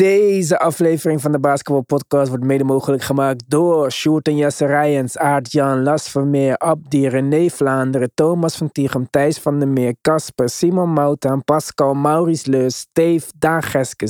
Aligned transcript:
Deze 0.00 0.58
aflevering 0.58 1.20
van 1.20 1.32
de 1.32 1.40
Basketball 1.40 1.82
Podcast 1.82 2.28
wordt 2.28 2.44
mede 2.44 2.64
mogelijk 2.64 3.02
gemaakt 3.02 3.44
door 3.46 3.92
Sjoerd 3.92 4.28
en 4.28 4.36
Jesse 4.36 4.66
Rijens, 4.66 5.18
Aart-Jan, 5.18 5.82
Las 5.82 6.08
Vermeer, 6.08 6.56
Abdi, 6.56 7.08
René 7.08 7.48
Vlaanderen, 7.48 8.10
Thomas 8.14 8.56
van 8.56 8.72
Tichem, 8.72 9.10
Thijs 9.10 9.38
van 9.38 9.58
der 9.58 9.68
Meer, 9.68 9.94
Casper, 10.00 10.48
Simon 10.48 10.92
Moutaan, 10.92 11.44
Pascal, 11.44 11.94
Maurice 11.94 12.50
Leus, 12.50 12.78
Steve, 12.78 13.26
Daan 13.38 13.62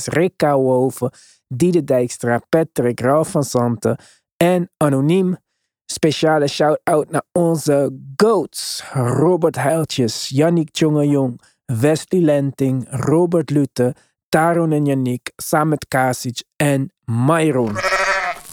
Rick 0.04 0.32
Kouwenhoven, 0.36 1.10
Diede 1.48 1.84
Dijkstra, 1.84 2.40
Patrick, 2.48 3.00
Ralf 3.00 3.30
van 3.30 3.44
Santen 3.44 3.96
en 4.36 4.70
Anoniem. 4.76 5.36
Speciale 5.86 6.46
shout-out 6.46 7.10
naar 7.10 7.24
onze 7.32 7.98
GOATs. 8.16 8.84
Robert 8.92 9.56
Heiltjes, 9.56 10.28
Yannick 10.28 10.70
Tjongejong, 10.70 11.40
Wesley 11.64 12.20
Lenting, 12.20 12.86
Robert 12.90 13.50
Lute, 13.50 13.94
Taron 14.30 14.72
en 14.72 14.84
Yannick, 14.84 15.32
samen 15.36 15.68
met 15.68 15.88
Kasic 15.88 16.42
en 16.56 16.92
Myron. 17.04 17.74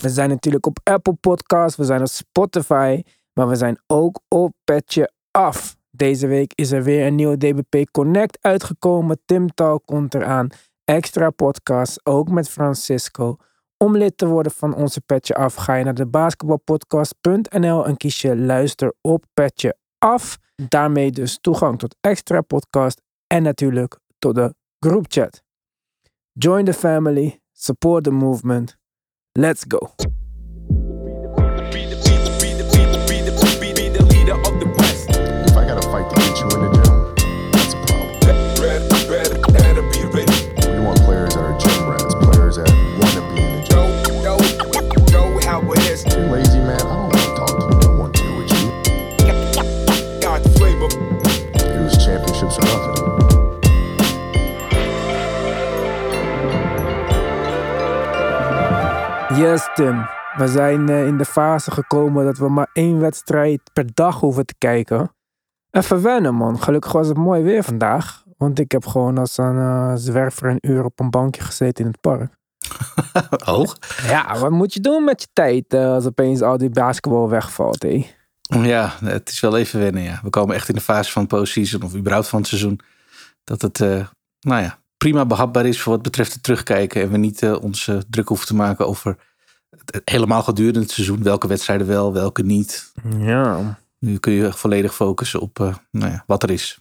We 0.01 0.09
zijn 0.09 0.29
natuurlijk 0.29 0.65
op 0.65 0.79
Apple 0.83 1.13
Podcasts, 1.13 1.77
we 1.77 1.83
zijn 1.83 2.01
op 2.01 2.07
Spotify, 2.07 3.01
maar 3.33 3.47
we 3.47 3.55
zijn 3.55 3.79
ook 3.87 4.19
op 4.27 4.53
Petje 4.63 5.11
Af. 5.31 5.75
Deze 5.91 6.27
week 6.27 6.51
is 6.55 6.71
er 6.71 6.83
weer 6.83 7.05
een 7.05 7.15
nieuwe 7.15 7.37
DBP 7.37 7.91
Connect 7.91 8.37
uitgekomen. 8.41 9.21
Tim 9.25 9.53
Tal 9.53 9.79
komt 9.79 10.13
eraan. 10.13 10.49
Extra 10.83 11.29
podcast, 11.29 12.05
ook 12.05 12.29
met 12.29 12.49
Francisco. 12.49 13.35
Om 13.77 13.97
lid 13.97 14.17
te 14.17 14.27
worden 14.27 14.51
van 14.51 14.75
onze 14.75 15.01
Petje 15.01 15.35
Af 15.35 15.55
ga 15.55 15.75
je 15.75 15.83
naar 15.83 15.93
de 15.93 16.07
basketbalpodcast.nl 16.07 17.85
en 17.85 17.97
kies 17.97 18.21
je 18.21 18.37
luister 18.37 18.93
op 19.01 19.25
Petje 19.33 19.77
Af. 19.97 20.37
Daarmee 20.55 21.11
dus 21.11 21.37
toegang 21.41 21.79
tot 21.79 21.95
extra 22.01 22.41
podcast 22.41 23.01
en 23.27 23.43
natuurlijk 23.43 23.99
tot 24.19 24.35
de 24.35 24.55
groepchat. 24.79 25.45
Join 26.37 26.65
the 26.65 26.73
family, 26.73 27.39
support 27.53 28.03
the 28.03 28.11
movement. 28.11 28.75
Let's 29.35 29.65
go. 29.65 29.95
Yes, 59.37 59.69
Tim. 59.75 60.07
We 60.37 60.47
zijn 60.47 60.89
eh, 60.89 61.07
in 61.07 61.17
de 61.17 61.25
fase 61.25 61.71
gekomen 61.71 62.25
dat 62.25 62.37
we 62.37 62.49
maar 62.49 62.69
één 62.73 62.99
wedstrijd 62.99 63.61
per 63.73 63.85
dag 63.93 64.19
hoeven 64.19 64.45
te 64.45 64.55
kijken. 64.57 65.15
Even 65.71 66.01
wennen, 66.01 66.35
man. 66.35 66.61
Gelukkig 66.61 66.91
was 66.91 67.07
het 67.07 67.17
mooi 67.17 67.43
weer 67.43 67.63
vandaag. 67.63 68.23
Want 68.37 68.59
ik 68.59 68.71
heb 68.71 68.85
gewoon 68.85 69.17
als 69.17 69.37
een 69.37 69.57
eh, 69.57 69.93
zwerver 69.95 70.49
een 70.49 70.69
uur 70.69 70.83
op 70.83 70.99
een 70.99 71.09
bankje 71.09 71.41
gezeten 71.41 71.85
in 71.85 71.91
het 71.91 72.01
park. 72.01 72.33
Oh? 73.45 73.71
Ja, 74.07 74.39
wat 74.39 74.51
moet 74.51 74.73
je 74.73 74.79
doen 74.79 75.03
met 75.03 75.21
je 75.21 75.27
tijd 75.33 75.73
eh, 75.73 75.93
als 75.93 76.05
opeens 76.05 76.41
al 76.41 76.57
die 76.57 76.69
basketbal 76.69 77.29
wegvalt, 77.29 77.83
hé? 77.83 78.05
Ja, 78.41 78.93
het 79.03 79.29
is 79.29 79.39
wel 79.39 79.57
even 79.57 79.79
wennen, 79.79 80.01
ja. 80.01 80.19
We 80.23 80.29
komen 80.29 80.55
echt 80.55 80.69
in 80.69 80.75
de 80.75 80.81
fase 80.81 81.11
van 81.11 81.27
postseason 81.27 81.81
of 81.81 81.95
überhaupt 81.95 82.27
van 82.27 82.39
het 82.39 82.47
seizoen. 82.47 82.79
Dat 83.43 83.61
het, 83.61 83.79
nou 84.39 84.61
ja, 84.61 84.79
prima 84.97 85.25
behapbaar 85.25 85.65
is 85.65 85.81
voor 85.81 85.93
wat 85.93 86.01
betreft 86.01 86.33
het 86.33 86.43
terugkijken. 86.43 87.01
En 87.01 87.11
we 87.11 87.17
niet 87.17 87.43
ons 87.43 87.87
eh, 87.87 87.97
druk 88.09 88.27
hoeven 88.27 88.47
te 88.47 88.55
maken 88.55 88.87
over 88.87 89.17
helemaal 90.03 90.43
gedurende 90.43 90.79
het 90.79 90.91
seizoen. 90.91 91.23
Welke 91.23 91.47
wedstrijden 91.47 91.87
wel, 91.87 92.13
welke 92.13 92.43
niet. 92.43 92.91
Ja. 93.17 93.79
Nu 93.99 94.17
kun 94.17 94.33
je 94.33 94.53
volledig 94.53 94.95
focussen 94.95 95.39
op 95.39 95.59
eh, 95.59 95.75
nou 95.91 96.11
ja, 96.11 96.23
wat 96.27 96.43
er 96.43 96.49
is. 96.49 96.79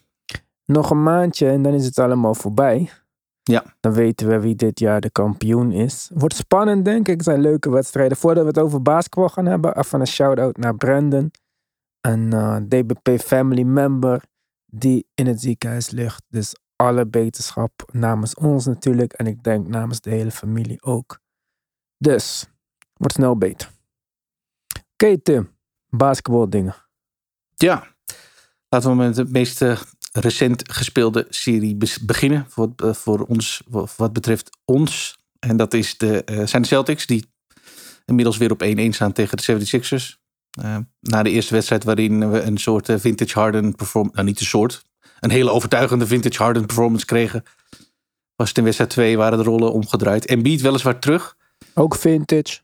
Nog 0.64 0.90
een 0.90 1.02
maandje 1.02 1.48
en 1.48 1.62
dan 1.62 1.72
is 1.74 1.84
het 1.84 1.98
allemaal 1.98 2.34
voorbij. 2.34 2.90
Ja. 3.42 3.64
Dan 3.80 3.92
weten 3.92 4.28
we 4.28 4.40
wie 4.40 4.54
dit 4.54 4.78
jaar 4.78 5.00
de 5.00 5.10
kampioen 5.10 5.72
is. 5.72 6.10
Wordt 6.14 6.36
spannend, 6.36 6.84
denk 6.84 7.08
ik. 7.08 7.22
Zijn 7.22 7.40
leuke 7.40 7.70
wedstrijden. 7.70 8.16
Voordat 8.16 8.42
we 8.42 8.48
het 8.48 8.58
over 8.58 8.82
basketbal 8.82 9.28
gaan 9.28 9.46
hebben, 9.46 9.78
even 9.78 10.00
een 10.00 10.06
shout-out 10.06 10.56
naar 10.56 10.76
Brandon. 10.76 11.30
Een 12.00 12.32
eh, 12.32 12.56
DBP 12.56 13.20
family 13.20 13.62
member 13.62 14.22
die 14.66 15.06
in 15.14 15.26
het 15.26 15.40
ziekenhuis 15.40 15.90
ligt. 15.90 16.24
Dus 16.28 16.54
alle 16.76 17.06
beterschap 17.06 17.88
namens 17.92 18.34
ons 18.34 18.66
natuurlijk. 18.66 19.12
En 19.12 19.26
ik 19.26 19.42
denk 19.42 19.68
namens 19.68 20.00
de 20.00 20.10
hele 20.10 20.30
familie 20.30 20.82
ook. 20.82 21.18
Dus, 21.98 22.48
wordt 22.96 23.14
snel 23.14 23.36
beter. 23.36 23.70
Oké 24.92 25.18
Tim, 25.18 25.50
basketbal 25.88 26.50
dingen. 26.50 26.74
Ja, 27.54 27.86
laten 28.68 28.90
we 28.90 28.96
met 28.96 29.14
de 29.14 29.24
meest 29.24 29.62
eh, 29.62 29.80
recent 30.12 30.72
gespeelde 30.72 31.26
serie 31.28 31.76
beginnen. 32.02 32.46
Voor, 32.48 32.72
eh, 32.76 32.92
voor 32.92 33.20
ons, 33.20 33.62
wat 33.96 34.12
betreft 34.12 34.58
ons. 34.64 35.18
En 35.38 35.56
dat 35.56 35.74
is 35.74 35.98
de, 35.98 36.24
eh, 36.24 36.46
zijn 36.46 36.62
de 36.62 36.68
Celtics, 36.68 37.06
die 37.06 37.24
inmiddels 38.04 38.36
weer 38.36 38.50
op 38.50 38.62
1-1 38.62 38.92
staan 38.92 39.12
tegen 39.12 39.36
de 39.36 39.42
76ers. 39.42 40.18
Eh, 40.50 40.76
na 41.00 41.22
de 41.22 41.30
eerste 41.30 41.54
wedstrijd 41.54 41.84
waarin 41.84 42.30
we 42.30 42.42
een 42.42 42.58
soort 42.58 42.92
vintage 42.96 43.38
Harden 43.38 43.74
performance, 43.74 44.14
nou 44.16 44.26
niet 44.26 44.40
een 44.40 44.46
soort, 44.46 44.84
een 45.20 45.30
hele 45.30 45.50
overtuigende 45.50 46.06
vintage 46.06 46.42
Harden 46.42 46.66
performance 46.66 47.06
kregen. 47.06 47.42
Was 48.36 48.48
het 48.48 48.58
in 48.58 48.64
wedstrijd 48.64 48.90
2 48.90 49.16
waren 49.16 49.38
de 49.38 49.44
rollen 49.44 49.72
omgedraaid. 49.72 50.26
En 50.26 50.42
Beat 50.42 50.60
weliswaar 50.60 50.98
terug. 50.98 51.36
Ook 51.74 51.94
vintage. 51.94 52.58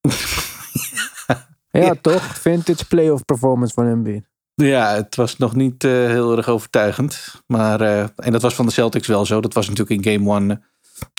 ja, 1.70 1.94
toch? 2.00 2.38
Vintage 2.38 2.86
playoff 2.86 3.24
performance 3.24 3.74
van 3.74 3.86
Embiid. 3.86 4.24
Ja, 4.54 4.94
het 4.94 5.16
was 5.16 5.36
nog 5.36 5.54
niet 5.54 5.84
eh, 5.84 5.90
heel 5.90 6.36
erg 6.36 6.48
overtuigend. 6.48 7.42
Maar, 7.46 7.80
eh, 7.80 8.06
en 8.16 8.32
dat 8.32 8.42
was 8.42 8.54
van 8.54 8.66
de 8.66 8.72
Celtics 8.72 9.06
wel 9.06 9.26
zo. 9.26 9.40
Dat 9.40 9.54
was 9.54 9.68
natuurlijk 9.68 10.06
in 10.06 10.12
game 10.12 10.30
one 10.30 10.60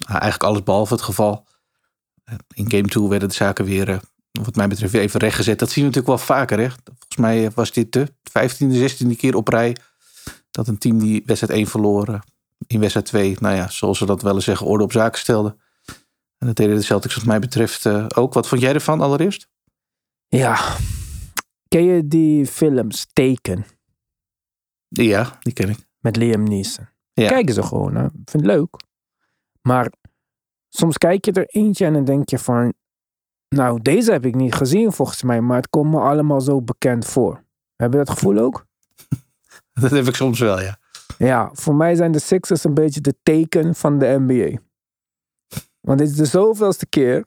eh, 0.07 0.09
eigenlijk 0.09 0.43
alles 0.43 0.63
behalve 0.63 0.93
het 0.93 1.01
geval. 1.01 1.47
In 2.53 2.71
game 2.71 2.87
two 2.87 3.07
werden 3.07 3.29
de 3.29 3.35
zaken 3.35 3.65
weer, 3.65 3.99
wat 4.31 4.55
mij 4.55 4.67
betreft, 4.67 4.91
weer 4.91 5.01
even 5.01 5.19
rechtgezet. 5.19 5.59
Dat 5.59 5.69
zien 5.69 5.83
we 5.83 5.89
natuurlijk 5.89 6.17
wel 6.17 6.37
vaker. 6.37 6.59
Hè? 6.59 6.69
Volgens 6.69 7.17
mij 7.17 7.51
was 7.51 7.71
dit 7.71 7.91
de 7.91 8.07
15e, 8.07 8.91
16e 8.91 9.15
keer 9.17 9.35
op 9.35 9.47
rij 9.47 9.75
dat 10.51 10.67
een 10.67 10.77
team 10.77 10.99
die 10.99 11.23
wedstrijd 11.25 11.53
1 11.53 11.67
verloor 11.67 12.07
eh, 12.07 12.19
in 12.67 12.79
wedstrijd 12.79 13.05
2, 13.05 13.37
nou 13.39 13.55
ja, 13.55 13.69
zoals 13.69 13.99
we 13.99 14.05
dat 14.05 14.21
wel 14.21 14.35
eens 14.35 14.43
zeggen, 14.43 14.67
orde 14.67 14.83
op 14.83 14.91
zaken 14.91 15.19
stelde. 15.19 15.55
En 16.39 16.47
dat 16.47 16.55
deden 16.55 16.75
de 16.75 16.81
Celtics 16.81 17.15
wat 17.15 17.25
mij 17.25 17.39
betreft 17.39 17.85
eh, 17.85 18.05
ook. 18.15 18.33
Wat 18.33 18.47
vond 18.47 18.61
jij 18.61 18.73
ervan 18.73 19.01
allereerst? 19.01 19.47
Ja. 20.27 20.75
Ken 21.67 21.83
je 21.83 22.07
die 22.07 22.45
films 22.45 23.07
Taken 23.13 23.65
Ja, 24.87 25.37
die 25.39 25.53
ken 25.53 25.69
ik. 25.69 25.87
met 25.99 26.15
Liam 26.15 26.43
Neeson? 26.43 26.87
Ja. 27.13 27.27
Kijken 27.27 27.53
ze 27.53 27.63
gewoon, 27.63 27.95
hè? 27.95 28.05
Ik 28.05 28.11
vind 28.11 28.31
het 28.31 28.45
leuk. 28.45 28.75
Maar 29.61 29.91
soms 30.69 30.97
kijk 30.97 31.25
je 31.25 31.31
er 31.31 31.45
eentje 31.45 31.85
en 31.85 31.93
dan 31.93 32.05
denk 32.05 32.29
je 32.29 32.39
van... 32.39 32.73
Nou, 33.55 33.81
deze 33.81 34.11
heb 34.11 34.25
ik 34.25 34.35
niet 34.35 34.53
gezien 34.53 34.91
volgens 34.91 35.23
mij, 35.23 35.41
maar 35.41 35.57
het 35.57 35.69
komt 35.69 35.91
me 35.91 35.99
allemaal 35.99 36.41
zo 36.41 36.61
bekend 36.61 37.05
voor. 37.05 37.43
Heb 37.75 37.91
je 37.91 37.97
dat 37.97 38.09
gevoel 38.09 38.37
ook? 38.37 38.65
Dat 39.81 39.91
heb 39.91 40.07
ik 40.07 40.15
soms 40.15 40.39
wel, 40.39 40.61
ja. 40.61 40.77
Ja, 41.17 41.49
voor 41.53 41.75
mij 41.75 41.95
zijn 41.95 42.11
de 42.11 42.19
Sixers 42.19 42.63
een 42.63 42.73
beetje 42.73 43.01
de 43.01 43.15
teken 43.23 43.75
van 43.75 43.99
de 43.99 44.15
NBA. 44.19 44.59
Want 45.81 45.99
dit 45.99 46.09
is 46.09 46.15
de 46.15 46.25
zoveelste 46.25 46.85
keer 46.87 47.25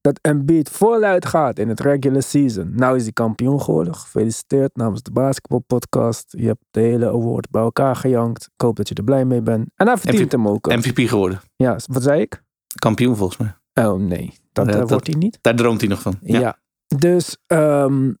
dat 0.00 0.18
Embiid 0.22 0.68
voluit 0.70 1.26
gaat 1.26 1.58
in 1.58 1.68
het 1.68 1.80
regular 1.80 2.22
season. 2.22 2.72
Nou 2.74 2.96
is 2.96 3.02
hij 3.02 3.12
kampioen 3.12 3.60
geworden. 3.62 3.94
Gefeliciteerd 3.94 4.76
namens 4.76 5.02
de 5.02 5.10
basketbalpodcast. 5.10 6.34
Je 6.38 6.46
hebt 6.46 6.64
de 6.70 6.80
hele 6.80 7.06
award 7.08 7.50
bij 7.50 7.62
elkaar 7.62 7.96
gejankt. 7.96 8.42
Ik 8.44 8.60
hoop 8.60 8.76
dat 8.76 8.88
je 8.88 8.94
er 8.94 9.04
blij 9.04 9.24
mee 9.24 9.42
bent. 9.42 9.68
En 9.76 9.86
hij 9.86 9.96
verdient 9.96 10.22
MVP 10.24 10.32
hem 10.32 10.48
ook. 10.48 10.66
MVP 10.66 11.08
geworden. 11.08 11.40
Ja, 11.56 11.78
wat 11.86 12.02
zei 12.02 12.20
ik? 12.20 12.42
Kampioen 12.78 13.16
volgens 13.16 13.38
mij. 13.38 13.54
Oh 13.86 14.00
nee, 14.00 14.32
dat, 14.52 14.66
Ja, 14.66 14.72
dat- 14.72 14.90
wordt 14.90 15.06
hij 15.06 15.16
niet. 15.16 15.38
Daar 15.40 15.56
droomt 15.56 15.80
hij 15.80 15.88
nog 15.88 16.00
van. 16.02 16.18
Ja. 16.22 16.58
Dus 16.98 17.36
ehm, 17.46 18.12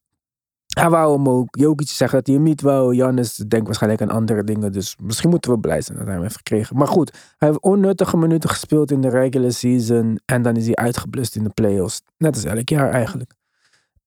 hij 0.80 0.90
wou 0.90 1.16
hem 1.16 1.28
ook. 1.28 1.56
Jokic 1.56 1.88
zegt 1.88 2.12
dat 2.12 2.26
hij 2.26 2.34
hem 2.36 2.44
niet 2.44 2.60
wou. 2.60 2.94
Jannis 2.94 3.36
denkt 3.36 3.66
waarschijnlijk 3.66 4.02
aan 4.02 4.10
andere 4.10 4.44
dingen. 4.44 4.72
Dus 4.72 4.96
misschien 5.02 5.30
moeten 5.30 5.50
we 5.52 5.58
blij 5.58 5.80
zijn 5.80 5.96
dat 5.96 6.06
hij 6.06 6.14
hem 6.14 6.22
heeft 6.24 6.36
gekregen. 6.36 6.76
Maar 6.76 6.86
goed, 6.88 7.12
hij 7.38 7.48
heeft 7.48 7.60
onnuttige 7.60 8.16
minuten 8.16 8.50
gespeeld 8.50 8.90
in 8.90 9.00
de 9.00 9.08
regular 9.08 9.52
season. 9.52 10.20
En 10.24 10.42
dan 10.42 10.56
is 10.56 10.64
hij 10.66 10.74
uitgeblust 10.74 11.36
in 11.36 11.44
de 11.44 11.50
playoffs. 11.50 12.02
Net 12.18 12.34
als 12.34 12.44
elk 12.44 12.68
jaar 12.68 12.90
eigenlijk. 12.90 13.32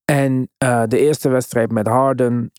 En 0.04 0.48
eh, 0.58 0.82
de 0.86 0.98
eerste 0.98 1.28
wedstrijd 1.28 1.72
met 1.72 1.86
Harden. 1.86 2.50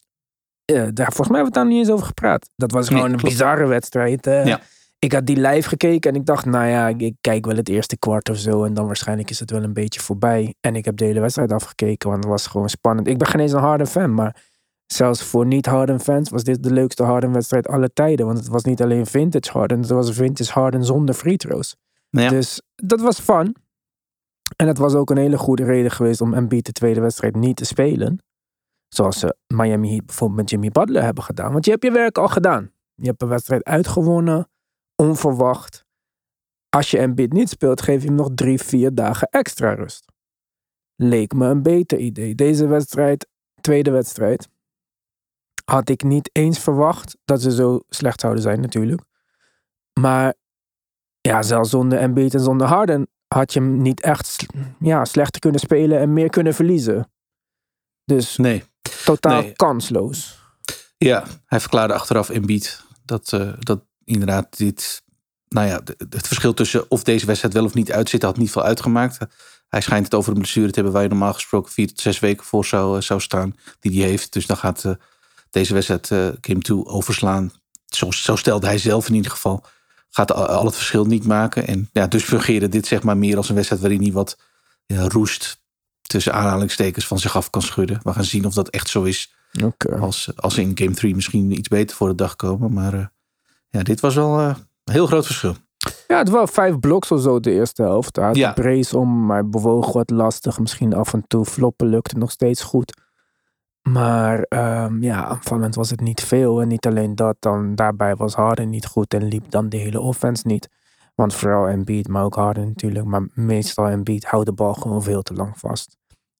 eh, 0.65 0.75
daar, 0.93 1.11
volgens 1.13 1.27
mij 1.29 1.37
hebben 1.37 1.37
we 1.37 1.43
het 1.43 1.53
daar 1.53 1.65
niet 1.67 1.77
eens 1.77 1.89
over 1.89 2.05
gepraat. 2.05 2.49
Dat 2.55 2.71
was 2.71 2.89
Nee, 2.89 2.99
gewoon 2.99 3.13
een 3.13 3.21
bizarre 3.23 3.65
wedstrijd. 3.67 4.27
eh. 4.27 4.45
Ja. 4.45 4.59
Ik 4.99 5.13
had 5.13 5.25
die 5.25 5.39
live 5.39 5.69
gekeken 5.69 6.11
en 6.11 6.19
ik 6.19 6.25
dacht, 6.25 6.45
nou 6.45 6.67
ja, 6.67 6.87
ik, 6.87 7.15
kijk 7.21 7.45
wel 7.45 7.55
het 7.55 7.69
eerste 7.69 7.97
kwart 7.97 8.29
of 8.29 8.37
zo. 8.37 8.63
En 8.63 8.73
dan 8.73 8.85
waarschijnlijk 8.85 9.29
is 9.29 9.39
het 9.39 9.51
wel 9.51 9.63
een 9.63 9.73
beetje 9.73 9.99
voorbij. 9.99 10.55
En 10.59 10.75
ik 10.75 10.85
heb 10.85 10.97
de 10.97 11.05
hele 11.05 11.19
wedstrijd 11.19 11.51
afgekeken, 11.51 12.09
want 12.09 12.23
het 12.23 12.31
was 12.31 12.47
gewoon 12.47 12.69
spannend. 12.69 13.07
Ik 13.07 13.17
ben 13.17 13.27
geen 13.27 13.41
eens 13.41 13.51
een 13.51 13.59
Harden 13.59 13.87
fan, 13.87 14.13
maar 14.13 14.45
zelfs 14.85 15.23
voor 15.23 15.45
niet-Harden 15.45 15.99
fans 15.99 16.29
was 16.29 16.43
dit 16.43 16.63
de 16.63 16.73
leukste 16.73 17.03
Harden 17.03 17.31
wedstrijd 17.31 17.67
aller 17.67 17.93
tijden. 17.93 18.25
Want 18.25 18.37
het 18.37 18.47
was 18.47 18.63
niet 18.63 18.81
alleen 18.81 19.05
vintage 19.05 19.51
Harden, 19.51 19.79
het 19.79 19.89
was 19.89 20.11
vintage 20.11 20.51
Harden 20.51 20.85
zonder 20.85 21.15
free 21.15 21.37
throws. 21.37 21.75
Ja. 22.09 22.29
Dus 22.29 22.61
dat 22.75 23.01
was 23.01 23.19
fun. 23.19 23.55
En 24.55 24.67
het 24.67 24.77
was 24.77 24.93
ook 24.93 25.09
een 25.09 25.17
hele 25.17 25.37
goede 25.37 25.63
reden 25.63 25.91
geweest 25.91 26.21
om 26.21 26.33
Embiid 26.33 26.65
de 26.65 26.71
tweede 26.71 27.01
wedstrijd 27.01 27.35
niet 27.35 27.55
te 27.55 27.65
spelen. 27.65 28.21
Zoals 28.87 29.19
ze 29.19 29.35
Miami 29.47 29.89
Heat 29.89 30.05
bijvoorbeeld 30.05 30.39
met 30.39 30.49
Jimmy 30.49 30.69
Butler 30.69 31.03
hebben 31.03 31.23
gedaan. 31.23 31.51
Want 31.51 31.65
je 31.65 31.71
hebt 31.71 31.83
je 31.83 31.91
werk 31.91 32.17
al 32.17 32.27
gedaan. 32.27 32.71
Je 32.95 33.07
hebt 33.07 33.21
een 33.21 33.27
wedstrijd 33.27 33.63
uitgewonnen, 33.63 34.49
onverwacht. 35.01 35.85
Als 36.69 36.91
je 36.91 36.97
Embiid 36.97 37.33
niet 37.33 37.49
speelt, 37.49 37.81
geef 37.81 38.01
je 38.01 38.07
hem 38.07 38.15
nog 38.15 38.29
drie, 38.35 38.61
vier 38.61 38.95
dagen 38.95 39.27
extra 39.29 39.73
rust. 39.73 40.05
Leek 40.95 41.33
me 41.33 41.47
een 41.47 41.63
beter 41.63 41.97
idee. 41.97 42.35
Deze 42.35 42.67
wedstrijd, 42.67 43.27
tweede 43.61 43.91
wedstrijd, 43.91 44.49
had 45.65 45.89
ik 45.89 46.03
niet 46.03 46.29
eens 46.33 46.59
verwacht 46.59 47.17
dat 47.25 47.41
ze 47.41 47.51
zo 47.51 47.79
slecht 47.89 48.19
zouden 48.19 48.43
zijn 48.43 48.61
natuurlijk. 48.61 49.01
Maar 49.99 50.33
ja, 51.21 51.41
zelfs 51.41 51.69
zonder 51.69 51.99
Embiid 51.99 52.33
en 52.33 52.39
zonder 52.39 52.67
Harden 52.67 53.07
had 53.27 53.53
je 53.53 53.59
hem 53.59 53.81
niet 53.81 54.01
echt 54.01 54.45
ja, 54.79 55.05
slechter 55.05 55.41
kunnen 55.41 55.59
spelen 55.59 55.99
en 55.99 56.13
meer 56.13 56.29
kunnen 56.29 56.53
verliezen. 56.53 57.11
Dus 58.05 58.37
Nee. 58.37 58.63
totaal 59.05 59.41
Nee. 59.41 59.53
kansloos. 59.53 60.45
Ja, 60.97 61.25
hij 61.45 61.59
verklaarde 61.59 61.93
achteraf 61.93 62.29
in 62.29 62.45
beat 62.45 62.85
dat, 63.05 63.33
eh, 63.33 63.53
dat 63.59 63.85
inderdaad 64.07 64.57
dit. 64.57 65.03
Nou 65.49 65.67
ja, 65.67 65.81
het 66.09 66.27
verschil 66.27 66.53
tussen 66.53 66.91
of 66.91 67.03
deze 67.03 67.25
wedstrijd 67.25 67.53
wel 67.53 67.65
of 67.65 67.73
niet 67.73 67.91
uitzit, 67.91 68.21
had 68.21 68.37
niet 68.37 68.51
veel 68.51 68.63
uitgemaakt. 68.63 69.17
Hij 69.67 69.81
schijnt 69.81 70.05
het 70.05 70.13
over 70.13 70.31
een 70.31 70.37
blessure 70.37 70.67
te 70.67 70.73
hebben 70.73 70.93
waar 70.93 71.03
je 71.03 71.09
normaal 71.09 71.33
gesproken 71.33 71.71
vier 71.71 71.87
tot 71.87 71.99
zes 71.99 72.19
weken 72.19 72.45
voor 72.45 72.65
zou, 72.65 72.97
eh, 72.97 73.03
zou 73.03 73.19
staan, 73.21 73.55
die 73.79 73.99
hij 73.99 74.09
heeft. 74.09 74.33
Dus 74.33 74.45
dan 74.45 74.57
gaat 74.57 74.85
eh, 74.85 74.91
deze 75.49 75.73
wedstrijd 75.73 76.11
eh 76.11 76.27
Game 76.41 76.59
2 76.59 76.85
overslaan. 76.85 77.51
Zo, 77.85 78.11
zo 78.11 78.35
stelde 78.35 78.67
hij 78.67 78.77
zelf 78.77 79.07
in 79.07 79.15
ieder 79.15 79.31
geval. 79.31 79.65
Gaat 80.09 80.33
al, 80.33 80.45
al 80.45 80.65
het 80.65 80.75
verschil 80.75 81.05
niet 81.05 81.25
maken. 81.25 81.67
En 81.67 81.89
ja, 81.93 82.07
dus 82.07 82.23
fungeerde 82.23 82.69
dit 82.69 82.87
zeg 82.87 83.03
maar 83.03 83.17
meer 83.17 83.37
als 83.37 83.49
een 83.49 83.55
wedstrijd 83.55 83.81
waarin 83.81 84.01
hij 84.01 84.11
wat 84.11 84.37
ja, 84.85 85.07
roest 85.07 85.61
tussen 86.01 86.33
aanhalingstekens 86.33 87.07
van 87.07 87.19
zich 87.19 87.35
af 87.35 87.49
kan 87.49 87.61
schudden. 87.61 87.99
We 88.03 88.13
gaan 88.13 88.23
zien 88.23 88.45
of 88.45 88.53
dat 88.53 88.69
echt 88.69 88.89
zo 88.89 89.03
is. 89.03 89.33
Als, 89.99 90.29
als 90.35 90.53
ze 90.53 90.61
in 90.61 90.71
game 90.75 90.93
3 90.93 91.15
misschien 91.15 91.51
iets 91.51 91.67
beter 91.67 91.95
voor 91.95 92.07
de 92.07 92.15
dag 92.15 92.35
komen. 92.35 92.73
Maar 92.73 93.11
ja, 93.69 93.83
dit 93.83 93.99
was 93.99 94.15
wel 94.15 94.39
eh, 94.39 94.55
een 94.83 94.93
heel 94.93 95.07
groot 95.07 95.25
verschil. 95.25 95.55
Ja, 96.07 96.17
het 96.17 96.29
was 96.29 96.51
vijf 96.51 96.79
bloks 96.79 97.11
of 97.11 97.21
zo 97.21 97.39
de 97.39 97.51
eerste 97.51 97.81
helft. 97.83 98.15
Hij 98.15 98.25
had 98.25 98.35
Ja. 98.35 98.47
een 98.47 98.53
brace 98.53 98.97
om, 98.97 99.25
maar 99.25 99.39
hij 99.39 99.49
bewoog 99.49 99.93
wat 99.93 100.09
lastig. 100.09 100.59
Misschien 100.59 100.93
af 100.93 101.13
en 101.13 101.23
toe 101.27 101.45
floppen 101.45 101.87
lukte 101.87 102.17
nog 102.17 102.31
steeds 102.31 102.63
goed. 102.63 103.01
Maar 103.89 104.41
ehm, 104.41 105.03
ja, 105.03 105.25
aanvallend 105.25 105.75
was 105.75 105.89
het 105.89 105.99
niet 105.99 106.21
veel. 106.21 106.61
En 106.61 106.67
niet 106.67 106.85
alleen 106.85 107.15
dat, 107.15 107.35
dan 107.39 107.75
daarbij 107.75 108.15
was 108.15 108.33
Harden 108.35 108.69
niet 108.69 108.85
goed 108.85 109.13
en 109.13 109.23
liep 109.23 109.49
dan 109.51 109.69
de 109.69 109.77
hele 109.77 109.99
offense 109.99 110.47
niet. 110.47 110.69
Want 111.15 111.33
vooral 111.33 111.67
Embiid, 111.67 112.07
maar 112.07 112.23
ook 112.23 112.35
Harden 112.35 112.67
natuurlijk. 112.67 113.05
Maar 113.05 113.27
meestal 113.33 113.87
Embiid 113.87 114.25
houdt 114.25 114.45
de 114.45 114.53
bal 114.53 114.73
gewoon 114.73 115.03
veel 115.03 115.21
te 115.21 115.33
lang 115.33 115.59
vast. 115.59 115.97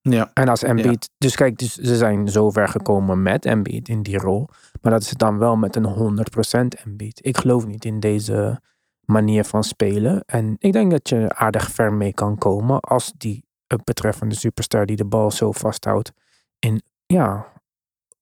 Ja, 0.09 0.31
En 0.33 0.47
als 0.47 0.63
Embiid, 0.63 1.09
dus 1.17 1.35
kijk, 1.35 1.57
dus 1.57 1.75
ze 1.75 1.95
zijn 1.95 2.27
zo 2.29 2.49
ver 2.49 2.67
gekomen 2.67 3.21
met 3.21 3.45
Embiid 3.45 3.89
in 3.89 4.03
die 4.03 4.17
rol. 4.17 4.47
Maar 4.81 4.91
dat 4.91 5.01
is 5.01 5.11
dan 5.11 5.37
wel 5.37 5.55
met 5.55 5.75
een 5.75 6.25
100% 6.77 6.81
Embiid. 6.83 7.19
Ik 7.25 7.37
geloof 7.37 7.65
niet 7.65 7.85
in 7.85 7.99
deze 7.99 8.61
manier 9.05 9.43
van 9.43 9.63
spelen. 9.63 10.23
En 10.25 10.55
ik 10.59 10.73
denk 10.73 10.91
dat 10.91 11.09
je 11.09 11.35
aardig 11.35 11.71
ver 11.71 11.93
mee 11.93 12.13
kan 12.13 12.37
komen 12.37 12.79
als 12.79 13.13
die 13.17 13.45
betreffende 13.83 14.35
superstar 14.35 14.85
die 14.85 14.95
de 14.95 15.05
bal 15.05 15.31
zo 15.31 15.51
vasthoudt 15.51 16.11
in 16.59 16.81
ja, 17.05 17.47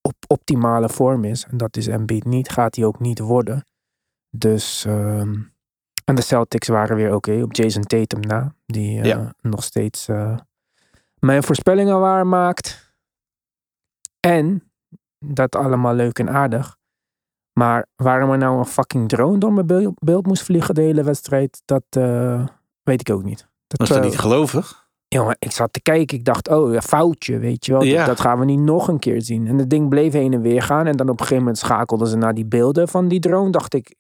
op 0.02 0.16
optimale 0.28 0.90
vorm 0.90 1.24
is. 1.24 1.46
En 1.46 1.58
dat 1.58 1.78
is 1.78 1.88
Embiid 1.88 2.26
niet, 2.26 2.50
gaat 2.50 2.76
hij 2.76 2.86
ook 2.86 3.00
niet 3.00 3.20
worden. 3.20 3.66
Dus 4.30 4.86
ehm, 4.86 5.34
en 6.06 6.16
de 6.16 6.22
Celtics 6.22 6.68
waren 6.68 6.96
weer 6.96 7.16
oké 7.16 7.42
op 7.42 7.54
Jason 7.54 7.84
Tatum 7.84 8.20
na, 8.20 8.56
die 8.66 9.02
eh, 9.02 9.30
nog 9.42 9.64
steeds 9.64 10.08
eh, 10.08 10.38
mijn 11.26 11.44
voorspellingen 11.44 12.00
waarmaakt. 12.00 12.94
En 14.20 14.72
dat 15.20 15.56
allemaal 15.56 15.94
leuk 15.94 16.20
en 16.20 16.30
aardig. 16.30 16.78
Maar 17.60 17.88
waarom 17.96 18.32
er 18.32 18.38
nou 18.38 18.58
een 18.58 18.66
fucking 18.66 19.10
drone 19.10 19.38
door 19.38 19.54
mijn 19.54 19.96
beeld, 20.00 20.26
moest 20.26 20.44
vliegen 20.44 20.76
de 20.76 20.82
hele 20.82 21.04
wedstrijd, 21.04 21.62
dat 21.66 21.84
eh, 21.90 22.46
weet 22.84 23.10
ik 23.10 23.16
ook 23.16 23.24
niet. 23.24 23.48
Dat, 23.68 23.80
was 23.80 23.90
dat 23.90 23.98
eh, 23.98 24.04
niet 24.04 24.20
gelovig? 24.20 24.88
Jongen, 25.08 25.36
ik 25.40 25.52
zat 25.52 25.74
te 25.74 25.82
kijken. 25.82 26.18
Ik 26.18 26.26
dacht, 26.26 26.50
oh, 26.50 26.80
foutje, 26.80 27.38
weet 27.38 27.66
je 27.66 27.72
wel. 27.72 27.84
Ja. 27.84 27.98
Dat, 27.98 28.06
dat 28.06 28.20
gaan 28.20 28.40
we 28.40 28.46
niet 28.46 28.60
nog 28.60 28.88
een 28.88 29.00
keer 29.00 29.22
zien. 29.22 29.48
En 29.48 29.58
het 29.58 29.70
ding 29.70 29.90
bleef 29.90 30.14
heen 30.14 30.34
en 30.34 30.42
weer 30.42 30.62
gaan. 30.62 30.86
En 30.86 30.98
dan 30.98 31.10
op 31.10 31.14
een 31.14 31.20
gegeven 31.20 31.44
moment 31.44 31.58
schakelden 31.58 32.08
ze 32.08 32.18
naar 32.18 32.34
die 32.34 32.46
beelden 32.46 32.88
van 32.88 33.08
die 33.08 33.20
drone. 33.20 33.52
Dacht 33.52 33.74
ik, 33.74 33.96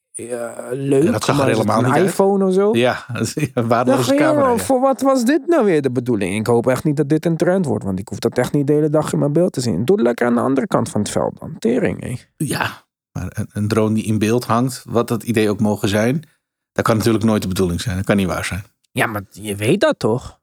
leuk. 0.71 1.03
Ja, 1.03 1.11
dat 1.11 1.23
zag 1.23 1.39
er 1.39 1.45
helemaal 1.45 1.81
niet 1.81 1.93
uit. 1.93 2.05
iPhone 2.05 2.45
of 2.45 2.53
zo. 2.53 2.75
Ja, 2.75 3.05
waardeloze 3.53 4.13
ik, 4.13 4.19
camera. 4.19 4.49
ja. 4.49 4.57
voor 4.57 4.79
wat 4.79 5.01
was 5.01 5.25
dit 5.25 5.47
nou 5.47 5.65
weer 5.65 5.81
de 5.81 5.91
bedoeling? 5.91 6.39
Ik 6.39 6.47
hoop 6.47 6.67
echt 6.67 6.83
niet 6.83 6.97
dat 6.97 7.09
dit 7.09 7.25
een 7.25 7.37
trend 7.37 7.65
wordt. 7.65 7.83
Want 7.83 7.99
ik 7.99 8.07
hoef 8.07 8.19
dat 8.19 8.37
echt 8.37 8.53
niet 8.53 8.67
de 8.67 8.73
hele 8.73 8.89
dag 8.89 9.13
in 9.13 9.19
mijn 9.19 9.33
beeld 9.33 9.53
te 9.53 9.61
zien. 9.61 9.85
Doe 9.85 9.95
het 9.95 10.05
lekker 10.05 10.27
aan 10.27 10.33
de 10.33 10.41
andere 10.41 10.67
kant 10.67 10.89
van 10.89 11.01
het 11.01 11.09
veld 11.09 11.39
dan. 11.39 11.55
Tering, 11.59 12.01
hé. 12.01 12.15
Ja, 12.37 12.83
maar 13.11 13.27
een, 13.29 13.49
een 13.53 13.67
drone 13.67 13.93
die 13.93 14.03
in 14.03 14.19
beeld 14.19 14.45
hangt, 14.45 14.83
wat 14.87 15.07
dat 15.07 15.23
idee 15.23 15.49
ook 15.49 15.59
mogen 15.59 15.89
zijn, 15.89 16.23
dat 16.71 16.85
kan 16.85 16.97
natuurlijk 16.97 17.23
nooit 17.23 17.41
de 17.41 17.47
bedoeling 17.47 17.81
zijn. 17.81 17.95
Dat 17.95 18.05
kan 18.05 18.15
niet 18.15 18.27
waar 18.27 18.45
zijn. 18.45 18.63
Ja, 18.91 19.05
maar 19.05 19.23
je 19.31 19.55
weet 19.55 19.79
dat 19.79 19.99
toch? 19.99 20.39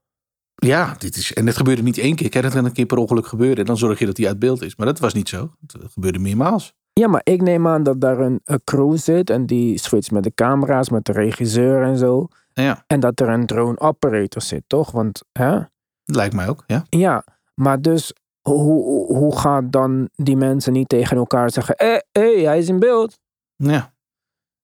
Ja, 0.54 0.94
dit 0.98 1.16
is, 1.16 1.32
en 1.32 1.44
dit 1.44 1.56
gebeurde 1.56 1.82
niet 1.82 1.98
één 1.98 2.14
keer. 2.14 2.28
Kijk, 2.28 2.44
dat 2.44 2.52
kan 2.52 2.64
een 2.64 2.72
keer 2.72 2.86
per 2.86 2.98
ongeluk 2.98 3.26
gebeuren. 3.26 3.58
En 3.58 3.64
dan 3.64 3.78
zorg 3.78 3.98
je 3.98 4.06
dat 4.06 4.16
hij 4.16 4.26
uit 4.26 4.38
beeld 4.38 4.62
is. 4.62 4.76
Maar 4.76 4.86
dat 4.86 4.98
was 4.98 5.14
niet 5.14 5.28
zo. 5.28 5.50
Het 5.66 5.92
gebeurde 5.92 6.18
meermaals. 6.18 6.74
Ja, 6.92 7.08
maar 7.08 7.20
ik 7.24 7.42
neem 7.42 7.66
aan 7.68 7.82
dat 7.82 8.00
daar 8.00 8.18
een, 8.18 8.40
een 8.44 8.60
crew 8.64 8.96
zit. 8.98 9.30
En 9.30 9.46
die 9.46 9.78
switcht 9.78 10.10
met 10.10 10.22
de 10.22 10.34
camera's, 10.34 10.88
met 10.90 11.04
de 11.04 11.12
regisseur 11.12 11.82
en 11.82 11.96
zo. 11.98 12.28
Ja, 12.52 12.84
En 12.86 13.00
dat 13.00 13.20
er 13.20 13.28
een 13.28 13.46
drone 13.46 13.78
operator 13.80 14.42
zit, 14.42 14.62
toch? 14.66 14.90
Want, 14.90 15.22
hè? 15.32 15.58
lijkt 16.04 16.34
mij 16.34 16.48
ook. 16.48 16.64
Ja. 16.66 16.84
Ja, 16.88 17.24
maar 17.54 17.80
dus 17.80 18.12
hoe, 18.40 19.06
hoe, 19.16 19.36
gaat 19.38 19.72
dan 19.72 20.08
die 20.14 20.36
mensen 20.36 20.72
niet 20.72 20.88
tegen 20.88 21.16
elkaar 21.16 21.50
zeggen: 21.50 21.74
hé, 21.78 21.98
hey, 22.12 22.40
hij 22.40 22.58
is 22.58 22.68
in 22.68 22.78
beeld? 22.78 23.18
Ja. 23.56 23.92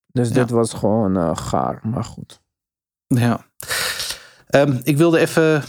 Dus 0.06 0.28
Ja. 0.28 0.34
dit 0.34 0.50
was 0.50 0.72
gewoon 0.72 1.16
eh, 1.16 1.36
gaar, 1.36 1.80
maar 1.82 2.04
goed. 2.04 2.40
ja. 3.06 3.46
Ehm, 4.46 4.80
ik 4.82 4.96
wilde 4.96 5.18
even 5.18 5.62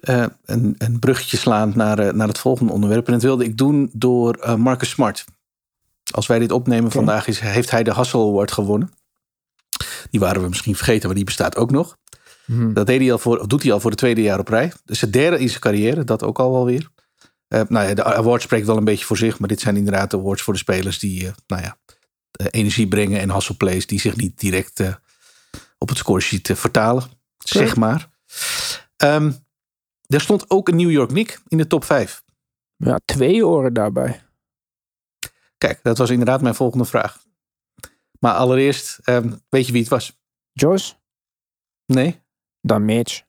eh, 0.00 0.26
een, 0.44 0.74
een 0.78 0.98
bruggetje 0.98 1.36
slaan 1.36 1.72
naar, 1.74 1.98
eh, 1.98 2.12
naar 2.12 2.28
het 2.28 2.38
volgende 2.38 2.72
onderwerp. 2.72 3.06
En 3.06 3.12
dat 3.12 3.22
wilde 3.22 3.44
ik 3.44 3.56
doen 3.58 3.90
door 3.92 4.34
eh, 4.34 4.54
Marcus 4.54 4.90
Smart. 4.90 5.24
Als 6.10 6.26
wij 6.26 6.38
dit 6.38 6.52
opnemen 6.52 6.90
vandaag, 6.90 7.26
is, 7.26 7.40
heeft 7.40 7.70
hij 7.70 7.82
de 7.82 7.90
Hassel 7.90 8.28
Award 8.28 8.52
gewonnen. 8.52 8.92
Die 10.10 10.20
waren 10.20 10.42
we 10.42 10.48
misschien 10.48 10.76
vergeten, 10.76 11.06
maar 11.06 11.16
die 11.16 11.24
bestaat 11.24 11.56
ook 11.56 11.70
nog. 11.70 11.96
Hm. 12.44 12.72
Dat 12.72 12.86
deed 12.86 13.00
hij 13.00 13.12
al 13.12 13.18
voor, 13.18 13.38
of 13.38 13.46
doet 13.46 13.62
hij 13.62 13.72
al 13.72 13.80
voor 13.80 13.90
de 13.90 13.96
tweede 13.96 14.22
jaar 14.22 14.38
op 14.38 14.48
rij. 14.48 14.72
Dus 14.84 15.00
het 15.00 15.12
derde 15.12 15.38
in 15.38 15.48
zijn 15.48 15.60
carrière, 15.60 16.04
dat 16.04 16.22
ook 16.22 16.38
al 16.38 16.52
wel 16.52 16.64
weer. 16.64 16.90
Eh, 17.48 17.60
nou 17.68 17.88
ja, 17.88 17.94
de 17.94 18.04
award 18.04 18.42
spreekt 18.42 18.66
wel 18.66 18.76
een 18.76 18.84
beetje 18.84 19.04
voor 19.04 19.16
zich, 19.16 19.38
maar 19.38 19.48
dit 19.48 19.60
zijn 19.60 19.76
inderdaad 19.76 20.10
de 20.10 20.16
awards 20.16 20.42
voor 20.42 20.52
de 20.52 20.58
spelers 20.58 20.98
die, 20.98 21.26
eh, 21.26 21.32
nou 21.46 21.62
ja, 21.62 21.78
eh, 22.30 22.46
energie 22.50 22.88
brengen 22.88 23.20
en 23.20 23.32
hustle 23.32 23.54
plays 23.54 23.86
die 23.86 24.00
zich 24.00 24.16
niet 24.16 24.40
direct 24.40 24.82
op 25.78 25.88
het 25.88 25.98
scoresheet 25.98 26.50
vertalen, 26.54 27.04
zeg 27.38 27.76
maar. 27.76 28.08
Ehm, 28.96 29.32
er 30.06 30.20
stond 30.20 30.50
ook 30.50 30.68
een 30.68 30.76
New 30.76 30.90
York 30.90 31.10
Nick 31.10 31.40
in 31.48 31.58
de 31.58 31.66
top 31.66 31.84
5. 31.84 32.22
Ja, 32.76 33.00
twee 33.04 33.46
oren 33.46 33.72
daarbij. 33.72 34.22
Kijk, 35.60 35.80
dat 35.82 35.98
was 35.98 36.10
inderdaad 36.10 36.42
mijn 36.42 36.54
volgende 36.54 36.84
vraag. 36.84 37.24
Maar 38.18 38.34
allereerst, 38.34 38.98
ehm, 39.04 39.32
weet 39.48 39.66
je 39.66 39.72
wie 39.72 39.80
het 39.80 39.90
was? 39.90 40.18
Josh, 40.52 40.92
Nee? 41.86 42.20
dan 42.60 42.84
Mitch. 42.84 43.22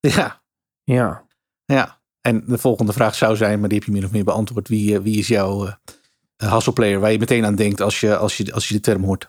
Ja, 0.00 0.42
Ja. 0.84 1.26
Ja, 1.64 2.00
en 2.20 2.44
de 2.46 2.58
volgende 2.58 2.92
vraag 2.92 3.14
zou 3.14 3.36
zijn, 3.36 3.60
maar 3.60 3.68
die 3.68 3.78
heb 3.78 3.86
je 3.86 3.92
min 3.92 4.04
of 4.04 4.10
meer 4.10 4.24
beantwoord. 4.24 4.68
Wie, 4.68 4.96
eh, 4.96 5.02
wie 5.02 5.18
is 5.18 5.28
jouw 5.28 5.66
uh, 5.66 6.52
hustle-player 6.52 7.00
waar 7.00 7.12
je 7.12 7.18
meteen 7.18 7.44
aan 7.44 7.54
denkt 7.54 7.80
als 7.80 8.00
je, 8.00 8.16
als 8.16 8.36
je, 8.36 8.52
als 8.52 8.68
je 8.68 8.74
de 8.74 8.80
term 8.80 9.04
hoort? 9.04 9.28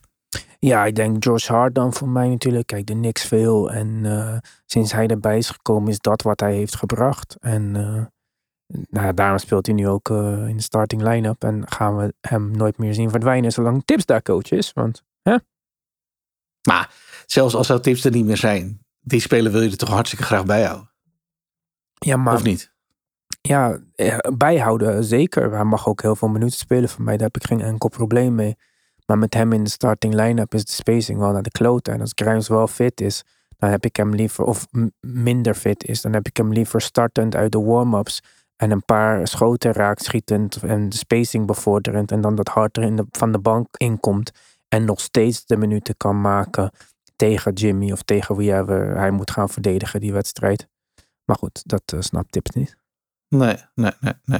Ja, 0.60 0.86
ik 0.86 0.96
denk 0.96 1.24
Josh 1.24 1.48
Hart 1.48 1.76
dan 1.76 1.94
voor 1.94 2.08
mij 2.10 2.28
natuurlijk. 2.28 2.68
Kijk, 2.68 2.86
de 2.86 2.94
niks 2.94 3.24
veel. 3.26 3.72
En 3.72 4.06
eh, 4.06 4.38
sinds 4.66 4.92
hij 4.92 5.08
erbij 5.08 5.38
is 5.38 5.50
gekomen, 5.50 5.90
is 5.90 6.00
dat 6.00 6.22
wat 6.22 6.40
hij 6.40 6.54
heeft 6.54 6.76
gebracht. 6.76 7.36
En 7.40 7.76
eh, 7.76 8.06
nou, 8.90 9.06
ja, 9.06 9.12
daarom 9.12 9.38
speelt 9.38 9.66
hij 9.66 9.76
nu 9.76 9.88
ook 9.88 10.10
eh, 10.10 10.48
in 10.48 10.58
de 10.58 10.64
starting 10.64 11.02
line-up. 11.02 11.44
En 11.44 11.64
gaan 11.72 11.98
we 11.98 12.14
hem 12.22 12.52
nooit 12.52 12.78
meer 12.78 12.94
zien 12.94 13.10
verdwijnen 13.10 13.52
zolang 13.52 13.82
Tips 13.86 14.06
daar 14.06 14.22
coach 14.22 14.52
is. 14.52 14.74
Want 14.74 15.04
Maar 16.68 16.94
zelfs 17.26 17.56
als 17.56 17.68
zou 17.68 17.80
tips 17.80 18.06
er 18.06 18.12
niet 18.12 18.26
meer 18.26 18.38
zijn, 18.38 18.86
die 19.00 19.20
speler 19.20 19.52
wil 19.52 19.62
je 19.62 19.70
er 19.70 19.78
toch 19.78 19.90
hartstikke 19.90 20.26
graag 20.26 20.46
bij 20.46 20.64
houden, 20.64 20.92
ja, 21.94 22.18
maar 22.18 22.34
of 22.34 22.44
niet? 22.44 22.74
ja, 23.42 23.80
eh, 23.96 24.18
bijhouden 24.38 25.04
zeker. 25.04 25.52
Hij 25.52 25.64
mag 25.64 25.88
ook 25.88 26.02
heel 26.02 26.16
veel 26.16 26.28
minuten 26.28 26.58
spelen 26.58 26.90
voor 26.90 27.04
mij. 27.04 27.18
Daar 27.18 27.26
heb 27.26 27.36
ik 27.36 27.48
geen 27.48 27.62
enkel 27.62 27.90
probleem 27.90 28.36
mee. 28.36 28.56
Maar 29.06 29.18
met 29.18 29.34
hem 29.34 29.54
in 29.54 29.64
de 29.64 29.70
starting 29.70 30.14
line-up 30.14 30.54
is 30.54 30.66
de 30.66 30.72
spacing 30.72 31.20
wel 31.20 31.32
naar 31.32 31.42
de 31.42 31.52
klote. 31.52 31.92
En 31.92 32.02
als 32.02 32.12
Grimes 32.16 32.48
wel 32.48 32.68
fit 32.68 33.02
is, 33.02 33.24
dan 33.58 33.70
heb 33.70 33.86
ik 33.86 33.96
hem 33.96 34.16
liever, 34.16 34.44
of 34.44 34.68
minder 35.00 35.56
fit 35.56 35.84
is, 35.84 36.02
dan 36.02 36.14
heb 36.14 36.28
ik 36.28 36.38
hem 36.38 36.54
liever 36.54 36.82
startend 36.82 37.36
uit 37.36 37.52
de 37.52 37.60
warm-ups. 37.60 38.22
En 38.64 38.72
een 38.72 38.86
paar 38.86 39.28
schoten 39.28 39.74
raakt 39.74 40.04
schietend 40.04 40.56
en 40.56 40.90
de 40.90 40.96
spacing 40.96 41.46
bevorderend. 41.48 42.12
En 42.12 42.22
dan 42.22 42.36
dat 42.36 42.48
Hart 42.48 42.78
er 42.78 42.84
in 42.84 42.96
de, 42.96 43.06
van 43.12 43.32
de 43.32 43.40
bank 43.40 43.68
inkomt 43.78 44.32
en 44.68 44.86
nog 44.86 45.00
steeds 45.00 45.46
de 45.46 45.58
minuten 45.58 45.98
kan 45.98 46.22
maken. 46.22 46.72
tegen 47.16 47.54
Jimmy 47.54 47.92
of 47.92 48.02
tegen 48.02 48.36
wie 48.36 48.52
hij, 48.52 48.64
hij 48.76 49.12
moet 49.12 49.32
gaan 49.32 49.50
verdedigen 49.50 50.00
die 50.00 50.14
wedstrijd. 50.14 50.68
Maar 51.26 51.36
goed, 51.36 51.62
dat 51.66 51.84
uh, 51.94 52.02
snapt 52.02 52.32
Tips 52.32 52.50
niet. 52.50 52.78
Nee, 53.28 53.56
nee, 53.76 53.92
nee, 54.00 54.14
nee. 54.24 54.40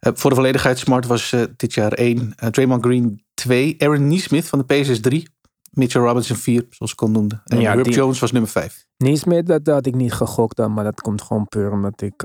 Uh, 0.00 0.12
voor 0.14 0.30
de 0.30 0.36
volledigheid, 0.36 0.78
Smart 0.78 1.06
was 1.06 1.32
uh, 1.32 1.44
dit 1.56 1.74
jaar 1.74 1.92
1. 1.92 2.34
Draymond 2.50 2.84
Green 2.84 3.24
2. 3.34 3.74
Aaron 3.78 4.08
Neesmith 4.08 4.48
van 4.48 4.58
de 4.58 4.64
PSS 4.64 5.00
3. 5.00 5.28
Mitchell 5.74 6.02
Robinson 6.02 6.36
4, 6.36 6.66
zoals 6.70 6.92
ik 6.92 7.02
al 7.02 7.10
noemde. 7.10 7.40
En 7.44 7.60
ja, 7.60 7.72
Herb 7.72 7.84
die... 7.84 7.94
Jones 7.94 8.18
was 8.18 8.32
nummer 8.32 8.50
5. 8.50 8.86
Neesmith, 8.96 9.46
dat, 9.46 9.64
dat 9.64 9.74
had 9.74 9.86
ik 9.86 9.94
niet 9.94 10.12
gegokt 10.12 10.56
dan. 10.56 10.74
Maar 10.74 10.84
dat 10.84 11.00
komt 11.00 11.22
gewoon 11.22 11.48
puur 11.48 11.70
omdat 11.70 12.00
ik 12.00 12.18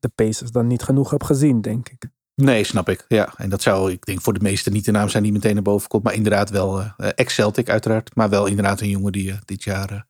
de 0.00 0.10
Pacers 0.14 0.50
dan 0.50 0.66
niet 0.66 0.82
genoeg 0.82 1.10
heb 1.10 1.22
gezien, 1.22 1.60
denk 1.60 1.88
ik. 1.88 2.10
Nee, 2.36 2.64
snap 2.64 2.88
ik. 2.88 3.04
Ja, 3.08 3.32
en 3.36 3.50
dat 3.50 3.62
zou, 3.62 3.90
ik 3.92 4.06
denk, 4.06 4.20
voor 4.20 4.32
de 4.32 4.40
meesten 4.40 4.72
niet 4.72 4.84
de 4.84 4.90
naam 4.90 5.08
zijn 5.08 5.22
die 5.22 5.32
meteen 5.32 5.54
naar 5.54 5.62
boven 5.62 5.88
komt. 5.88 6.02
Maar 6.02 6.14
inderdaad 6.14 6.50
wel 6.50 6.80
uh, 6.80 6.90
ex-Celtic 6.96 7.68
uiteraard. 7.68 8.14
Maar 8.14 8.28
wel 8.28 8.46
inderdaad 8.46 8.80
een 8.80 8.88
jongen 8.88 9.12
die 9.12 9.28
uh, 9.28 9.36
dit 9.44 9.62
jaar 9.62 10.06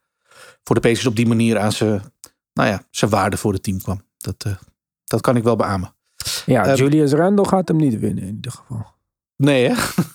voor 0.65 0.75
de 0.75 0.81
Pacers 0.81 1.07
op 1.07 1.17
die 1.17 1.27
manier 1.27 1.59
aan 1.59 1.73
zijn, 1.73 2.03
nou 2.53 2.69
ja, 2.69 2.83
zijn 2.91 3.11
waarde 3.11 3.37
voor 3.37 3.53
het 3.53 3.63
team 3.63 3.83
kwam. 3.83 4.03
Dat, 4.17 4.45
dat 5.05 5.21
kan 5.21 5.37
ik 5.37 5.43
wel 5.43 5.57
beamen. 5.57 5.95
Ja, 6.47 6.75
Julius 6.75 7.13
Randle 7.13 7.49
gaat 7.49 7.69
hem 7.69 7.77
niet 7.77 7.99
winnen 7.99 8.25
in 8.25 8.35
ieder 8.35 8.53
geval. 8.53 8.87
Nee 9.37 9.69
hè? 9.69 9.75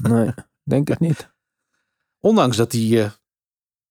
nee, 0.10 0.34
denk 0.64 0.90
ik 0.90 1.00
niet. 1.00 1.30
Ondanks 2.22 2.58
dat 2.58 2.72
hij, 2.72 3.12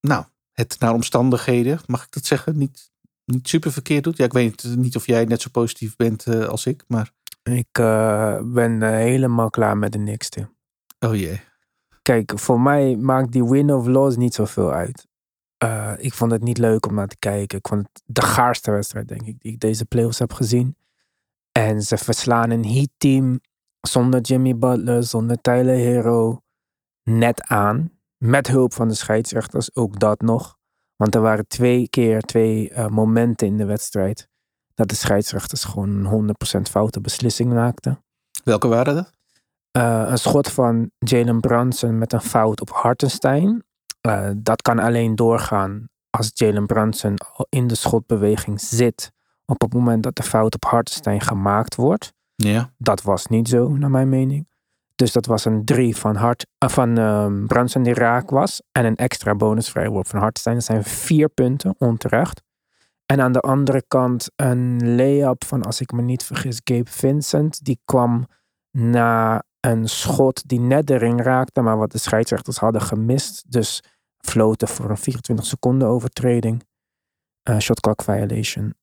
nou, 0.00 0.24
het 0.52 0.76
naar 0.78 0.92
omstandigheden, 0.92 1.80
mag 1.86 2.04
ik 2.04 2.12
dat 2.12 2.24
zeggen, 2.24 2.58
niet, 2.58 2.90
niet 3.24 3.48
super 3.48 3.72
verkeerd 3.72 4.04
doet. 4.04 4.16
Ja, 4.16 4.24
ik 4.24 4.32
weet 4.32 4.76
niet 4.76 4.96
of 4.96 5.06
jij 5.06 5.24
net 5.24 5.40
zo 5.40 5.48
positief 5.52 5.96
bent 5.96 6.26
als 6.26 6.66
ik, 6.66 6.84
maar... 6.86 7.12
Ik 7.42 7.78
uh, 7.78 8.38
ben 8.42 8.82
helemaal 8.82 9.50
klaar 9.50 9.76
met 9.76 9.92
de 9.92 9.98
Knicks, 9.98 10.28
Tim. 10.28 10.56
Oh 10.98 11.16
jee. 11.16 11.40
Kijk, 12.02 12.38
voor 12.38 12.60
mij 12.60 12.96
maakt 12.96 13.32
die 13.32 13.44
win 13.44 13.72
of 13.72 13.86
loss 13.86 14.16
niet 14.16 14.34
zoveel 14.34 14.72
uit. 14.72 15.06
Uh, 15.64 15.92
ik 15.98 16.14
vond 16.14 16.30
het 16.30 16.42
niet 16.42 16.58
leuk 16.58 16.86
om 16.86 16.94
naar 16.94 17.08
te 17.08 17.18
kijken. 17.18 17.58
Ik 17.58 17.68
vond 17.68 17.88
het 17.92 18.02
de 18.06 18.22
gaarste 18.22 18.70
wedstrijd, 18.70 19.08
denk 19.08 19.22
ik, 19.22 19.40
die 19.40 19.52
ik 19.52 19.60
deze 19.60 19.84
playoffs 19.84 20.18
heb 20.18 20.32
gezien. 20.32 20.76
En 21.52 21.82
ze 21.82 21.96
verslaan 21.96 22.50
een 22.50 22.64
heat-team 22.64 23.40
zonder 23.80 24.20
Jimmy 24.20 24.56
Butler, 24.56 25.02
zonder 25.04 25.40
Tyler 25.40 25.76
Hero, 25.76 26.42
net 27.02 27.42
aan. 27.42 27.92
Met 28.24 28.46
hulp 28.46 28.72
van 28.72 28.88
de 28.88 28.94
scheidsrechters, 28.94 29.74
ook 29.74 29.98
dat 29.98 30.20
nog. 30.20 30.56
Want 30.96 31.14
er 31.14 31.20
waren 31.20 31.46
twee 31.46 31.88
keer 31.88 32.20
twee 32.20 32.70
uh, 32.70 32.86
momenten 32.86 33.46
in 33.46 33.56
de 33.56 33.64
wedstrijd 33.64 34.28
dat 34.74 34.88
de 34.88 34.94
scheidsrechters 34.94 35.64
gewoon 35.64 36.32
100% 36.56 36.60
foute 36.60 37.00
beslissing 37.00 37.52
maakten. 37.52 38.04
Welke 38.44 38.68
waren 38.68 38.94
dat? 38.94 39.12
Uh, 39.76 40.04
een 40.06 40.18
schot 40.18 40.50
van 40.50 40.90
Jalen 40.98 41.40
Brunson 41.40 41.98
met 41.98 42.12
een 42.12 42.20
fout 42.20 42.60
op 42.60 42.70
Hartenstein. 42.70 43.64
Uh, 44.06 44.30
dat 44.36 44.62
kan 44.62 44.78
alleen 44.78 45.16
doorgaan 45.16 45.88
als 46.10 46.30
Jalen 46.34 46.66
Brunson 46.66 47.14
in 47.48 47.66
de 47.66 47.74
schotbeweging 47.74 48.60
zit 48.60 49.12
op 49.44 49.60
het 49.60 49.72
moment 49.72 50.02
dat 50.02 50.16
de 50.16 50.22
fout 50.22 50.54
op 50.54 50.64
Hartenstein 50.64 51.20
gemaakt 51.20 51.74
wordt. 51.74 52.12
Ja. 52.34 52.72
Dat 52.78 53.02
was 53.02 53.26
niet 53.26 53.48
zo, 53.48 53.68
naar 53.68 53.90
mijn 53.90 54.08
mening. 54.08 54.48
Dus 55.00 55.12
dat 55.12 55.26
was 55.26 55.44
een 55.44 55.64
3 55.64 55.96
van, 55.96 56.16
Hart, 56.16 56.46
uh, 56.64 56.70
van 56.70 56.98
uh, 56.98 57.46
Brunson 57.46 57.82
die 57.82 57.94
raak 57.94 58.30
was. 58.30 58.62
En 58.72 58.84
een 58.84 58.96
extra 58.96 59.34
bonusvrijworp 59.34 60.06
van 60.06 60.18
Hartenstein. 60.18 60.56
Dat 60.56 60.64
zijn 60.64 60.84
vier 60.84 61.28
punten, 61.28 61.74
onterecht. 61.78 62.42
En 63.06 63.20
aan 63.20 63.32
de 63.32 63.40
andere 63.40 63.84
kant 63.88 64.30
een 64.36 64.94
layup 64.96 65.44
van, 65.44 65.62
als 65.62 65.80
ik 65.80 65.92
me 65.92 66.02
niet 66.02 66.24
vergis, 66.24 66.60
Gabe 66.64 66.90
Vincent. 66.90 67.64
Die 67.64 67.80
kwam 67.84 68.26
na 68.70 69.42
een 69.60 69.88
schot 69.88 70.48
die 70.48 70.60
net 70.60 70.86
de 70.86 70.96
ring 70.96 71.22
raakte, 71.22 71.60
maar 71.60 71.78
wat 71.78 71.92
de 71.92 71.98
scheidsrechters 71.98 72.58
hadden 72.58 72.82
gemist. 72.82 73.52
Dus 73.52 73.82
floten 74.18 74.68
voor 74.68 74.90
een 74.90 74.96
24 74.96 75.46
seconden 75.46 75.88
overtreding. 75.88 76.64
Uh, 77.50 77.58
shot 77.58 77.80
clock 77.80 78.02
violation. 78.02 78.74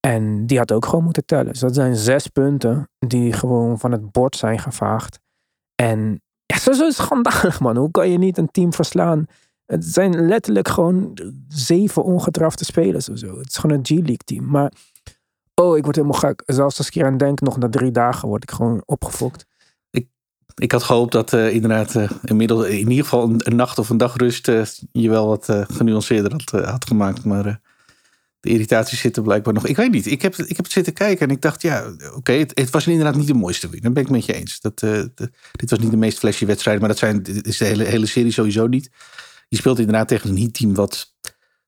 En 0.00 0.46
die 0.46 0.58
had 0.58 0.72
ook 0.72 0.84
gewoon 0.84 1.04
moeten 1.04 1.24
tellen. 1.24 1.52
Dus 1.52 1.60
dat 1.60 1.74
zijn 1.74 1.96
zes 1.96 2.26
punten 2.26 2.88
die 2.98 3.32
gewoon 3.32 3.78
van 3.78 3.92
het 3.92 4.12
bord 4.12 4.36
zijn 4.36 4.58
gevaagd. 4.58 5.24
En 5.82 6.22
ja, 6.46 6.58
zo 6.58 6.86
is 6.86 6.96
schandalig, 6.96 7.60
man. 7.60 7.76
Hoe 7.76 7.90
kan 7.90 8.10
je 8.10 8.18
niet 8.18 8.38
een 8.38 8.50
team 8.50 8.72
verslaan 8.72 9.26
het 9.66 9.84
zijn 9.84 10.26
letterlijk 10.26 10.68
gewoon 10.68 11.18
zeven 11.48 12.04
ongedrafte 12.04 12.64
spelers 12.64 13.08
of 13.08 13.18
zo. 13.18 13.38
Het 13.38 13.48
is 13.48 13.56
gewoon 13.56 13.76
een 13.76 13.84
G-League 13.84 14.16
team. 14.24 14.46
Maar, 14.46 14.72
oh, 15.54 15.76
ik 15.76 15.84
word 15.84 15.96
helemaal 15.96 16.18
gek. 16.18 16.42
Zelfs 16.46 16.78
als 16.78 16.86
ik 16.86 16.94
hier 16.94 17.04
aan 17.04 17.16
denk, 17.16 17.40
nog 17.40 17.58
na 17.58 17.68
drie 17.68 17.90
dagen 17.90 18.28
word 18.28 18.42
ik 18.42 18.50
gewoon 18.50 18.82
opgefokt. 18.84 19.46
Ik, 19.90 20.08
ik 20.54 20.72
had 20.72 20.82
gehoopt 20.82 21.12
dat 21.12 21.32
uh, 21.32 21.54
inderdaad 21.54 21.94
uh, 21.94 22.10
inmiddels 22.22 22.66
in 22.66 22.90
ieder 22.90 23.04
geval 23.04 23.30
een, 23.38 23.56
nacht 23.56 23.78
of 23.78 23.88
een 23.88 23.96
dag 23.96 24.16
rust 24.16 24.48
uh, 24.48 24.62
je 24.92 25.08
wel 25.08 25.26
wat 25.26 25.48
genuanceerder 25.50 26.32
had, 26.32 26.64
had 26.64 26.86
gemaakt. 26.86 27.24
Maar 27.24 27.60
de 28.46 28.52
irritaties 28.52 29.00
zitten 29.00 29.22
blijkbaar 29.22 29.54
nog. 29.54 29.66
Ik 29.66 29.76
weet 29.76 29.90
niet. 29.90 30.06
Ik 30.06 30.22
heb, 30.22 30.36
ik 30.36 30.56
heb 30.56 30.64
het 30.64 30.72
zitten 30.72 30.92
kijken 30.92 31.28
en 31.28 31.34
ik 31.34 31.42
dacht, 31.42 31.62
ja, 31.62 31.94
oké, 32.14 32.32
het, 32.32 32.52
het, 32.54 32.70
was 32.70 32.86
inderdaad 32.86 33.16
niet 33.16 33.26
de 33.26 33.34
mooiste 33.34 33.68
win. 33.68 33.80
Dan 33.80 33.92
ben 33.92 34.02
ik 34.02 34.10
met 34.10 34.24
je 34.24 34.32
eens. 34.32 34.60
Dat, 34.60 34.78
dit 35.52 35.70
was 35.70 35.78
niet 35.78 35.90
de 35.90 35.96
meest 35.96 36.18
flashy 36.18 36.46
wedstrijd, 36.46 36.78
maar 36.78 36.88
dat 36.88 36.98
zijn, 36.98 37.22
is 37.42 37.56
de 37.56 37.64
hele, 37.64 37.84
hele 37.84 38.06
serie 38.06 38.32
sowieso 38.32 38.66
niet. 38.66 38.90
Je 39.48 39.56
speelt 39.56 39.78
inderdaad 39.78 40.08
tegen 40.08 40.30
een 40.30 40.38
heat-team 40.38 40.74
wat 40.74 41.14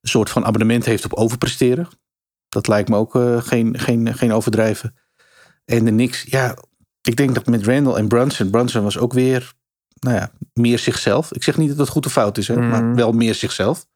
een 0.00 0.08
soort 0.08 0.30
van 0.30 0.44
abonnement 0.44 0.84
heeft 0.84 1.04
op 1.04 1.14
overpresteren. 1.14 1.88
Dat 2.48 2.68
lijkt 2.68 2.88
me 2.88 2.96
ook 2.96 3.14
uh, 3.14 3.42
geen, 3.42 3.78
geen, 3.78 4.14
geen 4.14 4.32
overdrijven. 4.32 4.94
En 5.64 5.84
de 5.84 5.90
Knicks, 5.90 6.22
ja, 6.22 6.56
ik 7.02 7.16
denk 7.16 7.34
dat 7.34 7.46
met 7.46 7.66
Randall 7.66 7.94
en 7.94 8.08
Brunson, 8.08 8.50
Brunson 8.50 8.82
was 8.82 8.98
ook 8.98 9.12
weer, 9.12 9.52
nou 9.98 10.16
ja, 10.16 10.30
meer 10.52 10.78
zichzelf. 10.78 11.32
Ik 11.32 11.42
zeg 11.42 11.56
niet 11.56 11.68
dat 11.68 11.78
het 11.78 11.88
goed 11.88 12.06
of 12.06 12.12
fout 12.12 12.38
is, 12.38 12.48
hè, 12.48 12.56
mm. 12.56 12.68
maar 12.68 12.94
wel 12.94 13.12
meer 13.12 13.34
zichzelf. 13.34 13.86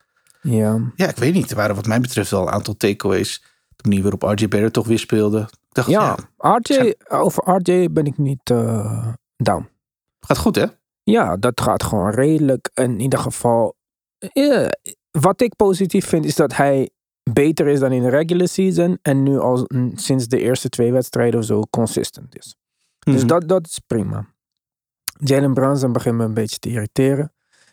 Ja. 0.43 0.93
Ja, 0.95 1.09
ik 1.09 1.17
weet 1.17 1.35
niet. 1.35 1.51
Er 1.51 1.57
waren 1.57 1.75
wat 1.75 1.87
mij 1.87 2.01
betreft 2.01 2.31
wel 2.31 2.43
een 2.43 2.53
aantal 2.53 2.77
takeaways. 2.77 3.43
De 3.77 3.89
manier 3.89 4.03
waarop 4.03 4.23
RJ 4.23 4.49
Barrett 4.49 4.73
toch 4.73 4.87
weer 4.87 4.99
speelde. 4.99 5.41
Ik 5.41 5.69
dacht, 5.69 5.89
ja, 5.89 6.17
ja 6.39 6.59
RJ, 6.63 6.95
over 7.09 7.43
RJ 7.57 7.89
ben 7.91 8.05
ik 8.05 8.19
niet 8.19 8.51
uh, 8.51 9.09
down. 9.37 9.69
Gaat 10.21 10.39
goed, 10.39 10.55
hè? 10.55 10.67
Ja, 11.03 11.37
dat 11.37 11.61
gaat 11.61 11.83
gewoon 11.83 12.11
redelijk. 12.11 12.71
In 12.75 13.01
ieder 13.01 13.19
geval, 13.19 13.75
wat 15.11 15.41
ik 15.41 15.57
positief 15.57 16.07
vind 16.07 16.25
is 16.25 16.37
dat 16.37 16.57
hij 16.57 16.91
beter 17.33 17.67
is 17.67 17.81
dan 17.81 17.93
in 17.93 18.03
de 18.03 18.09
regular 18.09 18.49
season. 18.49 18.99
En 19.03 19.23
nu 19.23 19.39
al 19.39 19.69
sinds 19.95 20.27
de 20.27 20.39
eerste 20.39 20.69
twee 20.69 20.93
wedstrijden 20.93 21.41
of 21.41 21.47
zo 21.47 21.63
consistent 21.71 22.37
is. 22.37 22.57
Dus 22.99 23.19
mhm. 23.19 23.27
dat, 23.27 23.49
dat 23.49 23.67
is 23.67 23.79
prima. 23.87 24.27
Jalen 25.19 25.55
Brunson 25.55 25.93
begint 25.93 26.17
me 26.17 26.25
een 26.25 26.35
beetje 26.35 26.59
te 26.59 26.69
irriteren. 26.69 27.33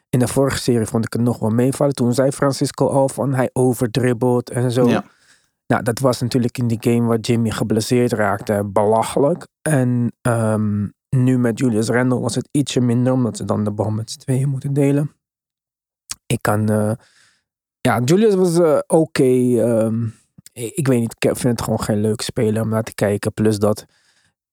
In 0.09 0.19
de 0.19 0.27
vorige 0.27 0.57
serie 0.57 0.85
vond 0.85 1.05
ik 1.05 1.13
het 1.13 1.21
nog 1.21 1.39
wel 1.39 1.49
meevallen. 1.49 1.93
Toen 1.93 2.13
zei 2.13 2.31
Francisco 2.31 2.87
al 2.87 3.09
van 3.09 3.33
hij 3.33 3.49
overdribbelt 3.53 4.49
en 4.49 4.71
zo. 4.71 4.89
Ja. 4.89 5.05
Nou, 5.67 5.83
dat 5.83 5.99
was 5.99 6.21
natuurlijk 6.21 6.57
in 6.57 6.67
die 6.67 6.77
game 6.79 7.07
waar 7.07 7.19
Jimmy 7.19 7.49
geblesseerd 7.49 8.11
raakte 8.11 8.65
belachelijk. 8.65 9.47
En 9.61 10.13
ehm, 10.21 10.87
nu 11.09 11.37
met 11.37 11.59
Julius 11.59 11.87
Randle 11.87 12.19
was 12.19 12.35
het 12.35 12.49
ietsje 12.51 12.79
minder, 12.79 13.13
omdat 13.13 13.37
ze 13.37 13.45
dan 13.45 13.63
de 13.63 13.71
bal 13.71 13.89
met 13.89 14.11
z'n 14.11 14.19
tweeën 14.19 14.49
moeten 14.49 14.73
delen. 14.73 15.11
Ik 16.25 16.41
kan. 16.41 16.71
Uh, 16.71 16.91
ja, 17.81 18.01
Julius 18.05 18.35
was 18.35 18.57
uh, 18.57 18.77
oké. 18.87 18.95
Okay, 18.95 19.59
um, 19.59 19.67
ehm, 19.67 20.05
ik, 20.53 20.73
ik, 20.75 20.87
weet 20.87 20.99
niet, 20.99 21.15
ik 21.19 21.37
vind 21.37 21.43
het 21.43 21.61
gewoon 21.61 21.81
geen 21.81 22.01
leuke 22.01 22.23
speler 22.23 22.61
om 22.61 22.69
naar 22.69 22.83
te 22.83 22.95
kijken. 22.95 23.33
Plus 23.33 23.59
dat 23.59 23.85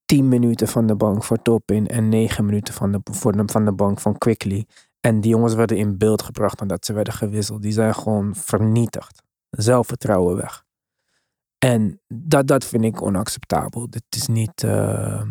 10 0.05 0.29
minuten 0.29 0.69
van 0.69 0.87
de 0.87 0.95
bank 0.95 1.25
voor 1.25 1.43
Topin 1.43 1.87
en 1.87 2.09
9 2.09 2.45
minuten 2.45 2.75
van 2.75 2.93
de, 2.93 3.01
voor 3.03 3.33
de, 3.33 3.43
van 3.47 3.65
de 3.65 3.73
bank 3.73 4.01
van 4.01 4.19
Quickly. 4.19 4.67
En 5.07 5.21
die 5.21 5.31
jongens 5.31 5.55
werden 5.55 5.77
in 5.77 5.99
beeld 5.99 6.23
gebracht 6.23 6.61
nadat 6.61 6.85
ze 6.85 6.93
werden 6.93 7.15
gewisseld. 7.15 7.63
Die 7.63 7.73
zijn 7.73 7.95
gewoon 7.95 8.35
vernietigd. 8.35 9.23
Zelfvertrouwen 9.51 10.37
weg. 10.37 10.65
En 11.59 12.01
dat, 12.09 12.47
dat 12.47 12.65
vind 12.65 12.85
ik 12.85 13.03
onacceptabel. 13.03 13.91
Dit 13.91 14.03
is 14.09 14.27
niet. 14.27 14.63
Uh, 14.63 15.23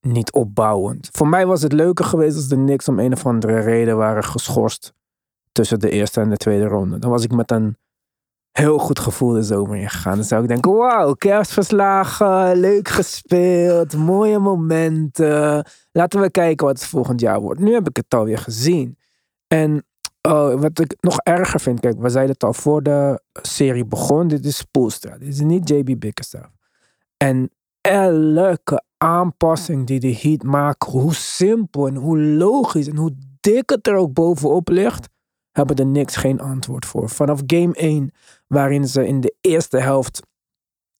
niet 0.00 0.32
opbouwend. 0.32 1.08
Voor 1.12 1.28
mij 1.28 1.46
was 1.46 1.62
het 1.62 1.72
leuker 1.72 2.04
geweest 2.04 2.36
als 2.36 2.48
de 2.48 2.56
Knicks 2.56 2.88
om 2.88 2.98
een 2.98 3.12
of 3.12 3.26
andere 3.26 3.58
reden 3.58 3.96
waren 3.96 4.24
geschorst 4.24 4.92
tussen 5.52 5.78
de 5.78 5.90
eerste 5.90 6.20
en 6.20 6.30
de 6.30 6.36
tweede 6.36 6.66
ronde. 6.66 6.98
Dan 6.98 7.10
was 7.10 7.24
ik 7.24 7.32
met 7.32 7.50
een 7.50 7.76
heel 8.58 8.78
goed 8.78 8.98
gevoel 8.98 9.32
de 9.32 9.42
zomer 9.42 9.76
ingegaan. 9.76 10.14
Dan 10.14 10.24
zou 10.24 10.42
ik 10.42 10.48
denken, 10.48 10.72
wauw, 10.72 11.12
kerstverslagen, 11.12 12.56
leuk 12.56 12.88
gespeeld, 12.88 13.96
mooie 13.96 14.38
momenten. 14.38 15.66
Laten 15.92 16.20
we 16.20 16.30
kijken 16.30 16.66
wat 16.66 16.78
het 16.78 16.88
volgend 16.88 17.20
jaar 17.20 17.40
wordt. 17.40 17.60
Nu 17.60 17.72
heb 17.72 17.88
ik 17.88 17.96
het 17.96 18.14
alweer 18.14 18.38
gezien. 18.38 18.98
En 19.46 19.84
oh, 20.22 20.60
wat 20.60 20.78
ik 20.78 20.96
nog 21.00 21.18
erger 21.18 21.60
vind, 21.60 21.80
kijk, 21.80 22.00
we 22.00 22.08
zeiden 22.08 22.32
het 22.32 22.44
al 22.44 22.52
voor 22.52 22.82
de 22.82 23.20
serie 23.42 23.84
begon, 23.84 24.28
dit 24.28 24.44
is 24.44 24.56
Spoelstra, 24.56 25.18
dit 25.18 25.28
is 25.28 25.40
niet 25.40 25.68
JB 25.68 25.98
Bickerstaff. 25.98 26.50
En 27.16 27.50
elke 27.80 28.82
aanpassing 28.98 29.86
die 29.86 30.00
de 30.00 30.16
Heat 30.20 30.42
maakt, 30.42 30.84
hoe 30.84 31.14
simpel 31.14 31.86
en 31.86 31.94
hoe 31.94 32.18
logisch 32.18 32.88
en 32.88 32.96
hoe 32.96 33.16
dik 33.40 33.70
het 33.70 33.86
er 33.86 33.94
ook 33.94 34.12
bovenop 34.12 34.68
ligt, 34.68 35.08
hebben 35.56 35.76
de 35.76 35.82
Knicks 35.82 36.16
geen 36.16 36.40
antwoord 36.40 36.86
voor. 36.86 37.08
Vanaf 37.08 37.40
game 37.46 37.74
1, 37.74 38.10
waarin 38.46 38.88
ze 38.88 39.06
in 39.06 39.20
de 39.20 39.34
eerste 39.40 39.78
helft 39.78 40.22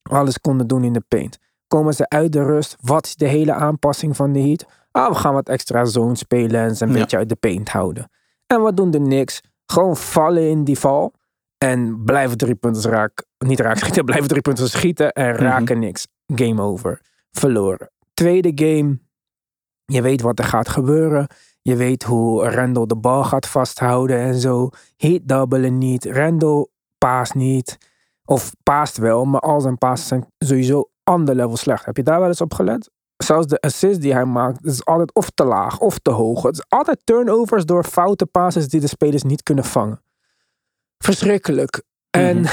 alles 0.03 0.41
konden 0.41 0.67
doen 0.67 0.85
in 0.85 0.93
de 0.93 1.05
paint. 1.09 1.39
Komen 1.67 1.95
ze 1.95 2.09
uit 2.09 2.33
de 2.33 2.43
rust? 2.43 2.77
Wat 2.81 3.07
is 3.07 3.17
de 3.17 3.27
hele 3.27 3.53
aanpassing 3.53 4.17
van 4.17 4.33
de 4.33 4.41
Heat? 4.41 4.67
Ah, 4.91 5.09
we 5.09 5.15
gaan 5.15 5.35
wat 5.35 5.49
extra 5.49 5.85
zone 5.85 6.17
spelen 6.17 6.61
en 6.61 6.77
ze 6.77 6.85
een 6.85 6.93
beetje 6.93 7.17
uit 7.17 7.29
de 7.29 7.37
paint 7.37 7.69
houden. 7.69 8.11
En 8.47 8.61
wat 8.61 8.77
doen 8.77 8.91
de 8.91 8.99
Knicks? 8.99 9.41
Gewoon 9.67 9.97
vallen 9.97 10.49
in 10.51 10.65
die 10.65 10.79
val. 10.79 11.15
En 11.59 12.05
blijven 12.05 12.39
drie 12.39 12.55
punten 12.55 12.91
raken. 12.91 13.27
Niet 13.39 13.61
raak 13.61 13.77
schieten, 13.77 14.05
blijven 14.11 14.29
drie 14.29 14.43
punten 14.43 14.69
schieten. 14.69 15.13
En 15.13 15.33
raken 15.35 15.79
niks. 15.79 16.07
Game 16.35 16.63
over. 16.63 17.01
Verloren. 17.31 17.91
Tweede 18.15 18.53
game. 18.55 18.99
Je 19.85 20.03
weet 20.03 20.21
wat 20.21 20.39
er 20.39 20.45
gaat 20.45 20.69
gebeuren. 20.69 21.27
Je 21.69 21.77
weet 21.77 22.03
hoe 22.03 22.49
Randall 22.49 22.87
de 22.87 22.97
bal 22.97 23.25
gaat 23.25 23.47
vasthouden 23.47 24.19
en 24.19 24.35
zo. 24.35 24.69
Heat 24.97 25.21
dubbelen 25.25 25.79
niet. 25.79 26.05
Randall 26.05 26.67
paast 26.99 27.35
niet. 27.35 27.79
Of 28.25 28.53
paast 28.63 28.97
wel, 28.97 29.25
maar 29.25 29.41
al 29.41 29.61
zijn 29.61 29.79
passes 29.79 30.09
zijn 30.09 30.27
sowieso 30.39 30.91
ander 31.03 31.35
level 31.35 31.57
slecht. 31.57 31.85
Heb 31.85 31.97
je 31.97 32.03
daar 32.03 32.19
wel 32.21 32.29
eens 32.29 32.41
op 32.41 32.55
gelet? 32.55 32.91
Zelfs 33.17 33.47
de 33.47 33.61
assist 33.61 34.01
die 34.01 34.13
hij 34.13 34.25
maakt, 34.25 34.65
is 34.65 34.85
altijd 34.85 35.15
of 35.15 35.31
te 35.31 35.45
laag 35.45 35.81
of 35.81 35.99
te 35.99 36.11
hoog. 36.11 36.43
Het 36.43 36.55
is 36.55 36.65
altijd 36.69 37.01
turnovers 37.05 37.65
door 37.65 37.85
foute 37.85 38.27
passes 38.27 38.69
die 38.69 38.81
de 38.81 38.87
spelers 38.87 39.23
niet 39.23 39.43
kunnen 39.43 39.65
vangen. 39.65 40.03
Verschrikkelijk. 40.99 41.83
En 42.11 42.45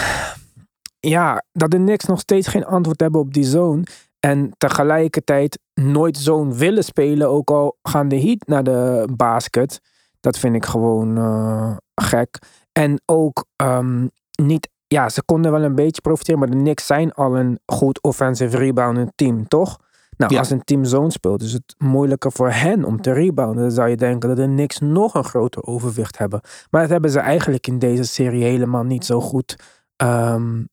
ja, 1.00 1.44
dat 1.51 1.72
de 1.72 1.77
Knicks 1.77 2.06
nog 2.06 2.20
steeds 2.20 2.48
geen 2.48 2.65
antwoord 2.65 3.00
hebben 3.00 3.22
op 3.22 3.34
die 3.34 3.44
zone. 3.44 3.84
En 4.20 4.51
tegelijkertijd 4.58 5.60
nooit 5.84 6.18
zo'n 6.18 6.54
willen 6.58 6.84
spelen, 6.84 7.30
ook 7.30 7.50
al 7.52 7.78
gaan 7.84 8.08
de 8.08 8.22
Heat 8.22 8.48
naar 8.48 8.64
de 8.64 9.08
basket. 9.16 9.80
Dat 10.20 10.38
vind 10.38 10.56
ik 10.56 10.66
gewoon 10.66 11.18
eh, 11.18 11.76
gek. 11.96 12.38
En 12.72 13.02
ook 13.06 13.46
ehm, 13.56 14.08
niet, 14.44 14.70
ja, 14.88 15.10
ze 15.10 15.24
konden 15.24 15.52
wel 15.52 15.64
een 15.64 15.76
beetje 15.76 16.02
profiteren, 16.02 16.40
maar 16.40 16.50
de 16.50 16.58
Knicks 16.58 16.86
zijn 16.86 17.12
al 17.12 17.38
een 17.38 17.60
goed 17.66 18.02
offensive 18.02 18.58
rebounding 18.58 19.12
team, 19.16 19.48
toch? 19.48 19.78
Nou, 20.18 20.34
Ja. 20.34 20.40
als 20.40 20.50
een 20.50 20.64
team 20.64 20.84
zone 20.86 21.12
speelt, 21.12 21.42
is 21.42 21.54
het 21.54 21.76
moeilijker 21.78 22.32
voor 22.32 22.52
hen 22.52 22.84
om 22.84 23.02
te 23.02 23.12
rebounden. 23.12 23.64
Dan 23.64 23.72
zou 23.72 23.90
je 23.90 23.96
denken 23.96 24.30
dat 24.30 24.38
de 24.38 24.46
Knicks 24.46 24.80
nog 24.80 25.14
een 25.14 25.24
groter 25.24 25.64
overwicht 25.64 26.18
hebben. 26.18 26.42
Maar 26.70 26.82
dat 26.82 26.90
hebben 26.90 27.12
ze 27.12 27.20
eigenlijk 27.20 27.68
in 27.68 27.80
deze 27.80 28.04
serie 28.04 28.44
helemaal 28.44 28.84
niet 28.84 29.06
zo 29.06 29.22
goed 29.22 29.56
ehm, 29.96 30.64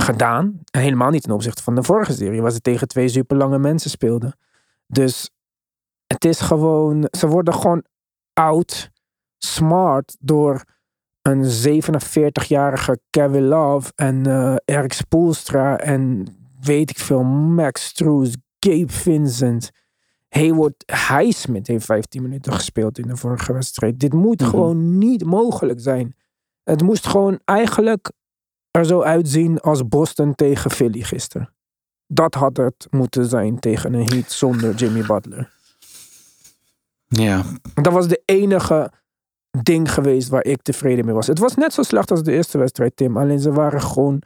gedaan. 0.00 0.60
Helemaal 0.70 1.10
niet 1.10 1.22
ten 1.22 1.32
opzichte 1.32 1.62
van 1.62 1.74
de 1.74 1.82
vorige 1.82 2.12
serie, 2.12 2.42
waar 2.42 2.50
ze 2.50 2.60
tegen 2.60 2.88
twee 2.88 3.08
super 3.08 3.36
lange 3.36 3.58
mensen 3.58 3.90
speelden. 3.90 4.36
Dus 4.86 5.30
het 6.06 6.24
is 6.24 6.40
gewoon, 6.40 7.08
ze 7.18 7.26
worden 7.28 7.54
gewoon 7.54 7.84
oud, 8.32 8.90
smart 9.38 10.16
door 10.20 10.64
een 11.22 11.44
47-jarige 11.44 12.98
Kevin 13.10 13.44
Love 13.46 13.92
en 13.94 14.26
eh 14.26 14.56
Eric 14.64 14.92
Spoelstra 14.92 15.78
en 15.78 16.26
weet 16.60 16.90
ik 16.90 16.98
veel, 16.98 17.22
Max 17.22 17.84
Struess, 17.84 18.36
Gabe 18.58 18.92
Vincent. 18.92 19.70
Hayward 20.28 20.84
Highsmith 21.08 21.66
heeft 21.66 21.84
15 21.84 22.22
minuten 22.22 22.52
gespeeld 22.52 22.98
in 22.98 23.06
de 23.06 23.16
vorige 23.16 23.52
wedstrijd. 23.52 24.00
Dit 24.00 24.12
moet 24.12 24.40
Mhm. 24.40 24.50
gewoon 24.50 24.98
niet 24.98 25.24
mogelijk 25.24 25.80
zijn. 25.80 26.14
Het 26.62 26.82
moest 26.82 27.06
gewoon 27.06 27.38
eigenlijk 27.44 28.12
er 28.76 28.84
zo 28.86 29.00
uitzien 29.02 29.60
als 29.60 29.88
Boston 29.88 30.34
tegen 30.34 30.70
Philly 30.70 31.02
gisteren. 31.02 31.54
Dat 32.06 32.34
had 32.34 32.56
het 32.56 32.86
moeten 32.90 33.26
zijn 33.26 33.58
tegen 33.58 33.94
een 33.94 34.08
Heat 34.12 34.30
zonder 34.32 34.74
Jimmy 34.74 35.06
Butler. 35.06 35.50
Ja, 37.06 37.42
Dat 37.74 37.92
was 37.92 38.08
de 38.08 38.22
enige 38.24 38.92
ding 39.62 39.92
geweest 39.92 40.28
waar 40.28 40.44
ik 40.44 40.62
tevreden 40.62 41.04
mee 41.04 41.14
was. 41.14 41.26
Het 41.26 41.38
was 41.38 41.54
net 41.54 41.72
zo 41.72 41.82
slecht 41.82 42.10
als 42.10 42.22
de 42.22 42.32
eerste 42.32 42.58
wedstrijd, 42.58 42.96
Tim. 42.96 43.16
Alleen 43.16 43.40
ze 43.40 43.52
waren 43.52 43.82
gewoon 43.82 44.22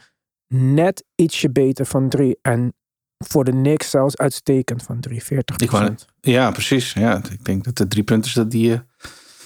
net 0.54 1.04
ietsje 1.14 1.50
beter 1.50 1.86
van 1.86 2.08
drie. 2.08 2.38
En 2.42 2.74
voor 3.18 3.44
de 3.44 3.50
Knicks 3.50 3.90
zelfs 3.90 4.16
uitstekend 4.16 4.82
van 4.82 5.00
drie, 5.00 5.24
40 5.24 5.56
Ik 5.56 5.70
wou 5.70 5.94
ja 6.20 6.50
precies. 6.50 6.92
Ja, 6.92 7.16
ik 7.30 7.44
denk 7.44 7.64
dat 7.64 7.76
de 7.76 7.88
drie 7.88 8.02
punten 8.04 8.34
dat 8.34 8.50
die... 8.50 8.72
eh, 8.72 8.78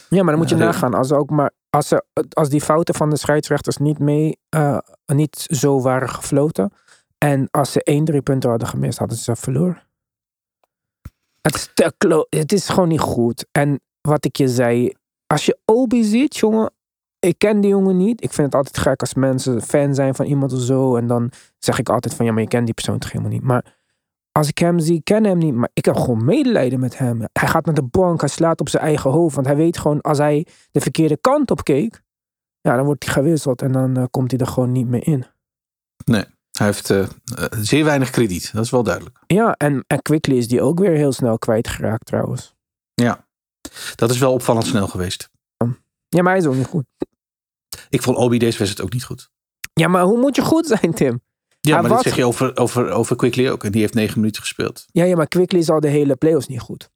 Ja, 0.08 0.22
maar 0.22 0.32
dan 0.32 0.38
moet 0.42 0.48
je 0.48 0.56
nagaan. 0.56 0.94
Als, 0.94 1.12
ook 1.12 1.30
maar, 1.30 1.50
als, 1.74 1.88
ze, 1.88 2.04
als 2.32 2.48
die 2.48 2.60
fouten 2.60 2.94
van 2.94 3.10
de 3.10 3.16
scheidsrechters 3.16 3.76
niet, 3.76 3.98
mee, 3.98 4.38
eh, 4.48 4.78
niet 5.06 5.46
zo 5.50 5.80
waren 5.80 6.08
gefloten. 6.08 6.72
En 7.18 7.48
als 7.50 7.72
ze 7.72 7.82
één 7.82 8.04
drie 8.04 8.22
punten 8.22 8.50
hadden 8.50 8.68
gemist, 8.68 8.98
hadden 8.98 9.18
ze 9.18 9.36
verloren. 9.36 9.82
Het 11.40 11.54
is, 11.54 11.70
het 12.28 12.52
is 12.52 12.68
gewoon 12.68 12.88
niet 12.88 13.00
goed. 13.00 13.46
En 13.52 13.80
wat 14.00 14.24
ik 14.24 14.36
je 14.36 14.48
zei, 14.48 14.92
als 15.26 15.46
je 15.46 15.58
Obi 15.64 16.04
ziet, 16.04 16.36
jongen. 16.36 16.72
Ik 17.18 17.38
ken 17.38 17.60
die 17.60 17.70
jongen 17.70 17.96
niet. 17.96 18.22
Ik 18.22 18.32
vind 18.32 18.46
het 18.46 18.54
altijd 18.54 18.78
gek 18.78 19.00
als 19.00 19.14
mensen 19.14 19.62
fan 19.62 19.94
zijn 19.94 20.14
van 20.14 20.26
iemand 20.26 20.52
of 20.52 20.60
zo. 20.60 20.96
En 20.96 21.06
dan 21.06 21.30
zeg 21.58 21.78
ik 21.78 21.88
altijd 21.88 22.14
van 22.14 22.26
ja, 22.26 22.32
maar 22.32 22.42
je 22.42 22.48
kent 22.48 22.64
die 22.64 22.74
persoon 22.74 22.98
toch 22.98 23.12
helemaal 23.12 23.32
niet. 23.32 23.42
Maar 23.42 23.76
als 24.38 24.48
ik 24.48 24.58
hem 24.58 24.78
zie, 24.78 25.02
ken 25.02 25.24
hem 25.24 25.38
niet. 25.38 25.54
Maar 25.54 25.70
ik 25.72 25.84
heb 25.84 25.96
gewoon 25.96 26.24
medelijden 26.24 26.80
met 26.80 26.98
hem. 26.98 27.20
Hij 27.32 27.48
gaat 27.48 27.64
naar 27.64 27.74
de 27.74 27.82
bank, 27.82 28.20
hij 28.20 28.28
slaat 28.28 28.60
op 28.60 28.68
zijn 28.68 28.82
eigen 28.82 29.10
hoofd. 29.10 29.34
Want 29.34 29.46
hij 29.46 29.56
weet 29.56 29.78
gewoon, 29.78 30.00
als 30.00 30.18
hij 30.18 30.46
de 30.70 30.80
verkeerde 30.80 31.16
kant 31.16 31.50
op 31.50 31.64
keek. 31.64 32.02
Ja, 32.60 32.76
dan 32.76 32.84
wordt 32.84 33.04
hij 33.04 33.12
gewisseld 33.12 33.62
en 33.62 33.72
dan 33.72 33.96
eh, 33.96 34.04
komt 34.10 34.30
hij 34.30 34.40
er 34.40 34.46
gewoon 34.46 34.72
niet 34.72 34.88
meer 34.88 35.06
in. 35.06 35.26
hij 36.04 36.66
heeft 36.66 36.90
eh, 36.90 37.00
eh, 37.00 37.08
zeer 37.50 37.84
weinig 37.84 38.10
krediet. 38.10 38.52
Dat 38.52 38.64
is 38.64 38.70
wel 38.70 38.82
duidelijk. 38.82 39.18
Ja, 39.26 39.52
en, 39.52 39.84
en 39.86 40.02
Quickly 40.02 40.36
is 40.36 40.48
die 40.48 40.62
ook 40.62 40.78
weer 40.78 40.96
heel 40.96 41.12
snel 41.12 41.38
kwijtgeraakt 41.38 42.06
trouwens. 42.06 42.54
Ja, 42.94 43.26
dat 43.94 44.10
is 44.10 44.18
wel 44.18 44.32
opvallend 44.32 44.66
snel 44.66 44.86
geweest. 44.86 45.30
Ja, 46.08 46.22
maar 46.22 46.32
hij 46.32 46.40
is 46.42 46.46
ook 46.48 46.54
niet 46.54 46.66
goed. 46.66 46.84
Ik 47.88 48.02
vond 48.02 48.16
Obi 48.16 48.38
deze 48.38 48.58
wedstrijd 48.58 48.88
ook 48.88 48.94
niet 48.94 49.04
goed. 49.04 49.30
Ja, 49.72 49.88
maar 49.88 50.02
hoe 50.02 50.18
moet 50.18 50.36
je 50.36 50.42
goed 50.42 50.66
zijn, 50.66 50.94
Tim? 50.94 51.22
Ja, 51.68 51.80
maar 51.80 51.90
dat 51.90 52.02
zeg 52.02 52.16
je 52.16 52.24
over, 52.24 52.56
over, 52.56 52.90
over 52.90 53.16
Quickly 53.16 53.48
ook. 53.48 53.64
En 53.64 53.72
die 53.72 53.80
heeft 53.80 53.94
negen 53.94 54.20
minuten 54.20 54.42
gespeeld. 54.42 54.84
Ja, 54.86 55.04
ja 55.04 55.16
maar 55.16 55.28
Quickly 55.28 55.58
is 55.58 55.70
al 55.70 55.80
de 55.80 55.88
hele 55.88 56.16
playoffs 56.16 56.46
niet 56.46 56.60
goed. 56.60 56.90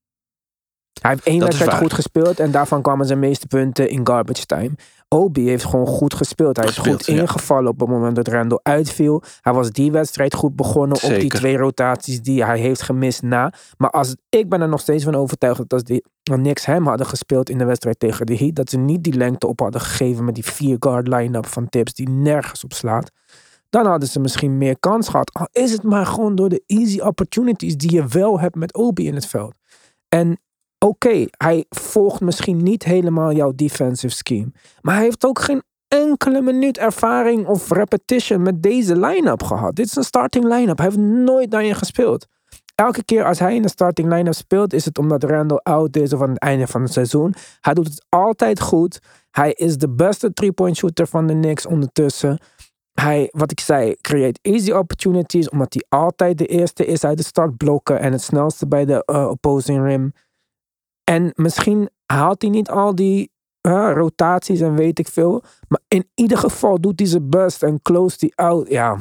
Hij 1.00 1.10
heeft 1.10 1.24
één 1.24 1.36
is 1.36 1.42
wedstrijd 1.42 1.74
goed 1.74 1.92
gespeeld 1.92 2.40
en 2.40 2.50
daarvan 2.50 2.82
kwamen 2.82 3.06
zijn 3.06 3.18
meeste 3.18 3.46
punten 3.46 3.88
in 3.88 4.06
garbage 4.06 4.46
time. 4.46 4.70
Obi 5.08 5.48
heeft 5.48 5.64
gewoon 5.64 5.86
goed 5.86 6.14
gespeeld. 6.14 6.56
Hij 6.56 6.66
is 6.66 6.74
Gespeeld, 6.74 7.04
goed 7.04 7.14
ja. 7.14 7.20
ingevallen 7.20 7.70
op 7.70 7.80
het 7.80 7.88
moment 7.88 8.16
dat 8.16 8.28
Randall 8.28 8.60
uitviel. 8.62 9.22
Hij 9.40 9.52
was 9.52 9.70
die 9.70 9.92
wedstrijd 9.92 10.34
goed 10.34 10.56
begonnen 10.56 11.02
op 11.02 11.20
die 11.20 11.30
twee 11.30 11.56
rotaties 11.56 12.22
die 12.22 12.44
hij 12.44 12.58
heeft 12.58 12.82
gemist 12.82 13.22
na. 13.22 13.52
Maar 13.76 13.90
als, 13.90 14.16
ik 14.28 14.48
ben 14.48 14.60
er 14.60 14.68
nog 14.68 14.80
steeds 14.80 15.04
van 15.04 15.14
overtuigd 15.14 15.58
dat 15.58 15.72
als 15.72 15.82
die 15.82 16.04
niks 16.36 16.66
hem 16.66 16.86
hadden 16.86 17.06
gespeeld 17.06 17.50
in 17.50 17.58
de 17.58 17.64
wedstrijd 17.64 17.98
tegen 17.98 18.26
de 18.26 18.36
Heat, 18.36 18.54
dat 18.54 18.70
ze 18.70 18.78
niet 18.78 19.04
die 19.04 19.14
lengte 19.14 19.46
op 19.46 19.60
hadden 19.60 19.80
gegeven 19.80 20.24
met 20.24 20.34
die 20.34 20.44
vier 20.44 20.76
guard 20.80 21.08
line-up 21.08 21.46
van 21.46 21.68
Tips 21.68 21.94
die 21.94 22.08
nergens 22.08 22.64
op 22.64 22.72
slaat. 22.72 23.10
Dan 23.70 23.86
hadden 23.86 24.08
ze 24.08 24.20
misschien 24.20 24.58
meer 24.58 24.78
kans 24.78 25.08
gehad. 25.08 25.32
Al 25.32 25.48
is 25.52 25.72
het 25.72 25.82
maar 25.82 26.06
gewoon 26.06 26.34
door 26.34 26.48
de 26.48 26.62
easy 26.66 27.00
opportunities 27.00 27.76
die 27.76 27.92
je 27.92 28.06
wel 28.06 28.40
hebt 28.40 28.54
met 28.54 28.74
Obi 28.74 29.06
in 29.06 29.14
het 29.14 29.26
veld. 29.26 29.54
En 30.08 30.40
oké, 30.78 31.24
hij 31.30 31.64
volgt 31.68 32.20
misschien 32.20 32.62
niet 32.62 32.84
helemaal 32.84 33.32
jouw 33.32 33.52
defensive 33.54 34.14
scheme. 34.14 34.52
Maar 34.80 34.94
hij 34.94 35.04
heeft 35.04 35.24
ook 35.24 35.38
geen 35.38 35.62
enkele 35.88 36.40
minuut 36.40 36.78
ervaring 36.78 37.46
of 37.46 37.70
repetition 37.70 38.42
met 38.42 38.62
deze 38.62 38.98
line-up 38.98 39.42
gehad. 39.42 39.76
Dit 39.76 39.86
is 39.86 39.96
een 39.96 40.02
starting 40.02 40.44
line-up. 40.44 40.78
Hij 40.78 40.86
heeft 40.86 40.98
nooit 40.98 41.50
daarin 41.50 41.74
gespeeld. 41.74 42.26
Elke 42.74 43.04
keer 43.04 43.24
als 43.24 43.38
hij 43.38 43.54
in 43.54 43.62
de 43.62 43.68
starting 43.68 44.12
line-up 44.12 44.34
speelt, 44.34 44.72
is 44.72 44.84
het 44.84 44.98
omdat 44.98 45.24
Randall 45.24 45.60
out 45.62 45.96
is 45.96 46.12
of 46.12 46.22
aan 46.22 46.30
het 46.30 46.38
einde 46.38 46.66
van 46.66 46.82
het 46.82 46.92
seizoen. 46.92 47.34
Hij 47.60 47.74
doet 47.74 47.88
het 47.88 48.04
altijd 48.08 48.60
goed. 48.60 48.98
Hij 49.30 49.52
is 49.52 49.76
de 49.76 49.88
beste 49.88 50.32
three-point 50.32 50.76
shooter 50.76 51.06
van 51.06 51.26
de 51.26 51.32
Knicks 51.32 51.66
ondertussen. 51.66 52.38
Hij, 53.00 53.28
wat 53.30 53.50
ik 53.50 53.60
zei, 53.60 53.96
creëert 54.00 54.38
easy 54.42 54.70
opportunities, 54.70 55.48
omdat 55.48 55.74
hij 55.74 55.84
altijd 55.88 56.38
de 56.38 56.46
eerste 56.46 56.86
is 56.86 57.04
uit 57.04 57.16
de 57.16 57.24
startblokken 57.24 58.00
en 58.00 58.12
het 58.12 58.22
snelste 58.22 58.66
bij 58.66 58.84
de 58.84 59.04
eh, 59.04 59.28
opposing 59.28 59.84
rim. 59.84 60.12
En 61.04 61.32
misschien 61.34 61.90
haalt 62.06 62.42
hij 62.42 62.50
niet 62.50 62.70
al 62.70 62.94
die 62.94 63.30
eh, 63.60 63.90
rotaties 63.94 64.60
en 64.60 64.74
weet 64.74 64.98
ik 64.98 65.08
veel. 65.08 65.42
Maar 65.68 65.80
in 65.88 66.10
ieder 66.14 66.38
geval 66.38 66.80
doet 66.80 66.98
hij 66.98 67.08
zijn 67.08 67.30
best 67.30 67.62
en 67.62 67.82
close 67.82 68.18
die 68.18 68.36
out. 68.36 68.68
Ja, 68.68 68.98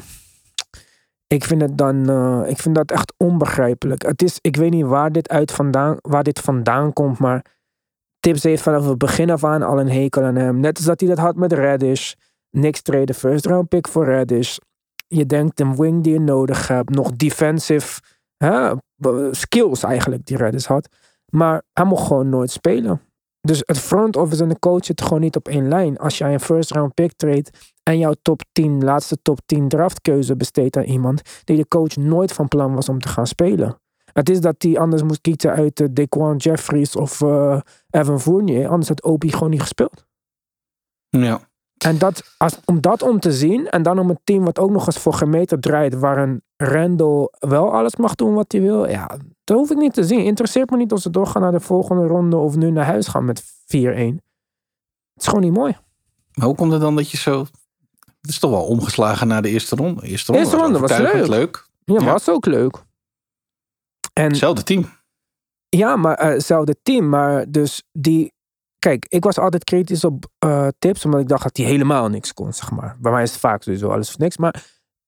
ik 1.27 1.43
vind 1.43 1.61
het 1.61 1.77
dan, 1.77 2.09
eh, 2.09 2.49
ik 2.49 2.57
vind 2.57 2.75
dat 2.75 2.91
echt 2.91 3.13
onbegrijpelijk. 3.17 4.01
Het 4.05 4.21
is, 4.21 4.37
ik 4.41 4.55
weet 4.55 4.71
niet 4.71 4.85
waar 4.85 5.11
dit, 5.11 5.29
uit 5.29 5.51
vandaan, 5.51 5.97
waar 6.01 6.23
dit 6.23 6.39
vandaan 6.39 6.93
komt, 6.93 7.19
maar 7.19 7.45
Tips 8.19 8.43
heeft 8.43 8.61
vanaf 8.61 8.87
het 8.87 8.97
begin 8.97 9.29
af 9.29 9.43
aan 9.43 9.63
al 9.63 9.79
een 9.79 9.91
hekel 9.91 10.23
aan 10.23 10.35
hem. 10.35 10.59
Net 10.59 10.77
als 10.77 10.85
dat 10.85 10.99
hij 10.99 11.09
dat 11.09 11.17
had 11.17 11.35
met 11.35 11.53
Reddish. 11.53 12.13
Niks 12.49 12.81
treden, 12.81 13.15
first 13.15 13.45
round 13.45 13.69
pick 13.69 13.87
voor 13.87 14.05
Reddish. 14.05 14.57
Je 15.07 15.25
denkt 15.25 15.59
een 15.59 15.75
wing 15.75 16.03
die 16.03 16.13
je 16.13 16.19
nodig 16.19 16.67
hebt. 16.67 16.89
Nog 16.89 17.11
defensive 17.11 18.01
hè, 18.37 18.73
skills 19.31 19.83
eigenlijk 19.83 20.25
die 20.25 20.37
Reddish 20.37 20.65
had. 20.65 20.89
Maar 21.31 21.63
hij 21.73 21.85
mocht 21.85 22.07
gewoon 22.07 22.29
nooit 22.29 22.51
spelen. 22.51 23.01
Dus 23.41 23.61
het 23.65 23.79
front 23.79 24.15
office 24.15 24.43
en 24.43 24.49
de 24.49 24.59
coach 24.59 24.85
zitten 24.85 25.05
gewoon 25.05 25.21
niet 25.21 25.35
op 25.35 25.47
één 25.47 25.67
lijn. 25.67 25.97
Als 25.97 26.17
jij 26.17 26.33
een 26.33 26.39
first 26.39 26.71
round 26.71 26.93
pick 26.93 27.13
treedt 27.13 27.73
en 27.83 27.97
jouw 27.97 28.13
top 28.21 28.41
10, 28.51 28.83
laatste 28.83 29.17
top 29.21 29.39
10 29.45 29.67
draftkeuze 29.67 30.35
besteedt 30.35 30.77
aan 30.77 30.83
iemand 30.83 31.21
die 31.43 31.57
de 31.57 31.67
coach 31.67 31.95
nooit 31.95 32.33
van 32.33 32.47
plan 32.47 32.73
was 32.73 32.89
om 32.89 32.99
te 32.99 33.07
gaan 33.07 33.27
spelen. 33.27 33.79
Het 34.13 34.29
is 34.29 34.41
dat 34.41 34.55
hij 34.57 34.79
anders 34.79 35.03
moest 35.03 35.21
kiezen 35.21 35.51
uit 35.51 35.79
uh, 35.79 35.87
Daquan 35.91 36.35
Jeffries 36.35 36.95
of 36.95 37.21
uh, 37.21 37.59
Evan 37.89 38.21
Fournier. 38.21 38.67
Anders 38.67 38.87
had 38.87 39.03
Opie 39.03 39.31
gewoon 39.31 39.49
niet 39.49 39.61
gespeeld. 39.61 40.05
Ja. 41.09 41.46
En 41.77 41.97
dat, 41.97 42.23
als, 42.37 42.59
om 42.65 42.81
dat 42.81 43.01
om 43.01 43.19
te 43.19 43.31
zien 43.31 43.69
en 43.69 43.83
dan 43.83 43.99
om 43.99 44.09
een 44.09 44.19
team 44.23 44.43
wat 44.43 44.59
ook 44.59 44.69
nog 44.71 44.85
eens 44.85 44.97
voor 44.97 45.13
gemeten 45.13 45.59
draait, 45.59 45.99
waar 45.99 46.17
een 46.17 46.41
Randall 46.57 47.27
wel 47.39 47.73
alles 47.73 47.95
mag 47.95 48.15
doen 48.15 48.33
wat 48.33 48.51
hij 48.51 48.61
wil, 48.61 48.87
ja, 48.89 49.17
dat 49.43 49.57
hoef 49.57 49.71
ik 49.71 49.77
niet 49.77 49.93
te 49.93 50.03
zien. 50.03 50.23
Interesseert 50.23 50.69
me 50.69 50.77
niet 50.77 50.91
of 50.91 50.99
ze 51.01 51.09
doorgaan 51.09 51.41
naar 51.41 51.51
de 51.51 51.59
volgende 51.59 52.05
ronde 52.07 52.35
of 52.37 52.55
nu 52.55 52.71
naar 52.71 52.85
huis 52.85 53.07
gaan 53.07 53.25
met 53.25 53.41
4-1. 53.43 53.45
Het 53.65 54.21
is 55.15 55.27
gewoon 55.27 55.41
niet 55.43 55.53
mooi. 55.53 55.77
Maar 56.33 56.45
hoe 56.45 56.55
komt 56.55 56.71
het 56.71 56.81
dan 56.81 56.95
dat 56.95 57.11
je 57.11 57.17
zo... 57.17 57.39
Het 58.21 58.29
is 58.29 58.39
toch 58.39 58.51
wel 58.51 58.65
omgeslagen 58.65 59.27
naar 59.27 59.41
de 59.41 59.49
eerste 59.49 59.75
ronde. 59.75 60.01
De 60.01 60.07
eerste 60.07 60.31
ronde, 60.31 60.47
Eerste 60.47 60.63
ronde 60.63 60.79
was 60.79 60.97
leuk. 60.97 61.27
leuk. 61.27 61.67
Ja, 61.83 61.93
Ja. 61.99 62.03
was 62.05 62.29
ook 62.29 62.45
leuk. 62.45 62.83
En 64.13 64.27
Hetzelfde 64.27 64.63
team. 64.63 64.85
Ja, 65.69 65.95
maar 65.95 66.15
eh, 66.15 66.29
hetzelfde 66.29 66.75
team. 66.83 67.09
Maar 67.09 67.45
dus 67.51 67.83
die. 67.91 68.33
Kijk, 68.87 69.05
ik 69.09 69.23
was 69.23 69.39
altijd 69.39 69.63
kritisch 69.63 70.03
op 70.03 70.25
eh, 70.39 70.67
tips, 70.79 71.05
omdat 71.05 71.19
ik 71.19 71.27
dacht 71.27 71.43
dat 71.43 71.57
hij 71.57 71.65
helemaal 71.65 72.09
niks 72.09 72.33
kon, 72.33 72.53
zeg 72.53 72.71
maar. 72.71 72.97
Bij 72.99 73.11
mij 73.11 73.23
is 73.23 73.31
het 73.31 73.39
vaak 73.39 73.63
sowieso 73.63 73.89
alles 73.89 74.09
of 74.09 74.17
niks. 74.17 74.37
Maar 74.37 74.65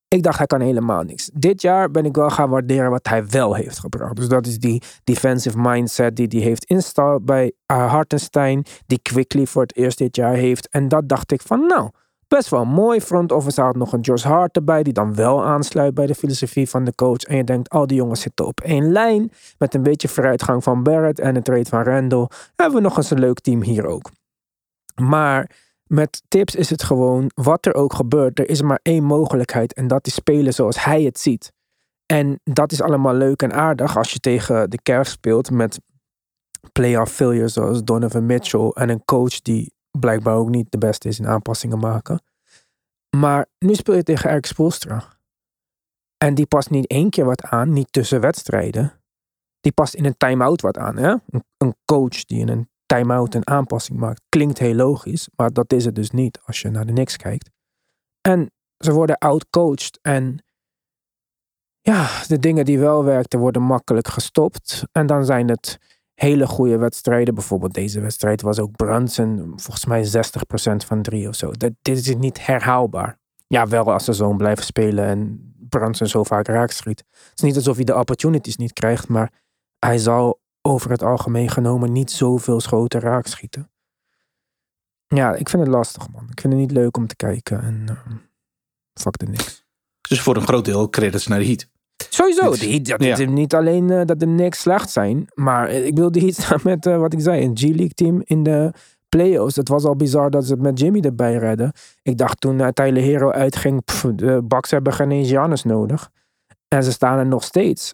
ik 0.08 0.24
dacht, 0.24 0.38
hij 0.38 0.48
kan 0.48 0.62
helemaal 0.62 1.04
niks. 1.04 1.30
Dit 1.34 1.62
jaar 1.62 1.92
ben 1.92 2.06
ik 2.06 2.16
wel 2.16 2.30
gaan 2.30 2.50
waarderen 2.50 2.90
wat 2.90 3.08
hij 3.08 3.28
wel 3.28 3.54
heeft 3.54 3.80
gebracht. 3.80 4.16
Dus 4.16 4.28
dat 4.28 4.48
is 4.48 4.60
die 4.60 4.82
defensive 5.04 5.60
mindset 5.60 6.16
die 6.16 6.28
hij 6.28 6.40
heeft 6.40 6.66
installed 6.66 7.26
bij 7.26 7.52
uh, 7.72 7.92
Hartenstein. 7.92 8.66
Die 8.86 9.00
Quickly 9.02 9.46
voor 9.46 9.62
het 9.62 9.76
eerst 9.76 9.98
dit 9.98 10.16
jaar 10.16 10.34
heeft. 10.34 10.70
En 10.70 10.88
dat 10.88 11.10
dacht 11.10 11.32
ik 11.32 11.42
van, 11.42 11.68
nou, 11.68 11.90
best 12.30 12.50
wel 12.50 12.66
mooi. 12.66 13.02
Front 13.02 13.32
office 13.32 13.62
had 13.62 13.76
nog 13.76 13.94
een 13.94 14.00
Josh 14.00 14.24
Hart 14.24 14.56
erbij, 14.56 14.84
die 14.84 14.94
dan 14.94 15.16
wel 15.16 15.44
aansluit 15.46 15.94
bij 15.94 16.06
de 16.06 16.16
filosofie 16.16 16.70
van 16.70 16.84
de 16.84 16.96
coach. 16.96 17.22
En 17.24 17.36
je 17.36 17.44
denkt, 17.44 17.70
al 17.70 17.88
die 17.88 17.98
jongens 17.98 18.22
zitten 18.22 18.46
op 18.46 18.62
één 18.62 18.92
lijn. 18.92 19.32
Met 19.58 19.74
een 19.74 19.84
beetje 19.84 20.08
vooruitgang 20.08 20.64
van 20.64 20.84
Barrett 20.84 21.20
en 21.20 21.36
een 21.36 21.44
trade 21.44 21.66
van 21.66 21.84
Randall. 21.84 22.28
Hebben 22.56 22.78
we 22.78 22.84
nog 22.84 22.98
eens 22.98 23.12
een 23.12 23.20
leuk 23.20 23.40
team 23.40 23.62
hier 23.62 23.86
ook. 23.86 24.10
Maar 24.96 25.52
met 25.84 26.24
tips 26.28 26.56
is 26.56 26.70
het 26.70 26.84
gewoon, 26.84 27.32
wat 27.36 27.66
er 27.66 27.74
ook 27.74 27.94
gebeurt, 27.94 28.40
er 28.40 28.50
is 28.50 28.62
maar 28.62 28.80
één 28.82 29.04
mogelijkheid. 29.04 29.74
En 29.74 29.88
dat 29.88 30.08
is 30.08 30.14
spelen 30.14 30.54
zoals 30.54 30.84
hij 30.84 31.04
het 31.04 31.20
ziet. 31.20 31.52
En 32.06 32.40
dat 32.44 32.72
is 32.72 32.82
allemaal 32.82 33.14
leuk 33.14 33.42
en 33.42 33.54
aardig 33.54 33.98
als 33.98 34.12
je 34.12 34.20
tegen 34.20 34.70
de 34.70 34.80
Cavs 34.82 35.12
speelt 35.12 35.52
met 35.52 35.80
playoff 36.72 37.12
failures 37.12 37.54
zoals 37.54 37.84
Donovan 37.84 38.26
Mitchell. 38.26 38.70
En 38.70 38.90
een 38.90 39.06
coach 39.06 39.42
die 39.42 39.74
blijkbaar 39.92 40.36
ook 40.36 40.50
niet 40.50 40.72
de 40.72 40.78
beste 40.78 41.08
is 41.08 41.20
in 41.20 41.28
aanpassingen 41.28 41.80
maken. 41.80 42.22
Maar 43.18 43.46
nu 43.60 43.76
speel 43.76 43.96
je 43.96 44.04
tegen 44.04 44.30
Eric 44.30 44.46
Spoelstra. 44.46 45.18
En 46.18 46.36
die 46.36 46.46
past 46.46 46.70
niet 46.70 46.88
één 46.88 47.10
keer 47.10 47.26
wat 47.26 47.44
aan, 47.44 47.74
niet 47.74 47.92
tussen 47.92 48.22
wedstrijden. 48.22 49.02
Die 49.60 49.72
past 49.72 49.94
in 49.94 50.06
een 50.06 50.18
time-out 50.18 50.62
wat 50.62 50.78
aan. 50.78 50.98
Hè? 50.98 51.16
Een, 51.58 51.76
coach 51.86 52.26
die 52.26 52.40
in 52.40 52.48
een 52.48 52.70
time-out 52.86 53.36
een 53.36 53.48
aanpassing 53.48 54.00
maakt. 54.00 54.22
Klinkt 54.30 54.60
heel 54.60 54.74
logisch, 54.74 55.30
maar 55.36 55.54
dat 55.54 55.74
is 55.74 55.86
het 55.86 55.96
dus 55.96 56.12
niet 56.12 56.40
als 56.46 56.62
je 56.62 56.70
naar 56.70 56.86
de 56.86 56.94
Knicks 56.94 57.18
kijkt. 57.18 57.50
En 58.22 58.52
ze 58.78 58.92
worden 58.92 59.18
outcoached 59.18 60.00
en 60.02 60.44
ja, 61.82 62.24
de 62.28 62.40
dingen 62.40 62.66
die 62.66 62.80
wel 62.80 63.04
werkten 63.04 63.40
worden 63.40 63.62
makkelijk 63.62 64.08
gestopt. 64.08 64.84
En 64.92 65.08
dan 65.08 65.26
zijn 65.26 65.50
het 65.50 65.80
hele 66.20 66.48
goede 66.48 66.78
wedstrijden. 66.78 67.34
Bijvoorbeeld 67.34 67.74
deze 67.74 68.00
wedstrijd 68.00 68.42
was 68.42 68.60
ook 68.60 68.76
Brunson, 68.76 69.54
volgens 69.56 69.86
mij 69.86 70.06
60% 70.06 70.86
van 70.86 71.02
drie 71.02 71.28
of 71.28 71.36
zo. 71.36 71.52
Dat, 71.52 71.72
dit 71.82 71.98
is 71.98 72.16
niet 72.16 72.46
herhaalbaar. 72.46 73.20
Ja, 73.48 73.68
wel 73.68 73.92
als 73.92 74.06
ze 74.06 74.14
zo 74.14 74.34
blijven 74.34 74.64
spelen 74.64 75.06
en 75.06 75.54
Brunson 75.70 76.08
zo 76.08 76.24
vaak 76.24 76.48
raakschiet. 76.48 77.00
Het 77.10 77.32
is 77.36 77.42
niet 77.42 77.56
alsof 77.56 77.76
hij 77.76 77.86
de 77.86 77.96
opportunities 77.96 78.56
niet 78.56 78.74
krijgt, 78.74 79.08
maar 79.08 79.32
hij 79.80 79.98
zal 79.98 80.42
over 80.62 80.92
het 80.92 81.04
algemeen 81.04 81.50
genomen 81.50 81.92
niet 81.92 82.12
zoveel 82.12 82.60
schoten 82.60 83.00
raakschieten. 83.00 83.72
Ja, 85.08 85.36
ik 85.36 85.50
vind 85.50 85.64
het 85.64 85.72
lastig, 85.72 86.10
man. 86.10 86.28
Ik 86.30 86.42
vind 86.42 86.54
het 86.54 86.62
niet 86.62 86.72
leuk 86.72 86.98
om 86.98 87.08
te 87.08 87.16
kijken. 87.16 87.62
En 87.62 87.86
uh, 87.90 88.16
fuck 88.94 89.18
de 89.18 89.26
niks. 89.26 89.66
Dus 90.10 90.22
voor 90.22 90.36
een 90.36 90.48
groot 90.48 90.66
deel 90.66 90.90
credits 90.90 91.28
naar 91.28 91.40
de 91.40 91.46
Heat. 91.46 91.68
Sowieso, 92.10 92.52
Dit- 92.52 92.60
de 92.60 92.68
Heat, 92.70 92.86
dat 92.86 93.04
ja. 93.04 93.18
is 93.18 93.28
niet 93.28 93.54
alleen 93.56 93.90
eh, 93.90 94.06
dat 94.06 94.20
de 94.20 94.26
Knicks 94.26 94.60
slecht 94.62 94.90
zijn, 94.90 95.28
maar 95.34 95.70
ik 95.70 95.96
bedoel, 95.96 96.12
de 96.12 96.20
Heat 96.20 96.34
staan 96.34 96.60
met, 96.64 96.86
eh, 96.86 96.98
wat 96.98 97.14
ik 97.14 97.20
zei, 97.22 97.44
een 97.44 97.58
G-League 97.58 97.90
team 97.94 98.22
in 98.24 98.44
de 98.44 98.72
playoffs. 99.10 99.56
Het 99.56 99.70
was 99.70 99.84
al 99.86 99.96
bizar 99.96 100.30
dat 100.30 100.46
ze 100.46 100.52
het 100.54 100.62
met 100.62 100.80
Jimmy 100.80 101.00
erbij 101.00 101.36
redden. 101.36 101.72
Ik 102.02 102.18
dacht 102.18 102.42
toen 102.42 102.60
uh, 102.60 102.68
Tyler 102.68 103.02
Hero 103.04 103.32
uitging, 103.32 103.84
pff, 103.84 104.06
de 104.16 104.42
Bucks 104.44 104.72
hebben 104.72 104.94
geen 104.94 105.12
eens 105.12 105.28
Giannis 105.30 105.64
nodig. 105.64 106.10
En 106.68 106.84
ze 106.84 106.92
staan 106.92 107.18
er 107.18 107.26
nog 107.28 107.44
steeds. 107.44 107.94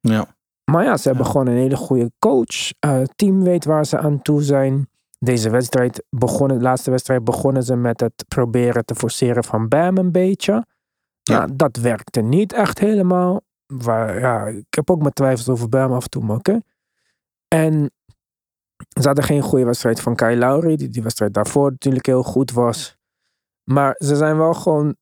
Ja. 0.00 0.34
Maar 0.64 0.84
ja, 0.84 0.96
ze 0.96 1.08
hebben 1.08 1.24
Ja. 1.26 1.30
gewoon 1.32 1.46
een 1.46 1.56
hele 1.56 1.76
goede 1.76 2.10
coach. 2.18 2.70
Het 2.80 3.12
team 3.16 3.42
weet 3.42 3.64
waar 3.64 3.86
ze 3.86 3.98
aan 3.98 4.22
toe 4.22 4.42
zijn. 4.42 4.88
Deze 5.18 5.50
wedstrijd 5.50 6.02
begonnen, 6.10 6.56
de 6.58 6.62
laatste 6.62 6.90
wedstrijd 6.90 7.24
begonnen 7.24 7.62
ze 7.62 7.76
met 7.76 8.00
het 8.00 8.24
proberen 8.28 8.84
te 8.84 8.94
forceren 8.94 9.44
van 9.44 9.68
Bam 9.68 9.96
een 9.98 10.12
beetje. 10.12 10.64
Ja, 11.26 11.34
Ja. 11.40 11.46
dat 11.52 11.76
werkte 11.76 12.20
niet 12.20 12.52
echt 12.52 12.78
helemaal. 12.78 13.40
Waar, 13.66 14.18
ja, 14.20 14.46
ik 14.46 14.66
heb 14.70 14.90
ook 14.90 15.00
mijn 15.00 15.12
twijfels 15.12 15.48
over 15.48 15.68
Bam 15.68 15.92
af 15.92 16.04
en 16.04 16.10
toe, 16.10 16.24
maar 16.24 16.36
oké. 16.36 16.60
En 17.48 17.90
ze 19.00 19.06
hadden 19.06 19.24
geen 19.24 19.42
goede 19.42 19.64
wedstrijd 19.64 20.00
van 20.00 20.14
Kyle 20.16 20.36
Lowry, 20.36 20.76
die 20.76 20.88
die 20.88 21.02
wedstrijd 21.02 21.34
daarvoor 21.34 21.70
natuurlijk 21.70 22.06
heel 22.06 22.22
goed 22.22 22.52
was. 22.52 22.96
Maar 23.64 23.94
ze 23.98 24.16
zijn 24.16 24.36
wel 24.36 24.54
gewoon 24.54 24.96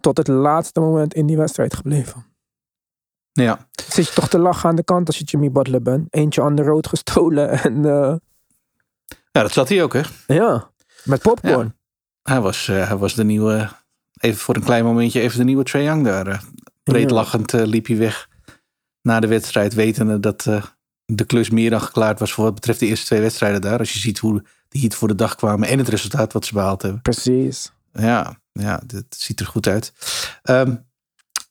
tot 0.00 0.16
het 0.16 0.28
laatste 0.28 0.80
moment 0.80 1.14
in 1.14 1.26
die 1.26 1.36
wedstrijd 1.36 1.74
gebleven. 1.74 2.26
Ja. 3.32 3.68
Zit 3.88 4.06
je 4.08 4.14
toch 4.14 4.28
te 4.28 4.38
lachen 4.38 4.68
aan 4.68 4.76
de 4.76 4.84
kant 4.84 5.06
als 5.06 5.18
je 5.18 5.24
Jimmy 5.24 5.50
Butler 5.50 5.82
bent? 5.82 6.14
Eentje 6.14 6.42
aan 6.42 6.54
de 6.54 6.62
rood 6.62 6.86
gestolen 6.86 7.50
en 7.64 7.84
eh, 7.84 8.14
ja, 9.32 9.42
dat 9.42 9.52
zat 9.52 9.68
hij 9.68 9.82
ook, 9.82 9.92
hè? 9.92 10.02
ja, 10.26 10.70
met 11.04 11.22
popcorn. 11.22 11.76
Hij 12.22 12.40
was, 12.40 12.68
eh, 12.68 12.86
hij 12.88 12.96
was 12.96 13.14
de 13.14 13.24
nieuwe, 13.24 13.68
even 14.20 14.38
voor 14.40 14.56
een 14.56 14.62
klein 14.64 14.84
momentje, 14.84 15.20
even 15.20 15.38
de 15.38 15.44
nieuwe 15.44 15.64
Trae 15.64 15.82
Young 15.82 16.04
daar. 16.04 16.26
eh. 16.26 16.40
breed 16.82 17.08
Ja. 17.08 17.14
lachend 17.14 17.54
eh, 17.54 17.64
liep 17.66 17.86
hij 17.86 17.96
weg 17.96 18.28
na 19.02 19.20
de 19.20 19.26
wedstrijd, 19.26 19.74
wetende 19.74 20.20
dat 20.20 20.46
eh, 20.46 20.64
de 21.04 21.24
klus 21.24 21.50
meer 21.50 21.70
dan 21.70 21.80
geklaard 21.80 22.18
was 22.18 22.32
voor 22.32 22.44
wat 22.44 22.54
betreft 22.54 22.80
de 22.80 22.86
eerste 22.86 23.06
twee 23.06 23.20
wedstrijden 23.20 23.60
daar. 23.60 23.78
Als 23.78 23.92
je 23.92 23.98
ziet 23.98 24.18
hoe 24.18 24.44
die 24.68 24.80
Heat 24.80 24.94
voor 24.94 25.08
de 25.08 25.14
dag 25.14 25.34
kwamen 25.34 25.68
en 25.68 25.78
het 25.78 25.88
resultaat 25.88 26.32
wat 26.32 26.44
ze 26.44 26.52
behaald 26.52 26.82
hebben. 26.82 27.02
Precies. 27.02 27.72
Ja, 27.92 28.40
ja 28.52 28.80
dit 28.86 29.04
ziet 29.08 29.40
er 29.40 29.46
goed 29.46 29.66
uit. 29.66 29.92
Ehm 30.42 30.76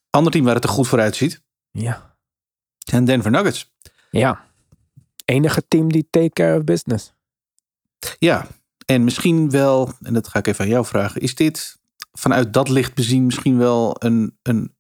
ander 0.10 0.32
team 0.32 0.46
waar 0.46 0.56
het 0.56 0.64
er 0.64 0.70
goed 0.70 0.88
voor 0.88 1.00
uitziet, 1.00 1.42
Ja. 1.72 2.16
zijn 2.78 3.06
Denver 3.06 3.32
Nuggets. 3.32 3.74
Ja. 4.12 4.46
Enige 5.26 5.68
team 5.68 5.92
die 5.92 6.08
take 6.10 6.30
care 6.30 6.58
of 6.58 6.64
business. 6.64 7.14
Ja, 8.20 8.48
en 8.86 9.04
misschien 9.04 9.50
wel, 9.50 9.94
en 10.02 10.14
dat 10.14 10.28
ga 10.28 10.40
ik 10.40 10.48
even 10.48 10.64
aan 10.64 10.70
jou 10.72 10.86
vragen, 10.86 11.22
is 11.22 11.36
dit 11.36 11.78
vanuit 12.20 12.54
dat 12.54 12.70
licht 12.70 12.94
bezien 12.96 13.26
misschien 13.26 13.58
wel 13.58 13.96
een, 14.00 14.38
een 14.42 14.76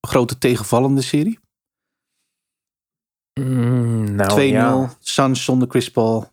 grote 0.00 0.38
tegenvallende 0.38 1.02
serie? 1.02 1.38
2-0, 3.40 3.42
Mm, 3.44 4.14
nou, 4.14 4.40
ja. 4.40 4.94
Suns 4.98 5.44
zonder 5.44 5.68
Chris 5.68 5.90
Paul. 5.90 6.32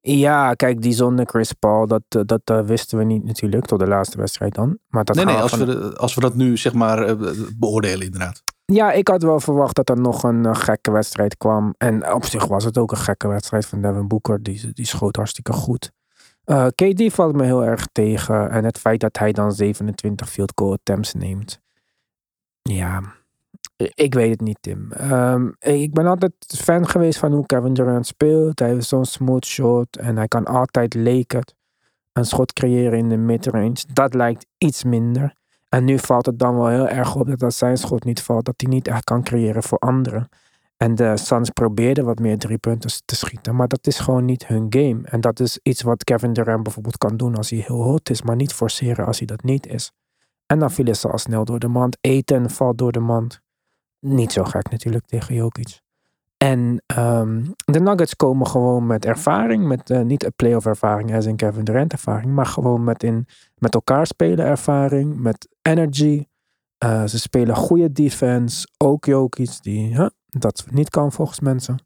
Ja, 0.00 0.54
kijk, 0.54 0.82
die 0.82 0.92
zonder 0.92 1.26
Chris 1.26 1.52
Paul, 1.52 1.86
dat, 1.86 2.02
eh, 2.08 2.20
dat 2.26 2.40
eh, 2.44 2.60
wisten 2.60 2.98
we 2.98 3.04
niet 3.04 3.24
natuurlijk, 3.24 3.66
tot 3.66 3.78
de 3.78 3.86
laatste 3.86 4.18
wedstrijd 4.18 4.54
dan. 4.54 4.78
Maar 4.88 5.04
dat 5.04 5.16
nee, 5.16 5.24
nee, 5.24 5.36
als 5.36 5.50
van- 5.50 5.66
we, 5.66 5.96
als 5.96 6.14
we 6.14 6.20
dat 6.20 6.34
nu 6.34 6.56
zeg 6.56 6.72
maar 6.72 7.02
eh, 7.06 7.30
beoordelen 7.56 8.04
inderdaad. 8.04 8.42
Ja, 8.64 8.92
ik 8.92 9.08
had 9.08 9.22
wel 9.22 9.40
verwacht 9.40 9.74
dat 9.76 9.88
er 9.88 10.00
nog 10.00 10.22
een 10.22 10.56
gekke 10.56 10.90
wedstrijd 10.90 11.36
kwam. 11.36 11.74
En 11.78 12.12
op 12.14 12.24
zich 12.24 12.46
was 12.46 12.64
het 12.64 12.78
ook 12.78 12.90
een 12.90 12.96
gekke 12.96 13.28
wedstrijd 13.28 13.66
van 13.66 13.82
Devin 13.82 14.08
Booker. 14.08 14.42
Die, 14.42 14.72
die 14.72 14.86
schoot 14.86 15.16
hartstikke 15.16 15.52
goed. 15.52 15.92
Eh, 16.44 16.66
KD 16.66 17.12
valt 17.12 17.34
me 17.34 17.44
heel 17.44 17.64
erg 17.64 17.86
tegen. 17.92 18.50
En 18.50 18.64
het 18.64 18.78
feit 18.78 19.00
dat 19.00 19.18
hij 19.18 19.32
dan 19.32 19.52
27 19.52 20.30
field 20.30 20.52
goal 20.54 20.72
attempts 20.72 21.14
neemt. 21.14 21.60
Ja, 22.62 23.02
ik 23.94 24.14
weet 24.14 24.30
het 24.30 24.40
niet, 24.40 24.58
Tim. 24.60 24.92
Ehm, 24.92 25.50
ik 25.58 25.92
ben 25.92 26.06
altijd 26.06 26.32
fan 26.46 26.88
geweest 26.88 27.18
van 27.18 27.32
hoe 27.32 27.46
Kevin 27.46 27.74
Durant 27.74 28.06
speelt. 28.06 28.58
Hij 28.58 28.68
heeft 28.68 28.86
zo'n 28.86 29.04
smooth 29.04 29.46
shot. 29.46 29.96
En 29.96 30.16
hij 30.16 30.28
kan 30.28 30.44
altijd 30.44 30.94
leek 30.94 31.32
het 31.32 31.54
een 32.12 32.24
schot 32.24 32.52
creëren 32.52 32.98
in 32.98 33.08
de 33.08 33.16
midrange. 33.16 33.84
Dat 33.92 34.14
lijkt 34.14 34.46
iets 34.58 34.84
minder. 34.84 35.34
En 35.68 35.84
nu 35.84 35.98
valt 35.98 36.26
het 36.26 36.38
dan 36.38 36.56
wel 36.56 36.68
heel 36.68 36.88
erg 36.88 37.14
op 37.14 37.26
dat 37.26 37.42
als 37.42 37.58
zijn 37.58 37.76
schot 37.76 38.04
niet 38.04 38.22
valt, 38.22 38.44
dat 38.44 38.54
hij 38.56 38.70
niet 38.70 38.88
echt 38.88 39.04
kan 39.04 39.22
creëren 39.22 39.62
voor 39.62 39.78
anderen. 39.78 40.28
En 40.82 40.94
de 40.94 41.16
Suns 41.16 41.50
probeerden 41.50 42.04
wat 42.04 42.18
meer 42.18 42.38
drie 42.38 42.58
punten 42.58 42.90
te 43.04 43.16
schieten, 43.16 43.56
maar 43.56 43.68
dat 43.68 43.86
is 43.86 43.98
gewoon 43.98 44.24
niet 44.24 44.46
hun 44.46 44.66
game. 44.68 45.00
En 45.02 45.20
dat 45.20 45.40
is 45.40 45.58
iets 45.62 45.82
wat 45.82 46.04
Kevin 46.04 46.32
Durant 46.32 46.62
bijvoorbeeld 46.62 46.98
kan 46.98 47.16
doen 47.16 47.36
als 47.36 47.50
hij 47.50 47.64
heel 47.66 47.82
hot 47.82 48.10
is, 48.10 48.22
maar 48.22 48.36
niet 48.36 48.52
forceren 48.52 49.06
als 49.06 49.18
hij 49.18 49.26
dat 49.26 49.42
niet 49.42 49.66
is. 49.66 49.92
En 50.46 50.58
dan 50.58 50.70
vielen 50.70 50.96
ze 50.96 51.08
al 51.08 51.18
snel 51.18 51.44
door 51.44 51.58
de 51.58 51.68
mand. 51.68 51.96
Eten 52.00 52.50
valt 52.50 52.78
door 52.78 52.92
de 52.92 53.00
mand. 53.00 53.40
Niet 54.00 54.32
zo 54.32 54.44
gek 54.44 54.70
natuurlijk 54.70 55.06
tegen 55.06 55.34
Jokic. 55.34 55.80
En 56.36 56.82
ehm, 56.86 57.44
de 57.64 57.80
Nuggets 57.80 58.16
komen 58.16 58.46
gewoon 58.46 58.86
met 58.86 59.04
ervaring, 59.04 59.66
met 59.66 59.90
eh, 59.90 60.00
niet 60.00 60.24
een 60.24 60.34
playoff 60.36 60.66
ervaring 60.66 61.14
als 61.14 61.26
in 61.26 61.36
Kevin 61.36 61.64
Durant 61.64 61.92
ervaring, 61.92 62.32
maar 62.32 62.46
gewoon 62.46 62.84
met, 62.84 63.02
in, 63.02 63.26
met 63.58 63.74
elkaar 63.74 64.06
spelen 64.06 64.44
ervaring, 64.44 65.16
met 65.16 65.48
energy. 65.62 66.26
Eh, 66.78 67.04
ze 67.04 67.18
spelen 67.18 67.56
goede 67.56 67.92
defense, 67.92 68.68
ook 68.76 69.04
Jokic 69.04 69.58
die 69.60 69.96
huh, 69.96 70.06
dat 70.38 70.66
niet 70.70 70.90
kan 70.90 71.12
volgens 71.12 71.40
mensen. 71.40 71.78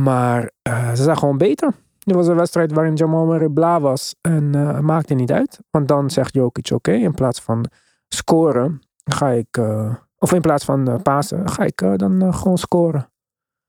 Maar 0.00 0.50
eh, 0.62 0.88
ze 0.88 1.02
zijn 1.02 1.18
gewoon 1.18 1.38
beter. 1.38 1.72
Dit 1.98 2.14
was 2.14 2.26
een 2.26 2.36
wedstrijd 2.36 2.72
waarin 2.72 2.94
Jamal 2.94 3.26
Murray 3.26 3.48
bla 3.48 3.80
was 3.80 4.14
en 4.20 4.54
het 4.54 4.80
maakte 4.80 5.14
niet 5.14 5.32
uit. 5.32 5.60
Want 5.70 5.88
dan 5.88 6.10
zegt 6.10 6.34
Jokic 6.34 6.70
oké, 6.70 6.92
in 6.92 7.14
plaats 7.14 7.40
van 7.40 7.66
scoren 8.08 8.80
ga 9.04 9.28
ik, 9.28 9.56
eh, 9.56 9.94
of 10.18 10.32
in 10.32 10.40
plaats 10.40 10.64
van 10.64 11.02
pasen, 11.02 11.48
ga 11.48 11.64
ik 11.64 11.82
dan 11.96 12.34
gewoon 12.34 12.58
scoren. 12.58 13.10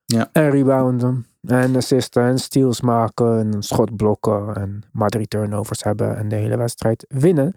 Ja. 0.05 0.29
En 0.31 0.49
rebounden. 0.49 1.25
En 1.41 1.75
assisten 1.75 2.23
en 2.23 2.37
steals 2.37 2.81
maken 2.81 3.39
en 3.39 3.63
schot 3.63 3.95
blokken 3.95 4.55
en 4.55 4.83
maar 4.91 5.09
drie 5.09 5.27
turnovers 5.27 5.83
hebben 5.83 6.17
en 6.17 6.29
de 6.29 6.35
hele 6.35 6.57
wedstrijd 6.57 7.05
winnen. 7.07 7.55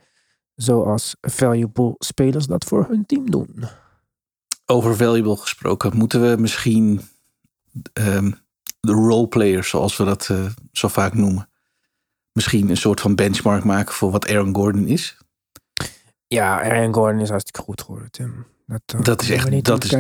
Zoals 0.55 1.17
valuable 1.21 1.95
spelers 1.99 2.47
dat 2.47 2.65
voor 2.65 2.87
hun 2.89 3.07
team 3.07 3.31
doen. 3.31 3.65
Over 4.71 4.97
valuable 4.97 5.37
gesproken, 5.37 5.97
moeten 5.97 6.21
we 6.31 6.37
misschien 6.41 7.01
ehm, 7.93 8.31
de 8.81 8.93
roleplayers, 8.93 9.69
zoals 9.69 9.97
we 9.97 10.05
dat 10.05 10.29
eh, 10.29 10.45
zo 10.73 10.89
vaak 10.89 11.15
noemen, 11.15 11.49
misschien 12.33 12.71
een 12.71 12.77
soort 12.77 13.01
van 13.01 13.15
benchmark 13.15 13.65
maken 13.65 13.95
voor 13.95 14.11
wat 14.11 14.29
Aaron 14.29 14.55
Gordon 14.55 14.87
is? 14.87 15.17
Ja, 16.27 16.63
Aaron 16.63 16.95
Gordon 16.95 17.21
is 17.21 17.29
hartstikke 17.29 17.61
goed 17.63 17.83
geworden, 17.83 18.11
Tim. 18.11 18.47
Dat, 18.67 18.81
eh, 18.87 19.01
Dat 19.03 19.23
is 19.23 19.29
we 19.29 19.35
echt- 19.35 19.51
niet 19.51 19.65
dat 19.65 19.85
is- 19.85 19.97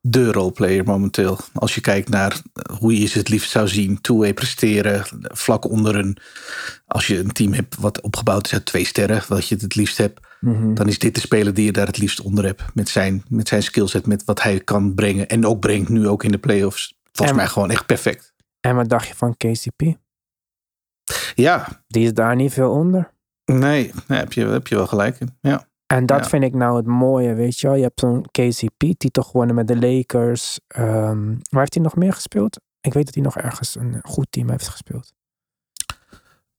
de 0.00 0.32
roleplayer 0.32 0.84
momenteel. 0.84 1.38
Als 1.52 1.74
je 1.74 1.80
kijkt 1.80 2.08
naar 2.08 2.40
hoe 2.78 3.00
je 3.00 3.06
ze 3.06 3.18
het 3.18 3.28
liefst 3.28 3.50
zou 3.50 3.68
zien. 3.68 4.00
Two-way 4.00 4.34
presteren, 4.34 5.04
vlak 5.20 5.64
onder 5.70 5.96
een... 5.96 6.16
Als 6.86 7.06
je 7.06 7.18
een 7.18 7.32
team 7.32 7.52
hebt 7.52 7.76
wat 7.76 8.00
opgebouwd 8.00 8.46
is 8.46 8.52
uit 8.52 8.64
twee 8.64 8.84
sterren, 8.86 9.22
wat 9.28 9.48
je 9.48 9.56
het 9.56 9.74
liefst 9.74 9.96
hebt. 9.96 10.20
Mhm. 10.46 10.74
Dan 10.74 10.88
is 10.88 10.98
dit 10.98 11.14
de 11.14 11.20
speler 11.20 11.54
die 11.54 11.64
je 11.64 11.72
daar 11.72 11.86
het 11.86 11.98
liefst 11.98 12.20
onder 12.20 12.44
hebt. 12.44 12.62
Met 12.74 12.88
zijn, 12.88 13.24
met 13.28 13.48
zijn 13.48 13.62
skillset, 13.62 14.06
met 14.06 14.24
wat 14.24 14.42
hij 14.42 14.60
kan 14.60 14.94
brengen. 14.94 15.28
En 15.28 15.46
ook 15.46 15.60
brengt 15.60 15.88
nu 15.88 16.08
ook 16.08 16.24
in 16.24 16.30
de 16.30 16.38
playoffs. 16.38 16.98
Volgens 17.04 17.30
En- 17.30 17.36
mij 17.36 17.46
gewoon 17.46 17.70
echt 17.70 17.86
perfect. 17.86 18.34
En 18.60 18.76
wat 18.76 18.88
dacht 18.88 19.06
je 19.08 19.14
van 19.14 19.36
KCP? 19.36 19.82
Ja, 21.34 21.82
Die 21.86 22.04
is 22.04 22.12
daar 22.14 22.36
niet 22.36 22.52
veel 22.52 22.70
onder. 22.70 23.12
nee, 23.44 23.92
daar 24.06 24.18
heb 24.18 24.32
je, 24.32 24.46
heb 24.46 24.66
je 24.66 24.74
wel 24.74 24.86
gelijk 24.86 25.20
in. 25.20 25.36
Ja. 25.40 25.68
En 25.86 26.06
dat 26.06 26.18
Ja. 26.22 26.28
vind 26.28 26.44
ik 26.44 26.54
nou 26.54 26.76
het 26.76 26.86
mooie, 26.86 27.34
weet 27.34 27.58
je 27.60 27.66
wel. 27.66 27.76
Je 27.76 27.82
hebt 27.82 28.00
zo'n 28.00 28.22
KCP, 28.30 28.98
titel 28.98 29.22
gewonnen 29.22 29.54
met 29.54 29.68
de 29.68 29.76
Lakers. 29.78 30.60
Ehm, 30.68 31.28
waar 31.50 31.60
heeft 31.60 31.74
hij 31.74 31.82
nog 31.82 31.96
meer 31.96 32.12
gespeeld? 32.12 32.60
Ik 32.80 32.92
weet 32.94 33.04
dat 33.04 33.14
hij 33.14 33.22
nog 33.22 33.36
ergens 33.36 33.74
een 33.76 33.98
goed 34.02 34.26
team 34.30 34.50
heeft 34.50 34.68
gespeeld. 34.68 35.12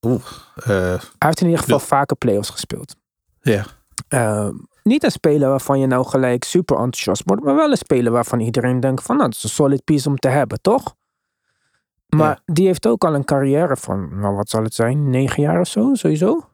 Oeh, 0.02 0.22
eh, 0.56 0.66
Hij 0.68 1.00
heeft 1.18 1.40
in 1.42 1.46
ieder 1.48 1.62
geval 1.64 1.80
Ja. 1.80 1.86
vaker 1.86 2.18
playoffs 2.18 2.50
gespeeld. 2.50 2.96
ja. 3.42 3.66
Ehm, 4.08 4.56
niet 4.84 5.04
een 5.04 5.12
speler 5.12 5.50
waarvan 5.50 5.80
je 5.80 5.88
nou 5.88 6.06
gelijk 6.08 6.44
super 6.44 6.76
enthousiast 6.76 7.22
wordt, 7.26 7.44
maar 7.44 7.56
wel 7.56 7.72
een 7.72 7.78
speler 7.78 8.12
waarvan 8.12 8.40
iedereen 8.40 8.80
denkt 8.80 9.04
van, 9.04 9.16
nou, 9.18 9.28
dat 9.30 9.38
is 9.38 9.44
een 9.44 9.50
solid 9.50 9.84
piece 9.84 10.10
om 10.10 10.16
te 10.18 10.28
hebben, 10.28 10.62
toch? 10.62 10.96
Maar 12.08 12.42
die 12.46 12.66
heeft 12.66 12.88
ook 12.88 13.04
al 13.04 13.16
een 13.16 13.26
carrière 13.26 13.78
van, 13.78 14.20
nou, 14.20 14.36
wat 14.36 14.50
zal 14.50 14.64
het 14.64 14.74
zijn, 14.74 15.10
negen 15.10 15.44
jaar 15.44 15.60
of 15.60 15.68
zo, 15.68 15.94
sowieso. 15.94 16.50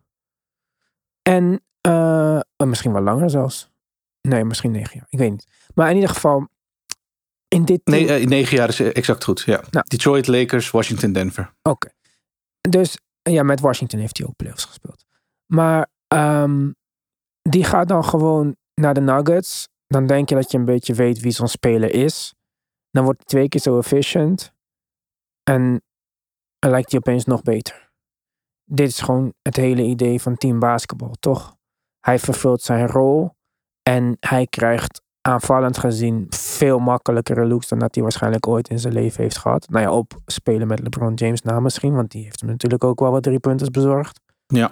En 1.21 1.61
eh, 1.81 2.35
eh, 2.35 2.43
misschien 2.67 2.93
wel 2.93 3.01
langer 3.01 3.29
zelfs. 3.29 3.71
Nee, 4.21 4.43
misschien 4.45 4.71
negen 4.71 4.91
jaar, 4.97 5.07
ik 5.09 5.19
weet 5.19 5.31
niet. 5.31 5.47
Maar 5.75 5.89
in 5.89 5.95
ieder 5.95 6.09
geval, 6.09 6.47
in 7.47 7.65
dit 7.65 7.81
team- 7.83 8.05
Nee, 8.05 8.19
eh, 8.19 8.25
negen 8.27 8.57
jaar 8.57 8.67
is 8.69 8.79
exact 8.79 9.23
goed. 9.23 9.41
Ja. 9.41 9.61
Nou. 9.71 9.85
Detroit, 9.87 10.27
Lakers, 10.27 10.71
Washington, 10.71 11.11
Denver. 11.11 11.53
Oké. 11.61 11.89
Dus 12.61 12.97
ja, 13.21 13.43
met 13.43 13.59
Washington 13.59 13.99
heeft 13.99 14.17
hij 14.17 14.27
ook 14.27 14.35
playoffs 14.35 14.65
gespeeld. 14.65 15.05
Maar 15.45 15.87
ehm, 16.07 16.71
die 17.49 17.63
gaat 17.63 17.87
dan 17.87 18.05
gewoon 18.05 18.55
naar 18.73 18.93
de 18.93 19.01
Nuggets. 19.01 19.67
Dan 19.87 20.07
denk 20.07 20.29
je 20.29 20.35
dat 20.35 20.51
je 20.51 20.57
een 20.57 20.65
beetje 20.65 20.93
weet 20.93 21.19
wie 21.19 21.31
zo'n 21.31 21.47
speler 21.47 21.93
is. 21.93 22.33
Dan 22.91 23.03
wordt 23.03 23.19
hij 23.19 23.27
twee 23.27 23.49
keer 23.49 23.61
zo 23.61 23.77
efficient. 23.77 24.53
En 25.43 25.81
dan 26.59 26.71
lijkt 26.71 26.91
hij 26.91 26.99
opeens 26.99 27.25
nog 27.25 27.41
beter. 27.41 27.91
Dit 28.63 28.87
is 28.87 29.01
gewoon 29.01 29.33
het 29.41 29.55
hele 29.55 29.83
idee 29.83 30.21
van 30.21 30.37
team 30.37 30.59
basketbal, 30.59 31.15
toch? 31.19 31.55
Hij 31.99 32.19
vervult 32.19 32.61
zijn 32.61 32.87
rol. 32.87 33.31
En 33.83 34.17
hij 34.19 34.47
krijgt 34.47 35.01
aanvallend 35.21 35.77
gezien 35.77 36.25
veel 36.29 36.79
makkelijkere 36.79 37.45
looks 37.45 37.67
dan 37.67 37.79
dat 37.79 37.93
hij 37.93 38.03
waarschijnlijk 38.03 38.47
ooit 38.47 38.69
in 38.69 38.79
zijn 38.79 38.93
leven 38.93 39.23
heeft 39.23 39.37
gehad. 39.37 39.69
Nou 39.69 39.85
ja, 39.85 39.91
op 39.91 40.13
spelen 40.25 40.67
met 40.67 40.79
LeBron 40.79 41.13
James 41.13 41.41
na 41.41 41.59
misschien, 41.59 41.95
want 41.95 42.11
die 42.11 42.23
heeft 42.23 42.39
hem 42.39 42.49
natuurlijk 42.49 42.83
ook 42.83 42.99
wel 42.99 43.11
wat 43.11 43.23
drie 43.23 43.39
punten 43.39 43.71
bezorgd. 43.71 44.19
Ja. 44.45 44.71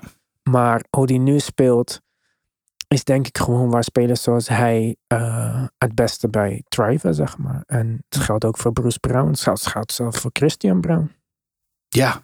Maar 0.49 0.83
hoe 0.89 1.07
die 1.07 1.19
nu 1.19 1.39
speelt, 1.39 2.01
is 2.91 3.03
denk 3.03 3.27
ik 3.27 3.37
gewoon 3.37 3.69
waar 3.69 3.83
spelers 3.83 4.21
zoals 4.23 4.47
hij 4.47 4.95
eh, 5.07 5.63
het 5.77 5.95
beste 5.95 6.29
bij 6.29 6.63
thriven, 6.69 7.15
zeg 7.15 7.37
maar. 7.37 7.63
En 7.65 8.03
het 8.09 8.23
geldt 8.23 8.45
ook 8.45 8.57
voor 8.57 8.73
Bruce 8.73 8.99
Brown, 8.99 9.27
het 9.29 9.39
geldt, 9.41 9.59
het 9.63 9.69
geldt 9.71 9.91
zelfs 9.93 10.19
voor 10.19 10.29
Christian 10.33 10.81
Brown. 10.81 11.11
Ja, 11.89 12.23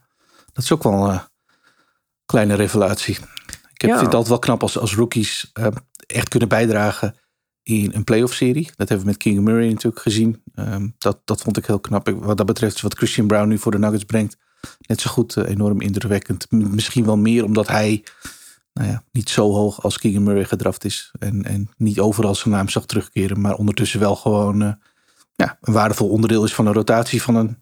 dat 0.54 0.64
is 0.64 0.72
ook 0.72 0.84
wel 0.84 0.94
een 0.94 1.14
eh, 1.14 1.20
kleine 2.26 2.54
revelatie. 2.54 3.16
Ik 3.74 3.82
heb, 3.82 3.90
Ja. 3.90 3.96
vind 3.98 4.06
het 4.06 4.14
altijd 4.14 4.28
wel 4.28 4.40
knap 4.40 4.62
als, 4.62 4.78
als 4.78 4.96
rookies 4.96 5.50
eh, 5.54 5.68
echt 6.08 6.30
kunnen 6.30 6.50
bijdragen 6.50 7.16
in 7.64 7.92
een 7.94 8.04
playoff 8.04 8.34
serie. 8.34 8.66
Dat 8.76 8.90
hebben 8.90 9.00
we 9.00 9.12
met 9.12 9.18
King 9.18 9.40
Murray 9.42 9.70
natuurlijk 9.70 10.02
gezien. 10.02 10.44
Ehm, 10.54 10.88
dat, 10.98 11.22
dat 11.26 11.42
vond 11.42 11.58
ik 11.58 11.66
heel 11.66 11.80
knap. 11.80 12.10
Wat 12.10 12.38
dat 12.38 12.46
betreft 12.46 12.82
wat 12.82 12.98
Christian 12.98 13.28
Brown 13.28 13.48
nu 13.48 13.58
voor 13.58 13.72
de 13.72 13.80
Nuggets 13.80 14.04
brengt. 14.04 14.38
Net 14.80 15.02
zo 15.02 15.10
goed, 15.10 15.36
enorm 15.38 15.82
indrukwekkend. 15.82 16.52
Misschien 16.52 17.06
wel 17.06 17.18
meer 17.18 17.44
omdat 17.44 17.68
hij 17.68 18.04
nou 18.78 18.90
ja, 18.90 19.04
niet 19.12 19.30
zo 19.30 19.52
hoog 19.52 19.84
als 19.84 19.98
Keegan 19.98 20.24
Murray 20.24 20.46
gedraft 20.46 20.84
is. 20.84 21.12
En, 21.20 21.44
en 21.44 21.70
niet 21.78 22.00
overal 22.00 22.36
zijn 22.36 22.54
naam 22.54 22.70
zag 22.70 22.86
terugkeren. 22.86 23.42
Maar 23.42 23.56
ondertussen 23.56 24.00
wel 24.00 24.16
gewoon 24.16 24.62
eh, 24.62 24.72
ja, 25.36 25.58
een 25.62 25.74
waardevol 25.74 26.10
onderdeel 26.10 26.44
is 26.44 26.54
van 26.54 26.66
een 26.66 26.74
rotatie 26.74 27.22
van 27.22 27.36
een 27.36 27.58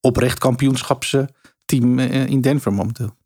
oprecht 0.00 0.38
kampioenschapsteam 0.38 1.98
eh, 1.98 2.26
in 2.26 2.40
Denver 2.40 2.72
momenteel. 2.72 3.16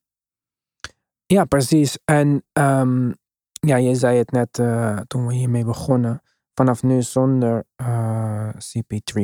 Ja, 1.27 1.45
precies. 1.45 1.99
En 2.05 2.45
ehm, 2.53 3.13
ja, 3.51 3.77
je 3.77 3.95
zei 3.95 4.19
het 4.19 4.31
net 4.31 4.59
eh, 4.59 4.99
toen 5.07 5.27
we 5.27 5.35
hiermee 5.35 5.65
begonnen. 5.65 6.23
Vanaf 6.55 6.83
nu 6.83 7.03
zonder 7.03 7.65
eh, 7.77 8.49
CP3. 8.49 9.23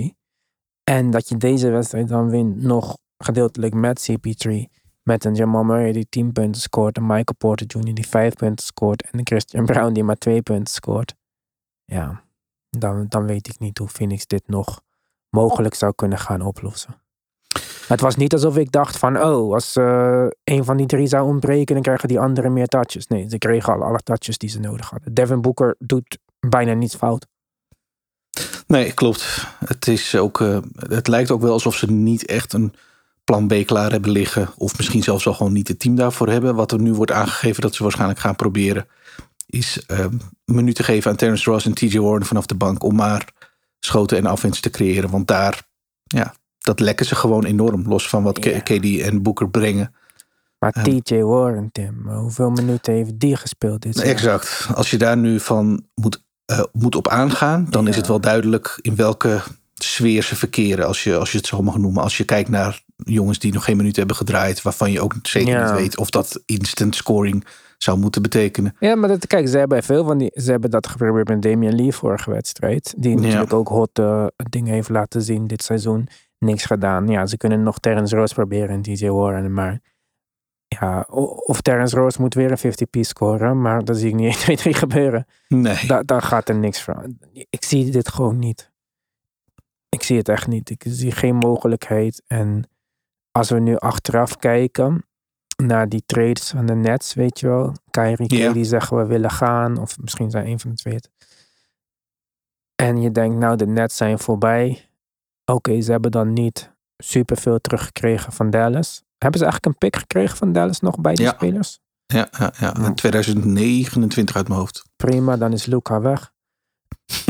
En 0.84 1.10
dat 1.10 1.28
je 1.28 1.36
deze 1.36 1.70
wedstrijd 1.70 2.08
dan 2.08 2.30
wint 2.30 2.62
nog 2.62 2.98
gedeeltelijk 3.18 3.74
met 3.74 4.10
CP3. 4.10 4.50
Met 5.02 5.24
een 5.24 5.34
Jamal 5.34 5.64
Murray 5.64 5.92
die 5.92 6.06
10 6.08 6.32
punten 6.32 6.60
scoort. 6.60 6.96
Een 6.96 7.06
Michael 7.06 7.34
Porter 7.38 7.66
Jr. 7.66 7.94
die 7.94 8.06
5 8.08 8.34
punten 8.34 8.66
scoort. 8.66 9.02
En 9.02 9.18
een 9.18 9.26
Christian 9.26 9.64
Brown 9.64 9.92
die 9.92 10.04
maar 10.04 10.18
2 10.18 10.42
punten 10.42 10.74
scoort. 10.74 11.14
Ja, 11.84 12.22
dan, 12.70 13.06
dan 13.08 13.26
weet 13.26 13.48
ik 13.48 13.58
niet 13.58 13.78
hoe 13.78 13.88
Phoenix 13.88 14.26
dit 14.26 14.42
nog 14.46 14.80
mogelijk 15.28 15.74
zou 15.74 15.92
kunnen 15.94 16.18
gaan 16.18 16.40
oplossen. 16.40 17.02
Het 17.86 18.00
was 18.00 18.16
niet 18.16 18.32
alsof 18.32 18.56
ik 18.56 18.72
dacht 18.72 18.98
van, 18.98 19.22
oh, 19.22 19.54
als 19.54 19.76
eh, 19.76 20.26
een 20.44 20.64
van 20.64 20.76
die 20.76 20.86
drie 20.86 21.06
zou 21.06 21.26
ontbreken, 21.26 21.74
dan 21.74 21.82
krijgen 21.82 22.08
die 22.08 22.20
anderen 22.20 22.52
meer 22.52 22.66
touches. 22.66 23.06
Nee, 23.06 23.28
ze 23.28 23.38
kregen 23.38 23.72
al 23.72 23.82
alle 23.82 23.98
touches 23.98 24.38
die 24.38 24.48
ze 24.48 24.60
nodig 24.60 24.90
hadden. 24.90 25.14
Devin 25.14 25.40
Booker 25.40 25.74
doet 25.78 26.18
bijna 26.40 26.72
niets 26.72 26.94
fout. 26.96 27.26
Nee, 28.66 28.92
klopt. 28.92 29.46
Het, 29.64 29.88
is 29.88 30.16
ook, 30.16 30.40
eh, 30.40 30.58
het 30.76 31.08
lijkt 31.08 31.30
ook 31.30 31.40
wel 31.40 31.52
alsof 31.52 31.74
ze 31.74 31.90
niet 31.90 32.26
echt 32.26 32.52
een 32.52 32.74
plan 33.32 33.46
B 33.46 33.66
klaar 33.66 33.90
hebben 33.90 34.10
liggen. 34.10 34.48
Of 34.56 34.76
misschien 34.76 35.02
zelfs 35.02 35.26
al 35.26 35.34
gewoon 35.34 35.52
niet 35.52 35.68
het 35.68 35.78
team 35.78 35.94
daarvoor 35.94 36.28
hebben. 36.28 36.54
Wat 36.54 36.72
er 36.72 36.80
nu 36.80 36.92
wordt 36.92 37.12
aangegeven 37.12 37.62
dat 37.62 37.74
ze 37.74 37.82
waarschijnlijk 37.82 38.20
gaan 38.20 38.36
proberen. 38.36 38.86
Is 39.46 39.84
eh, 39.86 39.98
een 39.98 40.20
minuut 40.44 40.74
te 40.74 40.82
geven 40.82 41.10
aan 41.10 41.16
Terrence 41.16 41.50
Ross 41.50 41.66
en 41.66 41.74
TJ 41.74 41.98
Warren 41.98 42.26
vanaf 42.26 42.46
de 42.46 42.54
bank. 42.54 42.82
Om 42.82 42.94
maar 42.94 43.32
schoten 43.80 44.16
en 44.16 44.26
afwinst 44.26 44.62
te 44.62 44.70
creëren. 44.70 45.10
Want 45.10 45.26
daar, 45.26 45.62
ja, 46.02 46.34
dat 46.58 46.80
lekken 46.80 47.06
ze 47.06 47.14
gewoon 47.14 47.44
enorm. 47.44 47.88
Los 47.88 48.08
van 48.08 48.22
wat 48.22 48.38
KD 48.38 49.00
en 49.00 49.22
Booker 49.22 49.50
brengen. 49.50 49.94
Maar 50.58 50.72
Ja. 50.74 50.82
TJ 50.82 51.22
Warren, 51.22 51.68
Tim, 51.72 52.08
hoeveel 52.08 52.50
minuten 52.50 52.94
heeft 52.94 53.18
die 53.20 53.36
gespeeld 53.36 53.82
dit? 53.82 54.00
Exact. 54.00 54.68
Als 54.74 54.90
je 54.90 54.98
daar 54.98 55.16
nu 55.16 55.40
van 55.40 55.86
moet, 55.94 56.22
eh, 56.44 56.62
moet 56.72 56.96
op 56.96 57.08
aangaan, 57.08 57.66
dan 57.70 57.88
is 57.88 57.96
het 57.96 58.06
wel 58.06 58.20
duidelijk 58.20 58.78
in 58.80 58.96
welke 58.96 59.42
sfeer 59.84 60.22
ze 60.22 60.36
verkeren. 60.36 60.86
Als 60.86 61.04
je, 61.04 61.16
als 61.16 61.32
je 61.32 61.38
het 61.38 61.46
zo 61.46 61.62
mag 61.62 61.76
noemen. 61.78 62.02
Als 62.02 62.16
je 62.16 62.24
kijkt 62.24 62.48
naar 62.48 62.82
jongens 62.96 63.38
die 63.38 63.52
nog 63.52 63.64
geen 63.64 63.76
minuut 63.76 63.96
hebben 63.96 64.16
gedraaid, 64.16 64.62
waarvan 64.62 64.92
je 64.92 65.00
ook 65.00 65.14
zeker 65.22 65.52
Ja. 65.52 65.70
niet 65.72 65.80
weet 65.80 65.98
of 65.98 66.10
dat 66.10 66.42
instant 66.46 66.94
scoring 66.94 67.44
zou 67.78 67.98
moeten 67.98 68.22
betekenen. 68.22 68.76
Ja, 68.78 68.94
maar 68.94 69.08
dat, 69.08 69.26
kijk, 69.26 69.48
ze 69.48 69.58
hebben 69.58 69.82
veel 69.82 70.04
van 70.04 70.18
die. 70.18 70.30
Ze 70.34 70.50
hebben 70.50 70.70
dat 70.70 70.86
geprobeerd 70.86 71.28
met 71.28 71.42
Damian 71.42 71.74
Lee 71.74 71.92
vorige 71.92 72.30
wedstrijd. 72.30 72.94
Die 72.96 73.10
Ja. 73.16 73.20
natuurlijk 73.22 73.52
ook 73.52 73.68
hot 73.68 73.98
eh, 73.98 74.26
dingen 74.50 74.72
heeft 74.72 74.88
laten 74.88 75.22
zien 75.22 75.46
dit 75.46 75.62
seizoen. 75.62 76.08
Niks 76.38 76.64
gedaan. 76.64 77.08
Ja, 77.08 77.26
ze 77.26 77.36
kunnen 77.36 77.62
nog 77.62 77.78
Terrence 77.78 78.16
Rose 78.16 78.34
proberen 78.34 78.68
en 78.68 78.82
DJ 78.82 79.08
Warren. 79.08 79.52
Maar 79.52 79.80
ja, 80.68 81.00
of 81.46 81.60
Terrence 81.60 81.96
Rose 81.96 82.20
moet 82.20 82.34
weer 82.34 82.50
een 82.50 82.72
50-piece 82.72 83.08
scoren. 83.08 83.60
Maar 83.60 83.84
dat 83.84 83.96
zie 83.96 84.08
ik 84.08 84.14
niet 84.14 84.26
1, 84.34 84.36
2, 84.38 84.56
3 84.56 84.74
gebeuren. 84.74 85.26
Nee. 85.48 85.86
Da 85.86 86.02
daar 86.02 86.22
gaat 86.22 86.48
er 86.48 86.54
niks 86.54 86.80
van. 86.82 87.18
Ik 87.32 87.64
zie 87.64 87.90
dit 87.90 88.08
gewoon 88.08 88.38
niet. 88.38 88.70
Ik 89.92 90.02
zie 90.02 90.16
het 90.18 90.28
echt 90.28 90.46
niet. 90.46 90.70
Ik 90.70 90.84
zie 90.88 91.12
geen 91.12 91.36
mogelijkheid. 91.36 92.22
En 92.26 92.68
als 93.30 93.50
we 93.50 93.58
nu 93.58 93.76
achteraf 93.76 94.36
kijken 94.36 95.06
naar 95.56 95.88
die 95.88 96.02
trades 96.06 96.50
van 96.50 96.66
de 96.66 96.74
Nets, 96.74 97.14
weet 97.14 97.40
je 97.40 97.46
wel. 97.46 97.72
Kyrie 97.90 98.52
die 98.52 98.64
zeggen 98.64 98.96
we 98.96 99.06
willen 99.06 99.30
gaan. 99.30 99.78
Of 99.78 99.98
misschien 99.98 100.30
zijn 100.30 100.46
een 100.46 100.60
van 100.60 100.70
de 100.70 100.76
twee. 100.76 100.98
En 102.74 103.00
je 103.00 103.10
denkt 103.10 103.36
nou 103.36 103.56
de 103.56 103.66
Nets 103.66 103.96
zijn 103.96 104.18
voorbij. 104.18 104.88
Oké, 105.44 105.80
ze 105.80 105.90
hebben 105.90 106.10
dan 106.10 106.32
niet 106.32 106.72
superveel 106.96 107.60
teruggekregen 107.60 108.32
van 108.32 108.50
Dallas. 108.50 109.02
Hebben 109.18 109.40
ze 109.40 109.46
eigenlijk 109.46 109.66
een 109.66 109.78
pick 109.90 109.96
gekregen 110.00 110.36
van 110.36 110.52
Dallas 110.52 110.80
nog 110.80 111.00
bij 111.00 111.14
die 111.14 111.24
Ja. 111.24 111.32
spelers? 111.32 111.78
Ja, 112.06 112.28
ja, 112.38 112.52
ja. 112.58 112.74
Ja. 112.78 112.86
In 112.86 112.94
2029 112.94 114.36
uit 114.36 114.48
mijn 114.48 114.60
hoofd. 114.60 114.84
Prima, 114.96 115.36
dan 115.36 115.52
is 115.52 115.66
Luca 115.66 116.00
weg. 116.00 116.32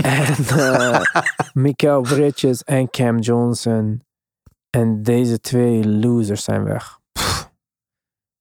En 0.02 0.34
eh 0.58 1.00
Mikael 1.64 2.00
Bridges 2.00 2.64
en 2.64 2.90
Cam 2.90 3.18
Johnson. 3.18 4.02
En 4.70 5.02
deze 5.02 5.40
twee 5.40 5.88
losers 5.88 6.44
zijn 6.44 6.64
weg. 6.64 6.98
Pff. 7.12 7.50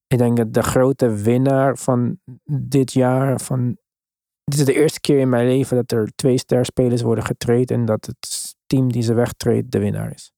Ik 0.07 0.17
denk 0.17 0.37
dat 0.37 0.53
de 0.53 0.63
grote 0.63 1.15
winnaar 1.15 1.77
van 1.77 2.19
dit 2.51 2.93
jaar, 2.93 3.39
van, 3.39 3.77
dit 4.43 4.59
is 4.59 4.65
de 4.65 4.73
eerste 4.73 4.99
keer 4.99 5.19
in 5.19 5.29
mijn 5.29 5.47
leven 5.47 5.75
dat 5.75 5.91
er 5.91 6.11
twee 6.15 6.37
sterspelers 6.37 7.01
worden 7.01 7.23
getraind 7.23 7.71
en 7.71 7.85
dat 7.85 8.05
het 8.05 8.55
team 8.65 8.91
die 8.91 9.01
ze 9.01 9.13
wegtreedt 9.13 9.71
de 9.71 9.79
winnaar 9.79 10.11
is. 10.13 10.31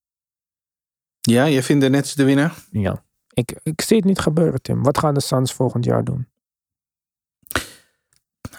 Ja, 1.22 1.50
jij 1.50 1.64
vindt 1.64 1.84
de 1.84 1.90
Nets 1.90 2.16
de 2.16 2.24
winnaar? 2.24 2.56
Ja. 2.72 3.04
Ik, 3.34 3.60
ik 3.64 3.82
zie 3.82 3.98
het 3.98 4.06
niet 4.06 4.20
gebeuren, 4.20 4.62
Tim. 4.62 4.84
Wat 4.84 4.98
gaan 4.98 5.14
de 5.14 5.22
Suns 5.22 5.54
volgend 5.54 5.86
jaar 5.86 6.04
doen? 6.04 6.28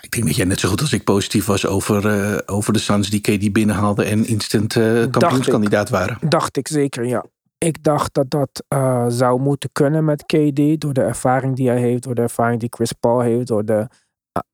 Ik 0.00 0.10
denk 0.12 0.26
dat 0.26 0.36
jij 0.36 0.44
net 0.44 0.60
zo 0.60 0.68
goed 0.68 0.80
als 0.80 0.92
ik 0.92 1.04
positief 1.04 1.46
was 1.46 1.66
over, 1.66 2.06
eh, 2.08 2.38
over 2.46 2.72
de 2.72 2.78
Suns 2.78 3.10
die 3.10 3.20
KD 3.20 3.52
binnenhaalden 3.52 4.06
en 4.06 4.26
instant 4.26 4.72
kampioenskandidaat 5.10 5.88
waren. 5.88 6.28
Dacht 6.28 6.56
ik 6.56 6.68
zeker, 6.68 7.04
ja. 7.04 7.24
Ik 7.58 7.82
dacht 7.82 8.14
dat 8.14 8.30
dat 8.30 8.64
eh, 8.68 9.06
zou 9.08 9.40
moeten 9.40 9.72
kunnen 9.72 10.04
met 10.04 10.24
KD. 10.26 10.80
Door 10.80 10.92
de 10.92 11.02
ervaring 11.02 11.56
die 11.56 11.68
hij 11.68 11.80
heeft, 11.80 12.02
door 12.02 12.14
de 12.14 12.22
ervaring 12.22 12.60
die 12.60 12.68
Chris 12.72 12.92
Paul 12.92 13.20
heeft, 13.20 13.46
door, 13.46 13.64
de 13.64 13.88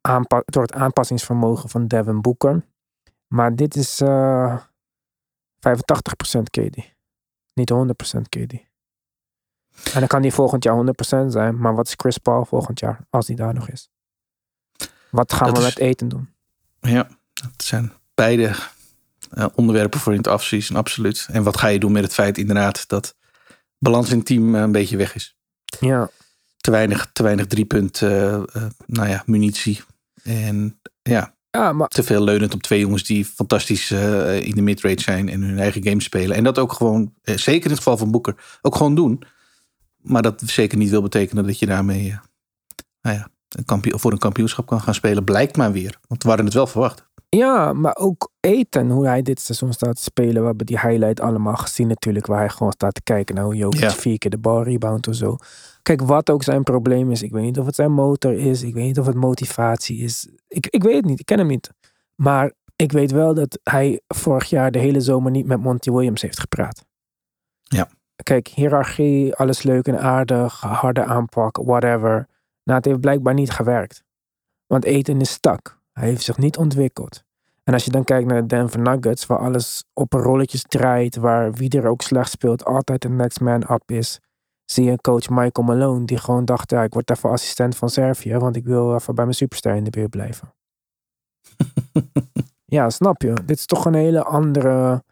aanpa- 0.01 0.43
door 0.45 0.63
het 0.63 0.73
aanpassingsvermogen 0.73 1.69
van 1.69 1.87
Devin 1.87 2.21
Booker. 2.21 2.65
Maar 3.27 3.57
dit 3.57 3.77
is 3.77 4.01
eh 4.01 4.57
85% 5.59 6.51
KD. 6.51 6.77
Niet 7.55 7.71
100% 7.71 8.29
KD. 8.29 8.53
En 9.93 9.99
dan 9.99 10.07
kan 10.07 10.23
die 10.23 10.33
volgend 10.33 10.65
jaar 10.65 10.75
100% 10.75 11.33
zijn. 11.33 11.59
Maar 11.59 11.75
wat 11.75 11.87
is 11.87 11.95
Chris 11.97 12.19
Paul 12.19 12.45
volgend 12.45 12.81
jaar, 12.81 13.07
als 13.11 13.27
die 13.27 13.37
daar 13.37 13.55
nog 13.55 13.69
is? 13.69 13.91
Wat 15.11 15.33
gaan 15.33 15.47
Dat 15.49 15.63
we 15.63 15.69
is- 15.69 15.75
met 15.75 15.79
eten 15.85 16.09
doen? 16.09 16.29
Ja, 16.81 17.09
het 17.43 17.63
zijn 17.65 17.93
beide 18.15 18.55
eh, 19.31 19.47
onderwerpen 19.55 20.01
voor 20.01 20.13
in 20.13 20.19
het 20.19 20.29
afseason, 20.29 20.77
absoluut. 20.77 21.27
En 21.31 21.43
wat 21.43 21.57
ga 21.57 21.67
je 21.67 21.79
doen 21.79 21.93
met 21.93 22.03
het 22.03 22.15
feit 22.15 22.39
inderdaad 22.39 22.89
dat 22.89 23.15
balans 23.79 24.11
in 24.11 24.17
het 24.17 24.27
team 24.27 24.55
eh, 24.55 24.61
een 24.61 24.73
beetje 24.73 24.97
weg 24.97 25.15
is. 25.15 25.37
Ja, 25.81 26.11
Te 26.57 26.71
weinig, 26.71 27.11
te 27.13 27.23
weinig 27.23 27.47
driepunt, 27.47 28.03
eh, 28.03 28.43
nou 28.87 29.09
ja, 29.09 29.23
munitie. 29.27 29.81
En 30.23 30.81
ja, 31.03 31.35
ja 31.51 31.73
maar 31.73 31.89
te 31.89 32.03
veel 32.03 32.25
leunend 32.25 32.55
op 32.55 32.63
twee 32.63 32.81
jongens 32.81 33.05
die 33.05 33.25
fantastisch 33.25 33.91
in 34.41 34.55
de 34.55 34.63
midrange 34.63 35.01
zijn 35.01 35.29
en 35.29 35.43
hun 35.43 35.59
eigen 35.59 35.85
game 35.85 36.03
spelen. 36.03 36.37
En 36.37 36.45
dat 36.45 36.59
ook 36.59 36.73
gewoon, 36.73 37.15
zeker 37.23 37.65
in 37.65 37.71
het 37.71 37.79
geval 37.79 37.97
van 37.97 38.11
Boeker, 38.11 38.59
ook 38.63 38.77
gewoon 38.77 38.95
doen. 38.95 39.23
Maar 39.97 40.23
dat 40.23 40.43
zeker 40.47 40.79
niet 40.79 40.91
wil 40.91 41.03
betekenen 41.03 41.47
dat 41.47 41.59
je 41.59 41.67
daarmee 41.67 42.19
nou 43.03 43.17
ja, 43.17 43.29
een 43.59 43.99
voor 43.99 44.13
een 44.13 44.19
kampioenschap 44.19 44.67
kan 44.67 44.81
gaan 44.81 44.95
spelen. 44.95 45.25
Blijkt 45.25 45.57
maar 45.57 45.73
weer. 45.73 45.99
Want 46.09 46.23
we 46.23 46.29
hadden 46.29 46.47
het 46.47 46.55
wel 46.55 46.67
verwacht. 46.67 47.09
Ja, 47.29 47.73
maar 47.73 47.97
ook 47.97 48.31
Eten, 48.41 48.91
hoe 48.91 49.07
hij 49.07 49.23
dit 49.23 49.41
seizoen 49.41 49.73
staat 49.73 49.97
te 49.97 50.03
spelen. 50.03 50.41
We 50.41 50.47
hebben 50.47 50.67
die 50.67 50.81
highlight 50.81 51.21
allemaal 51.21 51.57
gezien 51.57 51.89
natuurlijk. 51.89 52.27
Waar 52.27 52.39
hij 52.39 52.49
gewoon 52.49 52.73
staat 52.73 52.95
te 52.95 53.03
kijken 53.03 53.35
naar 53.35 53.45
hoe 53.45 53.57
Jokic 53.57 53.81
Ja. 53.81 53.91
vier 53.91 54.19
keer 54.19 54.31
de 54.31 54.39
bal 54.39 54.63
rebound 54.63 55.09
of 55.09 55.15
zo. 55.15 55.37
Kijk, 55.83 56.01
wat 56.03 56.31
ook 56.31 56.43
zijn 56.43 56.63
probleem 56.63 57.11
is. 57.11 57.23
Ik 57.23 57.33
weet 57.33 57.43
niet 57.43 57.59
of 57.59 57.67
het 57.67 57.75
zijn 57.75 57.93
motor 57.93 58.33
is. 58.33 58.63
Ik 58.63 58.75
weet 58.75 58.85
niet 58.85 58.99
of 58.99 59.07
het 59.07 59.15
motivatie 59.15 59.99
is. 59.99 60.29
Ik, 60.49 60.67
ik 60.67 60.83
weet 60.83 60.95
het 60.95 61.05
niet. 61.05 61.21
Ik 61.21 61.27
ken 61.27 61.39
hem 61.39 61.47
niet. 61.47 61.71
Maar 62.15 62.53
ik 62.77 62.93
weet 62.93 63.11
wel 63.11 63.35
dat 63.35 63.59
hij 63.63 64.01
vorig 64.09 64.45
jaar 64.45 64.71
de 64.71 64.79
hele 64.79 65.01
zomer 65.01 65.31
niet 65.31 65.47
met 65.47 65.61
Monty 65.61 65.91
Williams 65.91 66.23
heeft 66.23 66.41
gepraat. 66.41 66.85
Ja. 67.63 67.89
Kijk, 68.23 68.49
hiërarchie, 68.49 69.35
alles 69.35 69.63
leuk 69.63 69.87
en 69.87 70.01
aardig. 70.01 70.61
Harde 70.61 71.05
aanpak, 71.05 71.57
whatever. 71.57 72.29
Nou, 72.65 72.79
het 72.79 72.85
heeft 72.85 73.01
blijkbaar 73.01 73.35
niet 73.35 73.51
gewerkt. 73.51 74.05
Want 74.67 74.85
Eten 74.85 75.21
is 75.21 75.31
stak. 75.31 75.79
Hij 75.93 76.09
heeft 76.09 76.23
zich 76.23 76.39
niet 76.39 76.57
ontwikkeld. 76.57 77.25
En 77.65 77.73
als 77.73 77.85
je 77.85 77.91
dan 77.91 78.05
kijkt 78.05 78.29
naar 78.29 78.41
de 78.41 78.47
Denver 78.47 78.81
Nuggets, 78.81 79.27
waar 79.27 79.39
alles 79.39 79.85
op 79.93 80.13
rolletjes 80.13 80.63
draait, 80.63 81.17
waar 81.17 81.53
wie 81.53 81.71
er 81.71 81.87
ook 81.87 82.03
slecht 82.03 82.31
speelt, 82.31 82.65
altijd 82.65 83.03
de 83.03 83.09
next 83.09 83.41
man 83.41 83.71
up 83.71 83.91
is, 83.91 84.21
zie 84.65 84.85
je 84.85 85.01
coach 85.01 85.29
Michael 85.29 85.67
Malone, 85.67 86.05
die 86.05 86.19
gewoon 86.19 86.45
dacht, 86.45 86.71
ja, 86.71 86.83
ik 86.83 86.93
word 86.93 87.11
even 87.11 87.31
assistent 87.31 87.77
van 87.77 87.89
Servië, 87.89 88.37
want 88.37 88.57
ik 88.57 88.65
wil 88.65 88.95
even 88.95 89.15
bij 89.15 89.25
mijn 89.25 89.37
superster 89.37 89.75
in 89.75 89.85
de 89.85 89.91
buurt 89.91 90.11
blijven. 90.11 90.55
ja, 92.77 92.91
snap 92.91 93.23
je? 93.23 93.33
Dit 93.45 93.59
is 93.59 93.67
toch 93.67 93.85
een 93.85 93.95
hele 93.95 94.25
andere... 94.25 95.03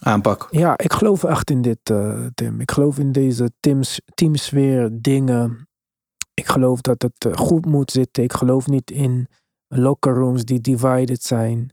Aanpak. 0.00 0.48
Ja, 0.50 0.78
ik 0.78 0.92
geloof 0.92 1.24
echt 1.24 1.50
in 1.50 1.62
dit, 1.62 1.90
eh, 1.90 2.26
Tim. 2.34 2.60
Ik 2.60 2.70
geloof 2.70 2.98
in 2.98 3.12
deze 3.12 3.50
teams, 3.60 4.00
teamsfeer 4.14 4.88
dingen. 4.92 5.67
Ik 6.38 6.48
geloof 6.48 6.80
dat 6.80 7.02
het 7.02 7.24
eh, 7.24 7.36
goed 7.36 7.66
moet 7.66 7.90
zitten. 7.90 8.22
Ik 8.22 8.32
geloof 8.32 8.66
niet 8.66 8.90
in 8.90 9.28
locker 9.68 10.14
rooms 10.14 10.44
die 10.44 10.60
divided 10.60 11.22
zijn. 11.22 11.70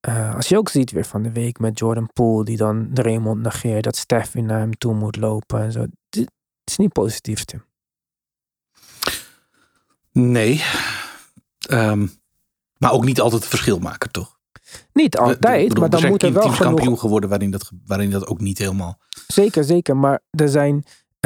Eh, 0.00 0.34
als 0.34 0.48
je 0.48 0.56
ook 0.56 0.68
ziet 0.68 0.90
weer 0.90 1.04
van 1.04 1.22
de 1.22 1.32
week 1.32 1.58
met 1.58 1.78
Jordan 1.78 2.10
Poole, 2.12 2.44
die 2.44 2.56
dan 2.56 2.90
Raymond 2.94 3.42
negeert, 3.42 3.84
dat 3.84 3.96
Steffi 3.96 4.40
naar 4.40 4.58
hem 4.58 4.78
toe 4.78 4.94
moet 4.94 5.16
lopen 5.16 5.60
en 5.60 5.72
zo. 5.72 5.86
Dit 6.08 6.30
is 6.64 6.76
niet 6.76 6.92
positief, 6.92 7.44
Tim. 7.44 7.64
Nee. 10.12 10.62
Ehm, 11.68 12.06
maar 12.78 12.92
ook 12.92 13.04
niet 13.04 13.20
altijd 13.20 13.40
het 13.40 13.50
verschil 13.50 13.78
maken, 13.78 14.10
toch? 14.10 14.38
Niet 14.92 15.18
altijd, 15.18 15.68
bedoel, 15.68 15.80
maar 15.80 16.00
dan 16.00 16.08
moet 16.08 16.22
er 16.22 16.32
wel 16.32 16.42
teams 16.42 16.56
genoeg 16.56 16.74
kampioen 16.74 16.98
geworden 16.98 17.28
waarin 17.28 17.50
dat, 17.50 17.70
waarin 17.84 18.10
dat 18.10 18.26
ook 18.26 18.40
niet 18.40 18.58
helemaal... 18.58 18.98
Zeker, 19.26 19.64
zeker. 19.64 19.96
Maar 19.96 20.22
er 20.30 20.48
zijn. 20.48 20.84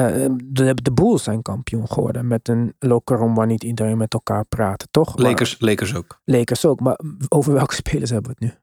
Eh, 0.09 0.31
de, 0.45 0.75
de 0.83 0.93
Bulls 0.93 1.23
zijn 1.23 1.43
kampioen 1.43 1.89
geworden 1.89 2.27
met 2.27 2.49
een 2.49 2.75
locker 2.79 3.17
room 3.17 3.35
waar 3.35 3.47
niet 3.47 3.65
iedereen 3.65 3.97
met 3.99 4.13
elkaar 4.15 4.45
praat, 4.45 4.87
toch? 4.91 5.17
Maar- 5.17 5.27
Lakers, 5.27 5.57
Lakers 5.59 5.95
ook. 5.95 6.21
Lakers 6.25 6.65
ook. 6.65 6.81
Maar 6.81 6.99
over 7.29 7.53
welke 7.53 7.75
spelers 7.75 8.11
hebben 8.11 8.31
we 8.39 8.45
het 8.45 8.53
nu? 8.55 8.61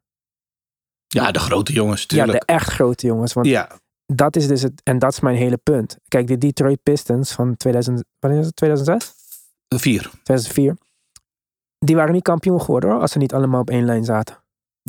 Ja, 1.08 1.32
de 1.32 1.40
grote 1.40 1.74
jongens, 1.74 2.02
Ja, 2.02 2.08
tuurlijk. 2.08 2.40
de 2.40 2.54
echt 2.54 2.70
grote 2.70 3.06
jongens. 3.06 3.34
Want 3.34 3.48
Ja, 3.48 3.72
dat 4.06 4.36
is 4.36 4.48
dus 4.48 4.62
het. 4.62 4.82
En 4.84 5.00
dat 5.00 5.12
is 5.12 5.20
mijn 5.20 5.36
hele 5.38 5.58
punt. 5.58 5.98
Kijk, 6.08 6.28
de 6.28 6.38
Detroit 6.38 6.84
Pistons 6.84 7.32
van 7.32 7.58
2000. 7.58 8.04
Wanneer 8.20 8.40
is 8.40 8.46
het? 8.46 8.56
2006? 8.56 9.14
vier. 9.76 10.02
2004. 10.24 10.78
Die 11.80 11.96
waren 11.96 12.14
niet 12.14 12.24
kampioen 12.24 12.62
geworden 12.62 12.90
hoor, 12.90 13.00
als 13.02 13.12
ze 13.12 13.18
niet 13.18 13.34
allemaal 13.34 13.62
op 13.62 13.70
één 13.70 13.86
lijn 13.86 14.04
zaten. 14.06 14.38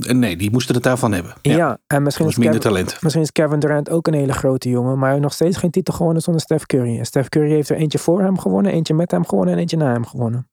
Eh, 0.07 0.15
Nee, 0.15 0.37
die 0.37 0.51
moesten 0.51 0.75
het 0.75 0.85
daarvan 0.85 1.13
hebben. 1.13 1.35
Ja, 1.43 1.57
Ja, 1.57 1.79
en 1.87 2.03
misschien 2.03 2.27
is, 2.27 2.37
minder 2.37 2.61
Kevin, 2.61 2.73
talent. 2.73 3.03
misschien 3.03 3.23
is 3.23 3.33
Kevin 3.33 3.59
Durant 3.59 3.91
ook 3.91 4.07
een 4.07 4.15
hele 4.15 4.33
grote 4.33 4.69
jongen, 4.69 4.93
maar 4.93 5.03
hij 5.03 5.11
heeft 5.11 5.23
nog 5.23 5.33
steeds 5.33 5.57
geen 5.57 5.71
titel 5.71 5.95
gewonnen 5.95 6.23
zonder 6.23 6.43
Steph 6.43 6.67
Curry. 6.67 6.99
En 6.99 7.07
Steph 7.07 7.29
Curry 7.29 7.51
heeft 7.51 7.69
er 7.69 7.77
eentje 7.77 7.99
voor 7.99 8.21
hem 8.23 8.39
gewonnen, 8.39 8.73
eentje 8.73 8.95
met 8.95 9.11
hem 9.11 9.27
gewonnen 9.27 9.55
en 9.55 9.61
eentje 9.61 9.77
na 9.77 9.93
hem 9.93 10.07
gewonnen. 10.07 10.49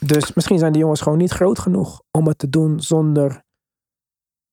Dus 0.00 0.32
misschien 0.32 0.58
zijn 0.58 0.72
die 0.72 0.80
jongens 0.80 1.00
gewoon 1.00 1.18
niet 1.18 1.30
groot 1.32 1.58
genoeg 1.58 2.02
om 2.10 2.26
het 2.26 2.38
te 2.38 2.48
doen 2.48 2.80
zonder 2.80 3.42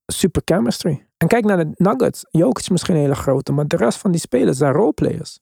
super 0.05 0.41
chemistry. 0.45 1.07
En 1.17 1.27
kijk 1.27 1.45
naar 1.45 1.57
de 1.57 1.71
Nuggets. 1.75 2.25
Jokic 2.29 2.59
is 2.63 2.69
misschien 2.69 2.95
een 2.95 3.01
hele 3.01 3.15
grote, 3.15 3.51
maar 3.51 3.67
de 3.67 3.75
rest 3.75 3.97
van 3.97 4.11
die 4.11 4.19
spelers 4.19 4.57
zijn 4.57 4.73
roleplayers. 4.73 5.39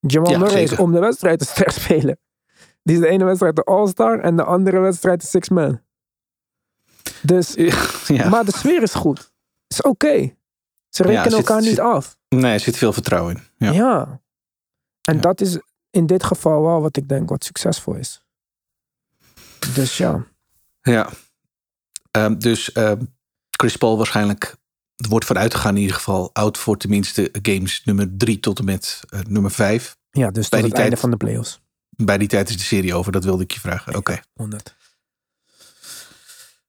Jamal 0.00 0.30
Ja, 0.30 0.38
Murray 0.38 0.62
is 0.62 0.76
om 0.76 0.92
de 0.92 0.98
wedstrijd 0.98 1.38
te 1.38 1.64
spelen. 1.80 2.18
Die 2.90 2.98
is 2.98 3.04
de 3.04 3.08
ene 3.12 3.24
wedstrijd 3.24 3.56
de 3.56 3.64
All-Star 3.64 4.18
en 4.20 4.36
de 4.36 4.44
andere 4.44 4.78
wedstrijd 4.78 5.20
de 5.20 5.26
Six 5.26 5.48
Man. 5.48 5.80
Dus, 7.22 7.54
Ja. 8.06 8.28
maar 8.28 8.44
de 8.44 8.52
sfeer 8.52 8.82
is 8.82 8.94
goed. 8.94 9.32
Is 9.68 9.82
oké. 9.82 10.34
Ze 10.88 11.02
rekenen 11.02 11.30
zit- 11.30 11.32
elkaar 11.38 11.60
niet 11.60 11.68
zit- 11.68 11.78
af. 11.78 12.16
Nee, 12.28 12.52
er 12.52 12.60
zit 12.60 12.76
veel 12.76 12.92
vertrouwen 12.92 13.34
in. 13.36 13.42
Ja. 13.66 13.72
Ja. 13.72 14.20
En 15.02 15.20
dat 15.20 15.40
is 15.40 15.58
in 15.90 16.06
dit 16.06 16.24
geval 16.24 16.62
wel 16.62 16.80
wat 16.80 16.96
ik 16.96 17.08
denk 17.08 17.28
wat 17.28 17.44
succesvol 17.44 17.94
is. 17.94 18.24
Dus 19.74 19.96
ja. 19.96 20.26
Ja. 20.82 21.08
Ehm, 22.10 22.38
dus 22.38 22.72
ehm, 22.72 23.02
Chris 23.50 23.76
Paul 23.76 23.96
waarschijnlijk, 23.96 24.56
er 24.96 25.08
wordt 25.08 25.24
vanuit 25.24 25.54
gegaan 25.54 25.74
in 25.74 25.80
ieder 25.80 25.96
geval, 25.96 26.30
out 26.32 26.58
voor 26.58 26.76
tenminste 26.76 27.28
games 27.42 27.84
nummer 27.84 28.16
drie 28.16 28.40
tot 28.40 28.58
en 28.58 28.64
met 28.64 29.00
eh, 29.08 29.20
nummer 29.28 29.50
vijf. 29.50 29.96
Ja, 30.10 30.30
dus 30.30 30.42
tot 30.42 30.50
Bij 30.50 30.60
het 30.60 30.68
die 30.70 30.78
einde 30.78 30.90
tijd- 30.96 31.00
van 31.00 31.10
de 31.10 31.16
playoffs. 31.16 31.60
Bij 32.04 32.18
die 32.18 32.28
tijd 32.28 32.48
is 32.48 32.56
de 32.56 32.62
serie 32.62 32.94
over, 32.94 33.12
dat 33.12 33.24
wilde 33.24 33.42
ik 33.42 33.50
je 33.52 33.60
vragen. 33.60 33.94
Oké. 33.96 34.20
100. 34.34 34.76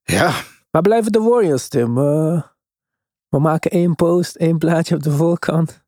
Ja, 0.04 0.34
Maar 0.72 0.82
blijven 0.82 1.12
de 1.12 1.20
Warriors, 1.20 1.68
Tim? 1.68 1.98
Eh, 1.98 2.42
we 3.30 3.40
maken 3.40 3.72
één 3.72 3.96
post, 3.96 4.36
één 4.36 4.58
plaatje 4.58 4.96
op 4.96 5.04
de 5.04 5.12
voorkant. 5.12 5.84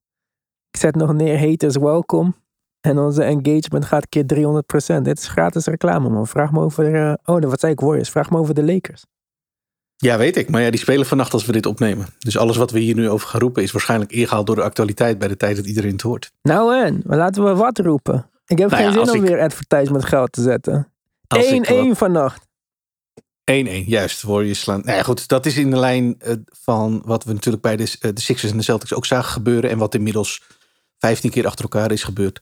Ik 0.71 0.79
zet 0.79 0.95
nog 0.95 1.13
neer 1.13 1.39
haters 1.49 1.77
welkom. 1.77 2.35
En 2.81 2.97
onze 2.97 3.23
engagement 3.23 3.85
gaat 3.85 4.09
keer 4.09 4.25
300%. 4.25 5.01
Dit 5.01 5.17
is 5.19 5.27
gratis 5.27 5.65
reclame, 5.65 6.09
man. 6.09 6.27
Vraag 6.27 6.51
me 6.51 6.59
over... 6.59 6.95
eh, 6.95 7.13
oh, 7.35 7.41
wat 7.41 7.59
zei 7.59 7.71
ik? 7.71 7.79
Warriors. 7.79 8.09
Vraag 8.09 8.29
me 8.29 8.37
over 8.37 8.53
de 8.53 8.63
Lakers. 8.63 9.05
ja, 9.95 10.17
weet 10.17 10.37
ik. 10.37 10.49
Maar 10.49 10.61
ja, 10.61 10.69
die 10.69 10.79
spelen 10.79 11.05
vannacht 11.05 11.33
als 11.33 11.45
we 11.45 11.51
dit 11.51 11.65
opnemen. 11.65 12.07
Dus 12.19 12.37
alles 12.37 12.57
wat 12.57 12.71
we 12.71 12.79
hier 12.79 12.95
nu 12.95 13.09
over 13.09 13.27
gaan 13.27 13.39
roepen 13.41 13.63
is 13.63 13.71
waarschijnlijk 13.71 14.11
ingehaald 14.11 14.47
door 14.47 14.55
de 14.55 14.63
actualiteit 14.63 15.17
bij 15.19 15.27
de 15.27 15.37
tijd 15.37 15.55
dat 15.55 15.65
iedereen 15.65 15.91
het 15.91 16.01
hoort. 16.01 16.31
Nou 16.41 16.75
en, 16.85 17.01
laten 17.03 17.43
we 17.43 17.55
wat 17.55 17.77
roepen. 17.79 18.29
Ik 18.45 18.57
heb 18.57 18.69
Nou 18.69 18.83
geen 18.83 18.93
ja, 18.93 19.05
zin 19.05 19.15
om 19.19 19.23
ik- 19.23 19.29
weer 19.29 19.41
advertisement 19.41 20.05
geld 20.05 20.31
te 20.31 20.41
zetten. 20.41 20.73
1-1 20.75 20.87
Als 21.27 21.45
ik 21.47 21.65
wat- 21.87 21.97
vannacht. 21.97 22.47
1-1, 23.43 23.83
juist. 23.87 24.21
Warriors 24.21 24.59
slaan. 24.59 24.81
Nou 24.83 24.97
ja, 24.97 25.03
goed, 25.03 25.27
dat 25.27 25.45
is 25.45 25.57
in 25.57 25.69
de 25.69 25.77
lijn 25.77 26.19
eh, 26.19 26.33
van 26.45 27.01
wat 27.05 27.23
we 27.23 27.33
natuurlijk 27.33 27.63
bij 27.63 27.75
de, 27.75 27.95
eh, 27.99 28.11
de 28.13 28.21
Sixers 28.21 28.51
en 28.51 28.57
de 28.57 28.63
Celtics 28.63 28.93
ook 28.93 29.05
zagen 29.05 29.31
gebeuren. 29.31 29.69
En 29.69 29.77
wat 29.77 29.95
inmiddels 29.95 30.41
15 30.97 31.29
keer 31.29 31.45
achter 31.45 31.63
elkaar 31.63 31.91
is 31.91 32.03
gebeurd. 32.03 32.41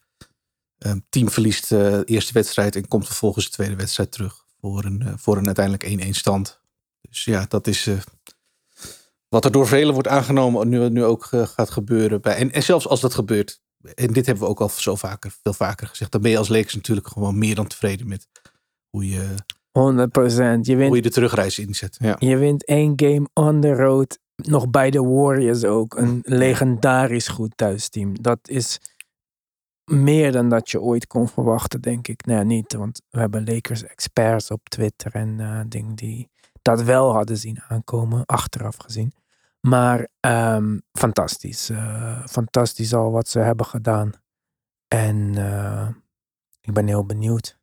Eh, 0.77 0.93
team 1.09 1.29
verliest 1.29 1.71
eh, 1.71 1.79
de 1.79 2.03
eerste 2.05 2.33
wedstrijd 2.33 2.75
en 2.75 2.87
komt 2.87 3.05
vervolgens 3.05 3.45
de 3.45 3.51
tweede 3.51 3.75
wedstrijd 3.75 4.11
terug. 4.11 4.45
Voor 4.61 4.83
een, 4.85 5.13
voor 5.17 5.37
een 5.37 5.45
uiteindelijk 5.45 5.83
1-1 5.83 6.13
stand. 6.15 6.59
Dus 7.01 7.23
ja, 7.23 7.45
dat 7.49 7.67
is, 7.67 7.89
wat 9.29 9.45
er 9.45 9.51
door 9.51 9.67
velen 9.67 9.93
wordt 9.93 10.07
aangenomen, 10.07 10.69
nu, 10.69 10.89
nu 10.89 11.03
ook 11.03 11.25
gaat 11.25 11.69
gebeuren. 11.69 12.21
Bij, 12.21 12.35
en, 12.35 12.51
en 12.51 12.63
zelfs 12.63 12.87
als 12.87 12.99
dat 13.01 13.13
gebeurt, 13.13 13.61
en 13.95 14.13
dit 14.13 14.25
hebben 14.25 14.43
we 14.43 14.49
ook 14.49 14.61
al 14.61 14.69
zo 14.69 14.95
vaker, 14.95 15.35
veel 15.43 15.53
vaker 15.53 15.87
gezegd, 15.87 16.11
dan 16.11 16.21
ben 16.21 16.31
je 16.31 16.37
als 16.37 16.47
Lakers 16.47 16.75
natuurlijk 16.75 17.07
gewoon 17.07 17.37
meer 17.37 17.55
dan 17.55 17.67
tevreden 17.67 18.07
met 18.07 18.27
hoe 18.89 19.09
je, 19.09 19.35
100%. 19.71 19.73
Je 19.73 20.73
hoe 20.73 20.75
wint, 20.75 20.95
je 20.95 21.01
de 21.01 21.09
terugreis 21.09 21.59
inzet. 21.59 21.97
Ja. 21.99 22.15
je 22.19 22.37
wint 22.37 22.65
één 22.65 22.93
game 22.95 23.29
on 23.33 23.61
the 23.61 23.73
road. 23.73 24.19
Nog 24.35 24.69
bij 24.69 24.91
de 24.91 25.03
Warriors 25.03 25.63
ook. 25.63 25.95
Een 25.95 26.19
legendarisch 26.23 27.27
goed 27.27 27.51
thuisteam. 27.57 28.21
Dat 28.21 28.39
is 28.43 28.79
meer 29.91 30.31
dan 30.31 30.49
dat 30.49 30.69
je 30.69 30.81
ooit 30.81 31.07
kon 31.07 31.27
verwachten, 31.27 31.81
denk 31.81 32.07
ik. 32.07 32.25
Nee, 32.25 32.43
niet. 32.43 32.73
Want 32.73 33.01
we 33.09 33.19
hebben 33.19 33.45
Lakers 33.45 33.83
experts 33.83 34.51
op 34.51 34.69
Twitter 34.69 35.11
en 35.15 35.39
eh 35.39 35.59
dingen 35.67 35.95
die 35.95 36.29
dat 36.61 36.81
wel 36.81 37.13
hadden 37.13 37.37
zien 37.37 37.61
aankomen, 37.67 38.25
achteraf 38.25 38.77
gezien. 38.77 39.13
Maar 39.67 40.07
ehm, 40.19 40.77
fantastisch. 40.91 41.69
eh, 41.69 42.25
fantastisch 42.25 42.93
al 42.93 43.11
wat 43.11 43.27
ze 43.27 43.39
hebben 43.39 43.65
gedaan. 43.65 44.11
En 44.87 45.31
eh, 45.37 45.87
ik 46.61 46.73
ben 46.73 46.87
heel 46.87 47.05
benieuwd. 47.05 47.59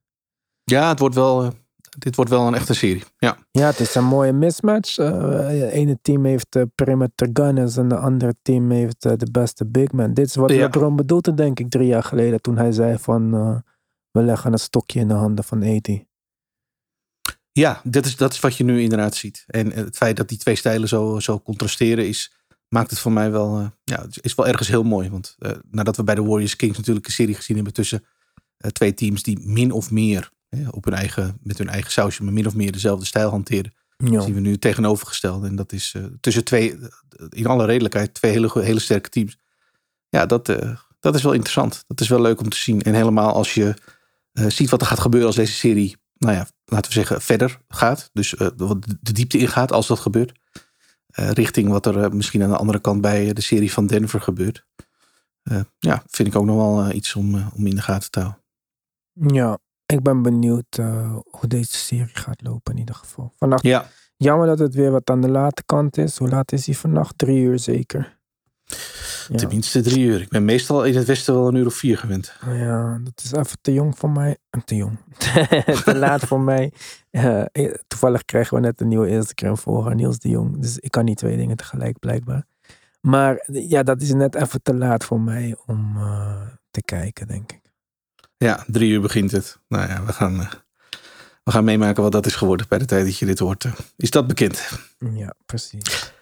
ja, 0.65 0.89
het 0.89 0.99
wordt 0.99 1.15
wel, 1.15 1.43
eh, 1.45 1.51
dit 1.99 2.17
wordt 2.17 2.31
wel 2.31 2.47
een 2.47 2.55
echte 2.55 2.75
serie. 2.75 3.05
Ja, 3.19 3.37
Ja, 3.51 3.67
het 3.67 3.81
is 3.81 3.95
een 3.95 4.05
mooie 4.05 4.33
mismatch. 4.33 4.97
Het 4.97 5.71
ene 5.71 5.99
team 6.03 6.25
heeft 6.25 6.47
de 6.53 6.67
perimeter 6.75 7.29
gunners 7.33 7.77
en 7.77 7.89
de 7.89 7.97
andere 7.97 8.35
team 8.43 8.71
heeft 8.71 9.03
de 9.03 9.29
beste 9.33 9.67
big 9.67 9.93
man. 9.93 10.15
Dit 10.15 10.27
is 10.27 10.35
wat 10.35 10.51
Ja. 10.51 10.57
LeBron 10.63 10.97
bedoelde, 10.97 11.35
denk 11.35 11.61
ik, 11.61 11.71
drie 11.71 11.87
jaar 11.87 12.03
geleden. 12.03 12.41
Toen 12.41 12.57
hij 12.57 12.73
zei 12.73 12.99
van, 12.99 13.31
we 14.11 14.23
leggen 14.23 14.53
een 14.53 14.59
stokje 14.59 15.01
in 15.01 15.09
de 15.09 15.15
handen 15.15 15.45
van 15.45 15.63
AD. 15.63 15.89
Ja 17.59 17.81
dat, 17.85 18.07
is, 18.07 18.17
dat 18.17 18.33
is 18.33 18.41
wat 18.41 18.57
je 18.57 18.65
nu 18.65 18.81
inderdaad 18.83 19.15
ziet. 19.15 19.45
En 19.47 19.73
het 19.73 19.97
feit 19.97 20.17
dat 20.17 20.29
die 20.29 20.39
twee 20.39 20.55
stijlen 20.55 20.89
zo, 20.89 21.19
zo 21.19 21.41
contrasteren 21.41 22.09
is, 22.09 22.33
maakt 22.69 22.91
het 22.91 22.99
voor 22.99 23.13
mij 23.13 23.31
wel, 23.31 23.59
eh, 23.59 23.67
ja, 23.85 24.07
is 24.21 24.35
wel 24.35 24.47
ergens 24.47 24.69
heel 24.69 24.83
mooi. 24.83 25.11
Want 25.11 25.37
eh, 25.39 25.53
nadat 25.71 25.97
we 25.97 26.05
bij 26.05 26.15
de 26.15 26.25
Warriors 26.25 26.57
Kings 26.57 26.77
natuurlijk 26.77 27.07
een 27.07 27.13
serie 27.13 27.35
gezien 27.35 27.57
hebben 27.57 27.75
tussen 27.75 28.05
eh, 28.57 28.71
twee 28.71 28.95
teams 28.95 29.23
die 29.23 29.39
min 29.43 29.73
of 29.73 29.91
meer 29.91 30.31
hè, 30.49 30.69
op 30.71 30.85
hun 30.85 30.95
eigen, 30.95 31.39
met 31.43 31.59
hun 31.59 31.69
eigen 31.69 31.93
sausje, 31.93 32.25
maar 32.25 32.33
min 32.33 32.47
of 32.47 32.55
meer 32.55 32.73
dezelfde 32.73 33.07
stijl 33.07 33.31
hanteren. 33.31 33.73
Ja. 34.05 34.21
zien 34.21 34.35
we 34.35 34.41
nu 34.41 34.59
tegenovergesteld. 34.59 35.45
En 35.45 35.57
dat 35.57 35.73
is 35.73 35.93
eh, 35.97 36.05
tussen 36.21 36.45
twee, 36.45 36.73
eh, 36.73 37.27
in 37.29 37.47
alle 37.47 37.65
redelijkheid, 37.65 38.15
twee 38.15 38.33
hele, 38.33 38.51
hele 38.55 38.79
sterke 38.79 39.09
teams. 39.09 39.39
Ja, 40.09 40.27
dat, 40.27 40.49
eh, 40.49 40.77
dat 41.01 41.15
is 41.15 41.23
wel 41.23 41.33
interessant. 41.33 41.85
Dat 41.87 42.01
is 42.01 42.09
wel 42.09 42.21
leuk 42.21 42.41
om 42.41 42.49
te 42.49 42.57
zien. 42.57 42.83
En 42.83 42.95
helemaal 42.95 43.33
als 43.33 43.55
je 43.55 43.75
eh, 44.33 44.47
ziet 44.49 44.71
wat 44.71 44.81
er 44.81 44.87
gaat 44.87 45.01
gebeuren 45.01 45.29
als 45.29 45.37
deze 45.37 45.53
serie, 45.53 45.97
nou 46.19 46.35
ja, 46.35 46.47
laten 46.65 46.91
we 46.91 46.97
zeggen, 46.97 47.21
verder 47.21 47.61
gaat. 47.69 48.11
Dus 48.13 48.37
eh, 48.37 48.49
de 49.01 49.13
diepte 49.13 49.39
ingaat 49.39 49.73
als 49.73 49.87
dat 49.87 49.99
gebeurt. 49.99 50.39
Eh, 51.07 51.31
richting 51.31 51.69
wat 51.69 51.87
er 51.87 52.03
eh, 52.03 52.11
misschien 52.11 52.43
aan 52.43 52.51
de 52.51 52.57
andere 52.57 52.81
kant 52.81 53.01
bij 53.01 53.33
de 53.33 53.41
serie 53.41 53.73
van 53.73 53.87
Denver 53.87 54.21
gebeurt. 54.21 54.67
Ja, 55.79 56.03
vind 56.07 56.29
ik 56.29 56.37
ook 56.37 56.45
nog 56.45 56.57
wel 56.57 56.93
iets 56.93 57.15
om, 57.15 57.51
om 57.57 57.67
in 57.67 57.75
de 57.75 57.83
gaten 57.83 58.11
te 58.11 58.21
houden. 58.21 58.43
ja, 59.35 59.59
ik 59.87 60.03
ben 60.03 60.23
benieuwd 60.23 60.77
hoe 61.31 61.49
deze 61.49 61.77
serie 61.77 62.17
gaat 62.17 62.43
lopen 62.43 62.73
in 62.73 62.79
ieder 62.79 62.95
geval. 62.95 63.33
Vannacht, 63.37 63.63
Ja, 63.63 63.87
jammer 64.17 64.47
dat 64.47 64.59
het 64.59 64.75
weer 64.75 64.91
wat 64.91 65.11
aan 65.11 65.21
de 65.21 65.29
late 65.29 65.63
kant 65.67 65.97
is. 65.97 66.19
Hoe 66.19 66.29
laat 66.29 66.53
is 66.53 66.67
hij 66.67 66.75
vannacht? 66.75 67.19
Drie 67.19 67.43
uur 67.43 67.59
zeker. 67.59 68.18
Ja. 69.29 69.37
tenminste 69.37 69.81
drie 69.81 70.05
uur. 70.05 70.21
Ik 70.21 70.29
ben 70.29 70.45
meestal 70.45 70.85
in 70.85 70.97
het 70.97 71.07
westen 71.07 71.35
wel 71.35 71.49
een 71.49 71.55
uur 71.55 71.67
of 71.67 71.75
vier 71.75 71.99
gewend. 71.99 72.33
Ja, 72.47 73.01
dat 73.03 73.21
is 73.25 73.33
even 73.33 73.59
te 73.61 73.73
jong 73.73 73.99
voor 73.99 74.11
mij. 74.11 74.37
Eh, 74.51 74.61
Te 74.61 74.75
jong. 74.77 74.99
te 75.85 75.97
laat 75.97 76.21
voor 76.25 76.41
mij. 76.41 76.73
Eh, 77.11 77.43
toevallig 77.89 78.25
kregen 78.25 78.55
we 78.55 78.61
net 78.63 78.81
een 78.81 78.89
nieuwe 78.89 79.09
Instagram 79.09 79.57
volger, 79.59 79.95
Niels 79.95 80.19
de 80.19 80.29
Jong. 80.29 80.61
Dus 80.61 80.79
ik 80.79 80.91
kan 80.91 81.05
niet 81.05 81.19
twee 81.19 81.37
dingen 81.37 81.57
tegelijk 81.57 81.99
blijkbaar. 81.99 82.45
Maar 83.01 83.45
ja, 83.47 83.83
dat 83.83 84.03
is 84.03 84.13
net 84.13 84.35
even 84.35 84.63
te 84.63 84.75
laat 84.75 85.05
voor 85.05 85.21
mij 85.21 85.57
om 85.67 85.97
eh, 85.97 86.41
te 86.71 86.83
kijken, 86.83 87.27
denk 87.27 87.53
ik. 87.53 87.61
Ja, 88.37 88.65
drie 88.67 88.91
uur 88.91 89.01
begint 89.01 89.31
het. 89.31 89.59
Nou 89.69 89.89
ja, 89.89 90.05
we 90.05 90.13
gaan, 90.13 90.41
eh, 90.41 90.51
we 91.45 91.51
gaan 91.51 91.65
meemaken 91.65 92.03
wat 92.03 92.13
dat 92.13 92.27
is 92.27 92.35
geworden 92.35 92.67
bij 92.69 92.79
de 92.79 92.85
tijd 92.85 93.05
dat 93.05 93.19
je 93.19 93.27
dit 93.27 93.39
hoort. 93.39 93.67
Is 93.97 94.11
dat 94.11 94.27
bekend? 94.27 94.69
Ja, 95.15 95.35
precies. 95.47 96.13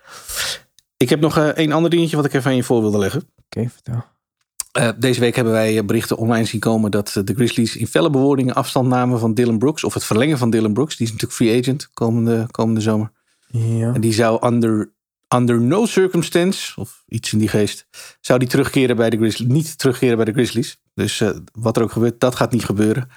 Ik 0.96 1.08
heb 1.08 1.20
nog 1.20 1.36
eh, 1.36 1.48
één 1.48 1.72
ander 1.72 1.90
dingetje 1.90 2.16
wat 2.16 2.24
ik 2.24 2.32
even 2.32 2.50
aan 2.50 2.56
je 2.56 2.62
voor 2.62 2.80
wilde 2.80 2.98
leggen. 2.98 3.28
Oké, 3.44 3.68
vertel. 3.68 4.04
Eh, 4.72 4.90
deze 4.98 5.20
week 5.20 5.34
hebben 5.34 5.52
wij 5.52 5.78
eh, 5.78 5.84
berichten 5.84 6.16
online 6.16 6.44
zien 6.44 6.60
komen 6.60 6.90
dat 6.90 7.20
de 7.24 7.34
Grizzlies 7.34 7.76
in 7.76 7.86
felle 7.86 8.10
bewoordingen 8.10 8.54
afstand 8.54 8.88
namen 8.88 9.18
van 9.18 9.34
Dylan 9.34 9.58
Brooks. 9.58 9.84
Of 9.84 9.94
het 9.94 10.04
verlengen 10.04 10.38
van 10.38 10.50
Dylan 10.50 10.72
Brooks. 10.72 10.96
Die 10.96 11.06
is 11.06 11.12
natuurlijk 11.12 11.40
free 11.40 11.60
agent 11.60 11.90
komende, 11.92 12.46
komende 12.50 12.80
zomer. 12.80 13.12
Ja. 13.46 13.94
En 13.94 14.00
die 14.00 14.12
zou 14.12 14.46
under, 14.46 14.92
under 15.34 15.60
no 15.60 15.86
circumstance, 15.86 16.80
of 16.80 17.02
iets 17.06 17.32
in 17.32 17.38
die 17.38 17.48
geest, 17.48 17.86
zou 18.20 18.38
die 18.38 18.48
terugkeren 18.48 18.96
bij 18.96 19.10
de 19.10 19.16
Grizzlies. 19.16 19.48
Niet 19.48 19.78
terugkeren 19.78 20.16
bij 20.16 20.24
de 20.24 20.32
Grizzlies. 20.32 20.80
Dus 20.94 21.22
wat 21.52 21.76
er 21.76 21.82
ook 21.82 21.92
gebeurt, 21.92 22.20
dat 22.20 22.34
gaat 22.34 22.52
niet 22.52 22.64
gebeuren. 22.64 23.08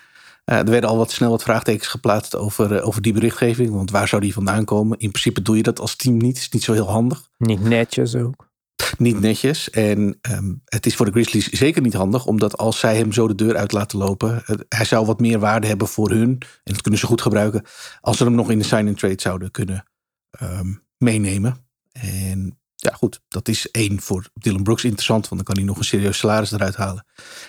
Eh, 0.50 0.58
er 0.58 0.70
werden 0.70 0.90
al 0.90 0.98
wat 0.98 1.12
snel 1.12 1.30
wat 1.30 1.44
vraagtekens 1.44 1.88
geplaatst 1.88 2.36
over, 2.36 2.76
eh, 2.76 2.88
over 2.88 3.02
die 3.02 3.14
berichtgeving. 3.14 3.72
Want 3.72 3.92
waar 3.92 4.08
zou 4.08 4.22
die 4.22 4.34
vandaan 4.34 4.66
komen? 4.66 4.98
In 4.98 5.12
principe 5.12 5.42
doe 5.42 5.58
je 5.58 5.64
dat 5.64 5.80
als 5.80 5.96
team 5.96 6.18
niet. 6.18 6.38
is 6.38 6.50
niet 6.50 6.64
zo 6.64 6.74
heel 6.74 6.90
handig. 6.90 7.30
Niet 7.38 7.64
netjes 7.64 8.16
ook. 8.16 8.50
Niet 8.98 9.20
netjes. 9.20 9.70
En 9.70 10.18
ehm, 10.22 10.54
het 10.66 10.86
is 10.86 10.96
voor 10.96 11.06
de 11.06 11.12
Grizzlies 11.12 11.48
zeker 11.48 11.82
niet 11.82 11.94
handig. 11.94 12.26
Omdat 12.26 12.58
als 12.58 12.80
zij 12.80 12.98
hem 12.98 13.12
zo 13.12 13.28
de 13.28 13.36
deur 13.36 13.58
uit 13.58 13.72
laten 13.72 13.98
lopen. 13.98 14.44
eh, 14.46 14.56
hij 14.70 14.86
zou 14.86 15.06
wat 15.06 15.20
meer 15.20 15.40
waarde 15.40 15.68
hebben 15.68 15.88
voor 15.88 16.10
hun. 16.10 16.38
En 16.64 16.74
dat 16.74 16.82
kunnen 16.82 17.00
ze 17.00 17.06
goed 17.06 17.22
gebruiken. 17.22 17.64
Als 18.02 18.18
ze 18.18 18.24
hem 18.24 18.36
nog 18.36 18.52
in 18.52 18.58
de 18.58 18.66
sign-and-trade 18.66 19.22
zouden 19.22 19.52
kunnen 19.52 19.84
ehm, 20.30 20.74
meenemen. 20.98 21.58
En 21.92 22.59
ja, 22.82 22.92
goed. 22.94 23.22
Dat 23.28 23.48
is 23.48 23.72
één 23.72 24.02
voor 24.02 24.30
Dylan 24.34 24.64
Brooks 24.64 24.84
interessant. 24.84 25.28
Want 25.28 25.46
dan 25.46 25.54
kan 25.54 25.64
hij 25.64 25.66
nog 25.66 25.78
een 25.78 25.84
serieus 25.84 26.18
salaris 26.18 26.52
eruit 26.52 26.76
halen. 26.76 27.06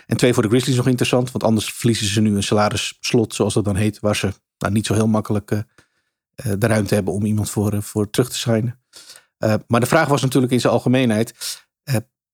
En 0.07 0.17
twee 0.17 0.35
voor 0.35 0.43
de 0.43 0.49
Grizzlies 0.49 0.77
nog 0.77 0.87
interessant. 0.87 1.31
Want 1.31 1.45
anders 1.45 1.73
verliezen 1.73 2.07
ze 2.07 2.21
nu 2.21 2.37
een 2.37 2.43
salarisslot, 2.43 3.35
zoals 3.35 3.55
dat 3.55 3.65
dan 3.65 3.77
heet. 3.77 4.01
Waar 4.01 4.17
ze 4.17 4.33
nou, 4.59 4.73
niet 4.73 4.87
zo 4.87 4.95
heel 4.95 5.09
makkelijk 5.09 5.51
eh, 5.51 5.59
eh, 6.35 6.53
de 6.59 6.67
ruimte 6.67 6.95
hebben 6.95 7.13
om 7.13 7.25
iemand 7.25 7.51
voor, 7.51 7.73
eh, 7.73 7.81
voor 7.81 8.11
terug 8.11 8.31
te. 8.31 8.79
Uh, 9.39 9.55
maar 9.67 9.81
de 9.81 9.87
vraag 9.87 10.09
was 10.09 10.23
natuurlijk 10.23 10.53
in 10.53 10.61
zijn 10.61 10.73
algemeenheid: 10.73 11.59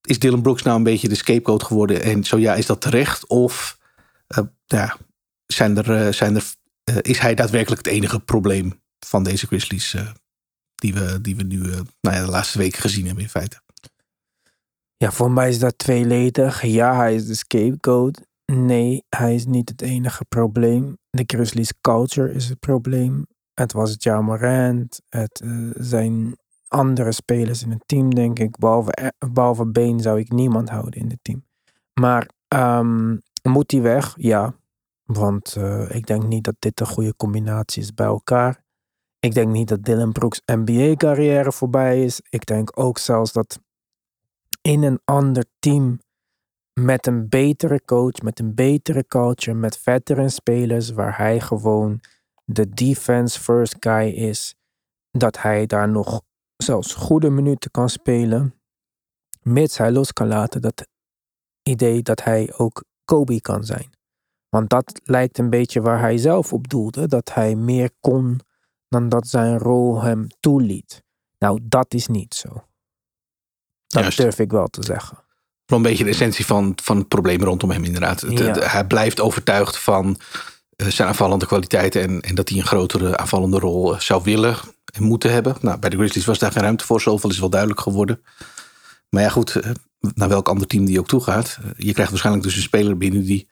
is 0.01 0.19
Dylan 0.19 0.43
Brooks 0.43 0.63
nou 0.63 0.77
een 0.77 0.83
beetje 0.83 1.09
de 1.09 1.15
scapegoat 1.15 1.63
geworden? 1.63 2.03
En 2.03 2.25
zo 2.25 2.39
ja, 2.39 2.55
is 2.55 2.67
dat 2.67 2.81
terecht? 2.81 3.27
Of 3.27 3.79
uh, 4.39 4.45
ja, 4.67 4.97
zijn 5.47 5.77
er, 5.77 6.15
zijn 6.15 6.35
er, 6.35 6.45
is 7.03 7.19
hij 7.19 7.35
daadwerkelijk 7.35 7.85
het 7.85 7.95
enige 7.95 8.21
probleem 8.21 8.83
van 8.99 9.23
deze 9.23 9.47
Grizzlies 9.47 9.95
die, 10.77 10.95
we, 10.95 11.21
die 11.21 11.37
we 11.37 11.43
nu 11.43 11.59
nou 12.01 12.17
ja, 12.17 12.25
de 12.25 12.31
laatste 12.31 12.59
weken 12.59 12.81
gezien 12.81 13.07
hebben 13.07 13.23
in 13.23 13.31
feite? 13.31 13.65
Ja, 14.97 15.11
voor 15.11 15.31
mij 15.31 15.49
is 15.49 15.59
dat 15.59 15.79
tweeledig. 15.79 16.63
Ja, 16.63 16.97
hij 16.97 17.15
is 17.15 17.27
de 17.27 17.35
scapegoat. 17.35 18.27
Nee, 18.53 19.05
hij 19.09 19.35
is 19.35 19.47
niet 19.47 19.69
het 19.69 19.83
enige 19.83 20.25
probleem. 20.25 20.97
De 21.11 21.23
Grizzlies 21.27 21.73
culture 21.81 22.33
is 22.33 22.49
het 22.49 22.61
probleem. 22.61 23.27
Het 23.55 23.73
was 23.73 23.91
het 23.91 24.03
Ja 24.03 24.21
Morant. 24.21 25.01
Het 25.09 25.41
uh, 25.45 25.71
zijn 25.75 26.37
andere 26.69 27.13
spelers 27.13 27.63
in 27.63 27.71
het 27.71 27.83
team, 27.87 28.15
denk 28.15 28.39
ik. 28.39 28.59
Behalve, 28.59 29.13
behalve 29.33 29.67
Been 29.67 30.01
zou 30.01 30.19
ik 30.19 30.33
niemand 30.33 30.69
houden 30.69 31.01
in 31.01 31.11
het 31.11 31.19
team. 31.23 31.45
Maar 32.01 32.29
um, 32.49 33.23
moet 33.43 33.71
hij 33.71 33.81
weg? 33.81 34.15
Ja. 34.19 34.55
Want 35.05 35.57
ik 35.89 36.07
denk 36.07 36.27
niet 36.27 36.45
dat 36.45 36.57
dit 36.59 36.81
een 36.81 36.87
goede 36.87 37.17
combinatie 37.17 37.83
is 37.83 37.95
bij 37.95 38.07
elkaar. 38.07 38.65
Ik 39.27 39.35
denk 39.35 39.53
niet 39.53 39.69
dat 39.69 39.85
Dylan 39.85 40.13
Brooks 40.13 40.41
NBA-carrière 40.45 41.53
voorbij 41.53 42.05
is. 42.05 42.21
Ik 42.31 42.47
denk 42.47 42.79
ook 42.79 42.99
zelfs 42.99 43.33
dat 43.33 43.61
in 44.63 44.83
een 44.83 45.01
ander 45.05 45.45
team 45.59 46.01
met 46.73 47.07
een 47.07 47.29
betere 47.29 47.85
coach, 47.85 48.23
met 48.23 48.39
een 48.39 48.55
betere 48.55 49.07
culture, 49.07 49.57
met 49.57 49.79
veteran 49.79 50.31
spelers, 50.31 50.91
waar 50.91 51.17
hij 51.17 51.41
gewoon 51.41 52.01
de 52.45 52.69
defense 52.69 53.41
first 53.41 53.77
guy 53.81 54.09
is, 54.09 54.55
dat 55.11 55.41
hij 55.41 55.67
daar 55.67 55.89
nog 55.89 56.23
zelfs 56.57 56.95
goede 56.95 57.31
minuten 57.31 57.71
kan 57.71 57.89
spelen, 57.89 58.55
mits 59.43 59.79
hij 59.79 59.93
los 59.93 60.13
kan 60.13 60.27
laten 60.27 60.61
dat 60.61 60.87
idee 61.63 62.03
dat 62.03 62.25
hij 62.25 62.53
ook 62.57 62.85
Kobe 63.05 63.41
kan 63.41 63.65
zijn. 63.65 63.91
Want 64.49 64.71
dat 64.71 65.01
lijkt 65.05 65.39
een 65.39 65.51
beetje 65.51 65.81
waar 65.81 66.01
hij 66.01 66.19
zelf 66.19 66.53
op 66.53 66.69
doelde, 66.69 67.07
dat 67.07 67.35
hij 67.35 67.55
meer 67.55 67.91
kon 68.01 68.41
dan 68.89 69.09
dat 69.09 69.29
zijn 69.29 69.59
rol 69.59 70.03
hem 70.03 70.27
toeliet. 70.41 71.03
Nou, 71.39 71.59
dat 71.63 71.95
is 71.95 72.07
niet 72.07 72.35
zo. 72.35 72.49
Dat 73.87 74.03
Juist. 74.03 74.17
durf 74.17 74.39
ik 74.39 74.51
wel 74.51 74.67
te 74.67 74.83
zeggen. 74.83 75.25
Wel 75.65 75.79
een 75.79 75.85
beetje 75.85 76.05
de 76.05 76.11
essentie 76.11 76.47
van, 76.47 76.73
van 76.83 76.97
het 76.97 77.09
probleem 77.09 77.43
rondom 77.43 77.71
hem 77.71 77.85
inderdaad. 77.85 78.21
Ja. 78.21 78.43
Het, 78.43 78.71
hij 78.71 78.87
blijft 78.87 79.21
overtuigd 79.21 79.79
van 79.79 80.19
uh, 80.77 80.89
zijn 80.89 81.09
aanvallende 81.09 81.47
kwaliteiten 81.47 82.03
en, 82.03 82.21
en, 82.21 82.35
dat 82.35 82.49
hij 82.49 82.59
een 82.59 82.67
grotere 82.67 83.17
aanvallende 83.17 83.59
rol 83.59 83.95
uh, 83.95 84.01
zou 84.01 84.23
willen 84.25 84.57
en 84.93 85.03
moeten 85.03 85.33
hebben. 85.33 85.57
Nou, 85.61 85.79
bij 85.79 85.91
de 85.91 85.97
Grizzlies 85.97 86.25
was 86.25 86.39
daar 86.39 86.53
geen 86.53 86.63
ruimte 86.63 86.85
voor, 86.85 87.01
zoveel 87.01 87.31
is 87.31 87.39
wel 87.39 87.51
duidelijk 87.51 87.81
geworden. 87.81 88.23
Maar 89.09 89.23
ja 89.23 89.29
goed, 89.29 89.55
uh, 89.55 89.71
naar 90.15 90.29
welk 90.29 90.49
ander 90.49 90.67
team 90.67 90.85
die 90.85 90.99
ook 90.99 91.09
toe 91.09 91.23
gaat. 91.23 91.59
je 91.77 91.93
krijgt 91.93 92.11
waarschijnlijk 92.11 92.45
dus 92.47 92.57
een 92.57 92.63
speler 92.63 92.97
binnen 92.97 93.25
die 93.25 93.49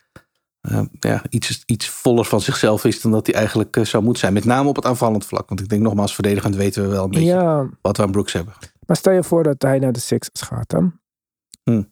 ja, 0.99 1.21
iets, 1.29 1.63
iets 1.65 1.89
voller 1.89 2.25
van 2.25 2.41
zichzelf 2.41 2.85
is 2.85 3.01
dan 3.01 3.11
dat 3.11 3.25
hij 3.25 3.35
eigenlijk 3.35 3.79
zou 3.81 4.03
moeten 4.03 4.21
zijn. 4.21 4.33
Met 4.33 4.45
name 4.45 4.69
op 4.69 4.75
het 4.75 4.85
aanvallend 4.85 5.25
vlak. 5.25 5.47
Want 5.47 5.59
ik 5.59 5.69
denk 5.69 5.81
nogmaals, 5.81 6.13
verdedigend 6.13 6.55
weten 6.55 6.83
we 6.83 6.89
wel 6.89 7.03
een 7.03 7.09
beetje 7.09 7.25
ja, 7.25 7.69
wat 7.81 7.97
we 7.97 8.03
aan 8.03 8.11
Brooks 8.11 8.33
hebben. 8.33 8.53
Maar 8.85 8.97
stel 8.97 9.13
je 9.13 9.23
voor 9.23 9.43
dat 9.43 9.61
hij 9.61 9.79
naar 9.79 9.91
de 9.91 9.99
Sixers 9.99 10.41
gaat, 10.41 10.71
hè? 10.71 10.79
Hm. 11.63 11.83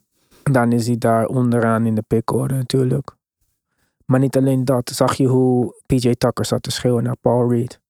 Dan 0.44 0.72
is 0.72 0.88
hij 0.88 0.98
daar 0.98 1.26
onderaan 1.26 1.86
in 1.86 1.96
de 1.96 2.02
pickorde 2.02 2.54
natuurlijk. 2.54 3.16
Maar 4.06 4.20
niet 4.20 4.38
alleen 4.38 4.66
dat. 4.66 4.90
Zag 4.90 5.14
je 5.14 5.28
hoe 5.28 5.82
PJ 5.86 6.14
Tucker 6.14 6.46
zat 6.46 6.64
te 6.64 6.72
schreeuwen 6.72 7.04
naar 7.04 7.18
Paul 7.22 7.50
Reed? 7.52 7.82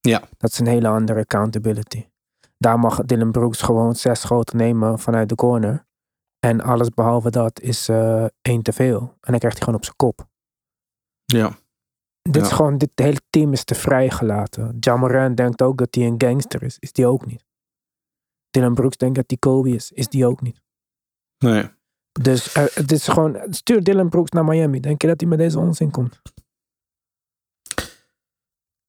Ja. 0.00 0.22
Dat 0.38 0.50
is 0.50 0.58
een 0.58 0.66
hele 0.66 0.88
andere 0.88 1.20
accountability. 1.20 2.06
Daar 2.58 2.78
mag 2.78 3.04
Dylan 3.04 3.32
Brooks 3.32 3.62
gewoon 3.62 3.94
zes 3.94 4.20
schoten 4.20 4.56
nemen 4.56 4.98
vanuit 4.98 5.28
de 5.28 5.34
corner. 5.34 5.86
En 6.38 6.60
alles 6.60 6.88
behalve 6.88 7.30
dat 7.30 7.60
is 7.60 7.88
eh, 7.88 8.24
één 8.42 8.62
te 8.62 8.72
veel. 8.72 8.98
En 9.00 9.30
dan 9.30 9.38
krijgt 9.38 9.56
hij 9.56 9.66
gewoon 9.66 9.74
op 9.74 9.84
zijn 9.84 9.96
kop. 9.96 10.26
Ja. 11.32 11.58
Dit 12.22 12.42
is 12.42 12.52
gewoon, 12.52 12.78
dit 12.78 12.90
hele 12.94 13.20
team 13.30 13.52
is 13.52 13.64
te 13.64 13.74
vrijgelaten. 13.74 14.76
Jamoran 14.80 15.34
denkt 15.34 15.62
ook 15.62 15.78
dat 15.78 15.94
hij 15.94 16.06
een 16.06 16.14
gangster 16.18 16.62
is. 16.62 16.76
Is 16.78 16.92
die 16.92 17.06
ook 17.06 17.26
niet. 17.26 17.44
Dylan 18.50 18.74
Brooks 18.74 18.96
denkt 18.96 19.14
dat 19.16 19.24
hij 19.26 19.36
Kobe 19.38 19.70
is. 19.70 19.92
Is 19.92 20.08
die 20.08 20.26
ook 20.26 20.40
niet. 20.40 20.60
Nee. 21.38 21.70
Dus 22.12 22.52
eh, 22.52 22.64
het 22.74 22.92
is 22.92 23.08
gewoon, 23.08 23.38
stuur 23.50 23.82
Dylan 23.82 24.08
Brooks 24.08 24.30
naar 24.30 24.44
Miami. 24.44 24.80
Denk 24.80 25.02
je 25.02 25.08
dat 25.08 25.20
hij 25.20 25.28
met 25.28 25.38
deze 25.38 25.58
onzin 25.58 25.90
komt? 25.90 26.20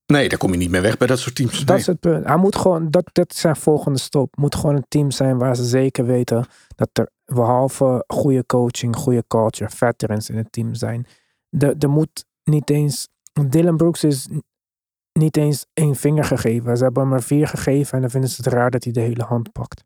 Nee, 0.06 0.30
daar 0.30 0.38
kom 0.38 0.52
je 0.52 0.58
niet 0.58 0.70
mee 0.70 0.82
weg 0.82 0.98
bij 0.98 1.08
dat 1.08 1.20
soort 1.20 1.36
teams. 1.36 1.58
Dat 1.60 1.68
Nee. 1.68 1.78
is 1.78 1.86
het 1.86 2.00
punt. 2.00 2.26
Hij 2.26 2.38
moet 2.38 2.56
gewoon, 2.56 2.90
dat, 2.92 3.10
dat 3.12 3.32
is 3.32 3.40
zijn 3.40 3.56
volgende 3.56 4.00
stop. 4.00 4.38
Moet 4.38 4.56
gewoon 4.56 4.76
een 4.76 4.86
team 4.88 5.12
zijn 5.12 5.38
waar 5.38 5.56
ze 5.56 5.64
zeker 5.64 6.06
weten 6.06 6.46
dat 6.76 6.90
er 6.94 7.10
behalve 7.26 8.04
goede 8.08 8.46
coaching, 8.46 8.96
goede 8.96 9.24
culture, 9.28 9.70
veterans 9.70 10.30
in 10.30 10.38
het 10.38 10.52
team 10.52 10.74
zijn. 10.74 11.06
Er, 11.50 11.76
er 11.80 11.90
moet 11.90 12.26
niet 12.44 12.70
eens, 12.70 13.08
Dylan 13.48 13.78
Brooks 13.78 14.04
is 14.04 14.28
niet 15.12 15.38
eens 15.38 15.66
één 15.74 15.96
vinger 15.96 16.24
gegeven. 16.24 16.78
Ze 16.78 16.84
hebben 16.84 17.04
hem 17.04 17.14
er 17.14 17.24
vier 17.24 17.48
gegeven 17.48 17.94
en 17.94 18.02
dan 18.02 18.10
vinden 18.10 18.30
ze 18.30 18.36
het 18.44 18.54
raar 18.54 18.72
dat 18.72 18.84
hij 18.84 18.94
de 18.94 19.00
hele 19.00 19.24
hand 19.24 19.52
pakt. 19.52 19.84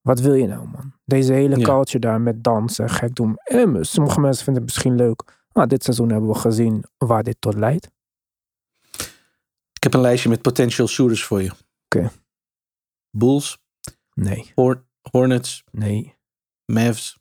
Wat 0.00 0.20
wil 0.20 0.34
je 0.34 0.46
nou, 0.46 0.68
man? 0.68 0.92
Deze 1.04 1.32
hele 1.32 1.56
Ja. 1.58 1.64
culture 1.64 1.98
daar 1.98 2.20
met 2.20 2.44
dansen, 2.44 2.90
gek 2.90 3.14
doen. 3.14 3.36
Eh, 3.36 3.76
sommige 3.80 4.20
mensen 4.20 4.44
vinden 4.44 4.62
het 4.62 4.72
misschien 4.72 4.94
leuk. 4.96 5.42
Maar 5.52 5.68
dit 5.68 5.84
seizoen 5.84 6.08
hebben 6.10 6.28
we 6.30 6.34
gezien 6.38 6.84
waar 6.98 7.22
dit 7.22 7.36
tot 7.38 7.54
leidt. 7.54 7.90
Ik 9.72 9.82
heb 9.82 9.94
een 9.94 10.00
lijstje 10.00 10.28
met 10.28 10.42
potential 10.42 10.86
shooters 10.86 11.24
voor 11.24 11.42
je. 11.42 11.52
Oké. 11.84 12.10
Bulls, 13.10 13.58
Nee, 14.14 14.52
Hor- 14.54 14.84
Hornets, 15.10 15.64
nee. 15.70 16.14
Mavs. 16.64 17.18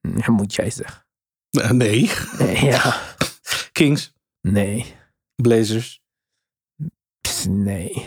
Ja, 0.00 0.30
moet 0.32 0.54
jij 0.54 0.70
zeggen. 0.70 1.04
Nee. 1.76 2.10
Nee, 2.38 2.64
ja. 2.64 3.00
Kings, 3.78 4.12
Nee. 4.40 4.94
Blazers 5.42 6.02
Nee. 7.48 8.06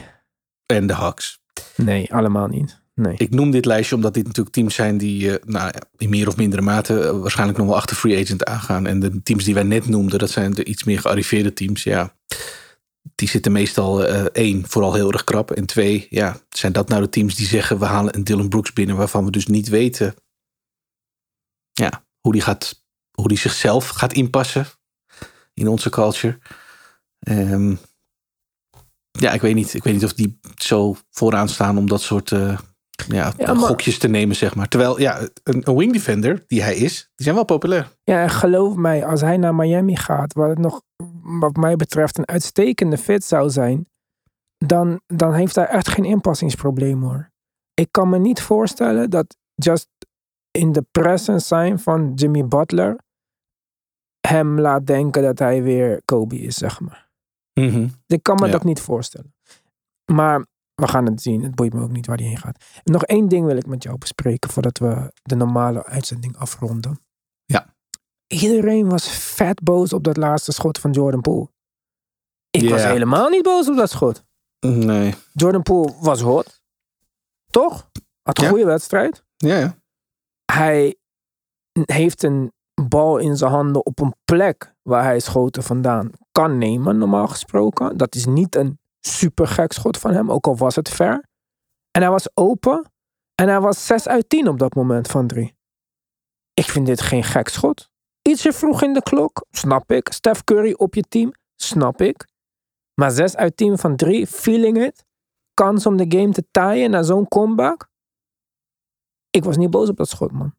en 0.66 0.88
de 0.88 0.94
Hawks. 0.94 1.40
Nee, 1.76 2.14
allemaal 2.14 2.48
niet. 2.48 2.82
Nee. 2.94 3.16
Ik 3.18 3.30
noem 3.30 3.52
dit 3.52 3.66
lijstje 3.66 3.96
omdat 3.96 4.14
dit 4.14 4.26
natuurlijk 4.26 4.56
teams 4.56 4.76
zijn 4.76 4.98
die 4.98 5.38
eh, 5.38 5.48
nou, 5.48 5.74
in 5.98 6.10
meer 6.10 6.28
of 6.28 6.38
mindere 6.38 6.62
mate 6.62 7.00
eh, 7.00 7.20
waarschijnlijk 7.20 7.58
nog 7.58 7.68
wel 7.68 7.76
achter 7.76 7.96
free 7.96 8.24
agent 8.24 8.46
aangaan. 8.46 8.88
En 8.88 9.00
de 9.00 9.24
teams 9.24 9.44
die 9.44 9.54
wij 9.54 9.64
net 9.64 9.88
noemden, 9.88 10.20
dat 10.20 10.30
zijn 10.30 10.54
de 10.54 10.66
iets 10.66 10.84
meer 10.84 11.00
gearriveerde 11.00 11.54
teams. 11.54 11.84
Ja, 11.84 12.16
die 13.16 13.28
zitten 13.28 13.52
meestal 13.52 14.06
eh, 14.06 14.26
één, 14.26 14.68
vooral 14.68 14.94
heel 14.94 15.12
erg 15.12 15.24
krap. 15.24 15.52
En 15.52 15.66
twee, 15.66 16.08
ja, 16.10 16.40
zijn 16.50 16.72
dat 16.72 16.90
nou 16.90 17.02
de 17.02 17.10
teams 17.10 17.36
die 17.36 17.48
zeggen 17.48 17.80
we 17.80 17.86
halen 17.86 18.16
een 18.16 18.24
Dylan 18.24 18.50
Brooks 18.50 18.74
binnen 18.74 18.96
waarvan 18.96 19.26
we 19.26 19.32
dus 19.32 19.48
niet 19.48 19.68
weten 19.68 20.16
ja, 21.72 22.06
hoe, 22.20 22.34
die 22.34 22.42
gaat, 22.42 22.84
hoe 23.12 23.28
die 23.28 23.38
zichzelf 23.38 23.88
gaat 23.88 24.14
inpassen 24.14 24.68
in 25.58 25.68
onze 25.68 25.90
culture. 25.90 26.40
Ehm, 27.20 27.76
ja, 29.12 29.32
ik 29.32 29.42
weet, 29.42 29.56
niet, 29.56 29.74
ik 29.74 29.84
weet 29.84 29.94
niet 29.94 30.04
of 30.04 30.14
die 30.14 30.40
zo 30.56 30.96
vooraan 31.10 31.50
staan 31.50 31.78
om 31.78 31.88
dat 31.88 32.02
soort 32.02 32.32
eh, 32.32 32.58
ja, 33.08 33.34
Ja, 33.38 33.54
maar- 33.54 33.64
gokjes 33.68 33.98
te 33.98 34.08
nemen, 34.08 34.36
zeg 34.36 34.56
maar. 34.56 34.68
Terwijl, 34.68 35.00
ja, 35.00 35.20
een, 35.44 35.62
een 35.68 35.76
wing 35.76 35.94
defender, 35.94 36.44
die 36.48 36.62
hij 36.64 36.76
is, 36.76 37.10
die 37.16 37.24
zijn 37.26 37.36
wel 37.36 37.46
populair. 37.46 37.88
Ja, 38.04 38.22
en 38.22 38.30
geloof 38.30 38.76
mij, 38.76 39.06
als 39.06 39.22
hij 39.22 39.38
naar 39.38 39.56
Miami 39.56 39.96
gaat, 39.96 40.34
waar 40.34 40.50
het 40.50 40.58
nog, 40.60 40.82
wat 41.40 41.56
mij 41.56 41.76
betreft, 41.76 42.18
een 42.18 42.28
uitstekende 42.28 42.98
fit 42.98 43.24
zou 43.24 43.50
zijn, 43.50 43.88
dan, 44.66 45.02
dan 45.06 45.34
heeft 45.34 45.56
hij 45.56 45.66
echt 45.66 45.88
geen 45.88 46.06
inpassingsprobleem 46.06 47.04
hoor. 47.04 47.32
Ik 47.74 47.88
kan 47.92 48.10
me 48.10 48.18
niet 48.20 48.42
voorstellen 48.42 49.10
dat 49.10 49.38
just 49.56 49.88
in 50.52 50.72
de 50.72 50.86
presence 50.92 51.48
zijn 51.48 51.80
van 51.80 52.12
Jimmy 52.16 52.46
Butler 52.48 52.98
hem 54.28 54.60
laat 54.60 54.86
denken 54.86 55.22
dat 55.22 55.40
hij 55.40 55.64
weer 55.64 56.02
Kobe 56.06 56.38
is, 56.40 56.56
zeg 56.56 56.80
maar. 56.80 57.10
Ik 58.08 58.24
kan 58.24 58.36
me 58.36 58.46
Ja. 58.46 58.52
dat 58.52 58.64
niet 58.64 58.80
voorstellen. 58.82 59.36
Maar 60.12 60.46
we 60.76 60.88
gaan 60.88 61.06
het 61.06 61.22
zien. 61.22 61.44
Het 61.44 61.56
boeit 61.56 61.74
me 61.74 61.82
ook 61.82 61.92
niet 61.92 62.06
waar 62.08 62.18
hij 62.18 62.26
heen 62.26 62.38
gaat. 62.38 62.64
En 62.84 62.92
nog 62.92 63.04
één 63.04 63.28
ding 63.28 63.46
wil 63.46 63.58
ik 63.58 63.66
met 63.66 63.84
jou 63.84 63.98
bespreken 63.98 64.50
voordat 64.50 64.78
we 64.78 65.12
de 65.22 65.36
normale 65.36 65.86
uitzending 65.86 66.38
afronden. 66.38 67.00
Ja. 67.46 67.76
Iedereen 68.28 68.90
was 68.90 69.10
vet 69.10 69.64
boos 69.64 69.94
op 69.94 70.04
dat 70.04 70.18
laatste 70.18 70.52
schot 70.52 70.80
van 70.80 70.92
Jordan 70.92 71.22
Poole. 71.22 71.50
Ik 72.50 72.70
was 72.70 72.84
helemaal 72.84 73.30
niet 73.30 73.44
boos 73.44 73.70
op 73.70 73.76
dat 73.76 73.90
schot. 73.90 74.24
Nee. 74.60 75.14
Jordan 75.34 75.62
Poole 75.64 75.94
was 76.00 76.22
hot. 76.22 76.62
Toch? 77.52 77.90
Had 78.22 78.38
een 78.38 78.44
Ja. 78.44 78.50
goede 78.50 78.66
wedstrijd. 78.66 79.24
Ja, 79.38 79.56
ja. 79.58 79.78
Hij 80.52 80.96
heeft 81.86 82.24
een 82.24 82.52
bal 82.88 83.18
in 83.18 83.38
zijn 83.38 83.52
handen 83.52 83.86
op 83.86 84.00
een 84.00 84.16
plek 84.26 84.76
waar 84.82 85.04
hij 85.04 85.20
schoten 85.20 85.64
vandaan 85.64 86.12
kan 86.32 86.58
nemen, 86.58 86.98
normaal 86.98 87.28
gesproken. 87.28 87.98
Dat 87.98 88.16
is 88.16 88.26
niet 88.26 88.56
een 88.56 88.80
super 89.00 89.48
gek 89.48 89.72
schot 89.72 89.98
van 89.98 90.12
hem, 90.12 90.32
ook 90.32 90.48
al 90.48 90.58
was 90.58 90.76
het 90.76 90.90
ver. 90.90 91.26
En 91.92 92.02
hij 92.02 92.12
was 92.12 92.30
open 92.34 92.92
en 93.36 93.48
hij 93.48 93.62
was 93.62 93.86
6 93.86 94.08
uit 94.08 94.30
10 94.30 94.48
op 94.48 94.60
dat 94.60 94.76
moment 94.76 95.08
van 95.08 95.28
3. 95.28 95.56
Ik 96.54 96.66
vind 96.66 96.86
dit 96.86 97.02
geen 97.02 97.24
gek 97.24 97.48
schot. 97.48 97.90
Ietsje 98.22 98.54
vroeg 98.54 98.82
in 98.82 98.94
de 98.94 99.02
klok, 99.02 99.46
snap 99.52 99.92
ik. 99.92 100.12
Steph 100.12 100.44
Curry 100.44 100.74
op 100.74 100.96
je 100.96 101.02
team, 101.02 101.32
snap 101.56 102.02
ik. 102.02 102.28
Maar 102.94 103.12
6 103.12 103.36
uit 103.36 103.58
10 103.58 103.78
van 103.78 103.96
3, 103.96 104.28
feeling 104.28 104.84
it. 104.84 105.06
Kans 105.54 105.86
om 105.86 105.98
de 105.98 106.18
game 106.18 106.32
te 106.32 106.44
taaien 106.52 106.90
na 106.90 107.04
zo'n 107.04 107.28
comeback. 107.28 107.90
Ik 109.30 109.44
was 109.44 109.58
niet 109.58 109.70
boos 109.70 109.90
op 109.90 109.98
dat 109.98 110.10
schot, 110.10 110.32
man. 110.32 110.54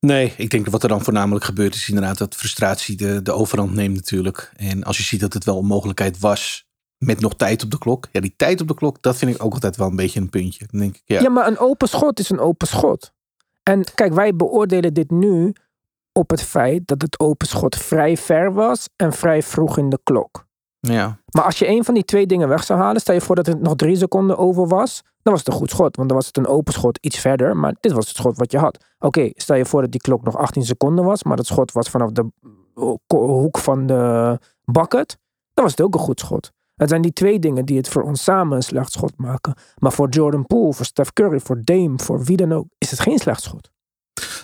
Nee, 0.00 0.34
ik 0.36 0.50
denk 0.50 0.64
dat 0.64 0.72
wat 0.72 0.82
er 0.82 0.88
dan 0.88 1.02
voornamelijk 1.02 1.44
gebeurt 1.44 1.74
is 1.74 1.88
inderdaad 1.88 2.18
dat 2.18 2.34
frustratie 2.34 2.96
de, 2.96 3.22
de 3.22 3.32
overhand 3.32 3.74
neemt 3.74 3.94
natuurlijk. 3.94 4.52
En 4.56 4.84
als 4.84 4.96
je 4.96 5.02
ziet 5.02 5.20
dat 5.20 5.32
het 5.32 5.44
wel 5.44 5.58
een 5.58 5.66
mogelijkheid 5.66 6.18
was 6.18 6.68
met 6.98 7.20
nog 7.20 7.34
tijd 7.36 7.62
op 7.64 7.70
de 7.70 7.78
klok. 7.78 8.08
Ja, 8.12 8.20
die 8.20 8.34
tijd 8.36 8.60
op 8.60 8.68
de 8.68 8.74
klok, 8.74 9.02
dat 9.02 9.16
vind 9.16 9.34
ik 9.34 9.44
ook 9.44 9.52
altijd 9.52 9.76
wel 9.76 9.86
een 9.88 9.96
beetje 9.96 10.20
een 10.20 10.30
puntje. 10.30 10.66
Denk 10.70 10.96
ik, 10.96 11.02
ja, 11.04 11.20
Ja. 11.20 11.28
maar 11.30 11.46
een 11.46 11.58
open 11.58 11.88
schot 11.88 12.18
is 12.18 12.30
een 12.30 12.40
open 12.40 12.66
schot. 12.66 13.12
En 13.62 13.84
kijk, 13.94 14.12
wij 14.12 14.36
beoordelen 14.36 14.94
dit 14.94 15.10
nu 15.10 15.52
op 16.12 16.30
het 16.30 16.42
feit 16.42 16.86
dat 16.86 17.02
het 17.02 17.20
open 17.20 17.46
schot 17.46 17.76
vrij 17.76 18.16
ver 18.16 18.52
was 18.52 18.88
en 18.96 19.12
vrij 19.12 19.42
vroeg 19.42 19.78
in 19.78 19.88
de 19.88 20.00
klok. 20.02 20.48
Ja. 20.80 21.18
Maar 21.30 21.44
als 21.44 21.58
je 21.58 21.68
een 21.68 21.84
van 21.84 21.94
die 21.94 22.04
twee 22.04 22.26
dingen 22.26 22.48
weg 22.48 22.64
zou 22.64 22.80
halen, 22.80 23.00
stel 23.00 23.14
je 23.14 23.20
voor 23.20 23.34
dat 23.36 23.46
het 23.46 23.60
nog 23.60 23.76
drie 23.76 23.96
seconden 23.96 24.38
over 24.38 24.66
was, 24.66 25.02
dan 25.22 25.32
was 25.32 25.44
het 25.44 25.52
een 25.52 25.58
goed 25.58 25.70
schot. 25.70 25.96
Want 25.96 26.08
dan 26.08 26.16
was 26.16 26.26
het 26.26 26.36
een 26.36 26.46
open 26.46 26.72
schot 26.72 26.98
iets 27.00 27.18
verder, 27.18 27.56
maar 27.56 27.74
dit 27.80 27.92
was 27.92 28.08
het 28.08 28.16
schot 28.16 28.36
wat 28.36 28.52
je 28.52 28.58
had. 28.58 28.84
Oké, 28.98 29.30
stel 29.34 29.56
je 29.56 29.64
voor 29.66 29.80
dat 29.80 29.90
die 29.90 30.00
klok 30.00 30.22
nog 30.22 30.36
18 30.36 30.62
seconden 30.62 31.04
was, 31.04 31.22
maar 31.24 31.36
dat 31.36 31.46
schot 31.46 31.72
was 31.72 31.88
vanaf 31.88 32.10
de 32.10 32.26
ko- 33.06 33.26
hoek 33.26 33.58
van 33.58 33.86
de 33.86 34.38
bucket, 34.64 35.18
dan 35.54 35.64
was 35.64 35.72
het 35.72 35.80
ook 35.80 35.94
een 35.94 36.00
goed 36.00 36.20
schot. 36.20 36.50
Het 36.74 36.88
zijn 36.88 37.02
die 37.02 37.12
twee 37.12 37.38
dingen 37.38 37.64
die 37.64 37.76
het 37.76 37.88
voor 37.88 38.02
ons 38.02 38.22
samen 38.22 38.56
een 38.56 38.62
slecht 38.62 38.92
schot 38.92 39.12
maken. 39.16 39.54
Maar 39.78 39.92
voor 39.92 40.08
Jordan 40.08 40.46
Poole, 40.46 40.72
voor 40.72 40.84
Steph 40.84 41.12
Curry, 41.12 41.40
voor 41.40 41.60
Dame, 41.64 41.98
voor 41.98 42.24
wie 42.24 42.36
dan 42.36 42.52
ook, 42.52 42.66
is 42.78 42.90
het 42.90 43.00
geen 43.00 43.18
slecht 43.18 43.42
schot. 43.42 43.70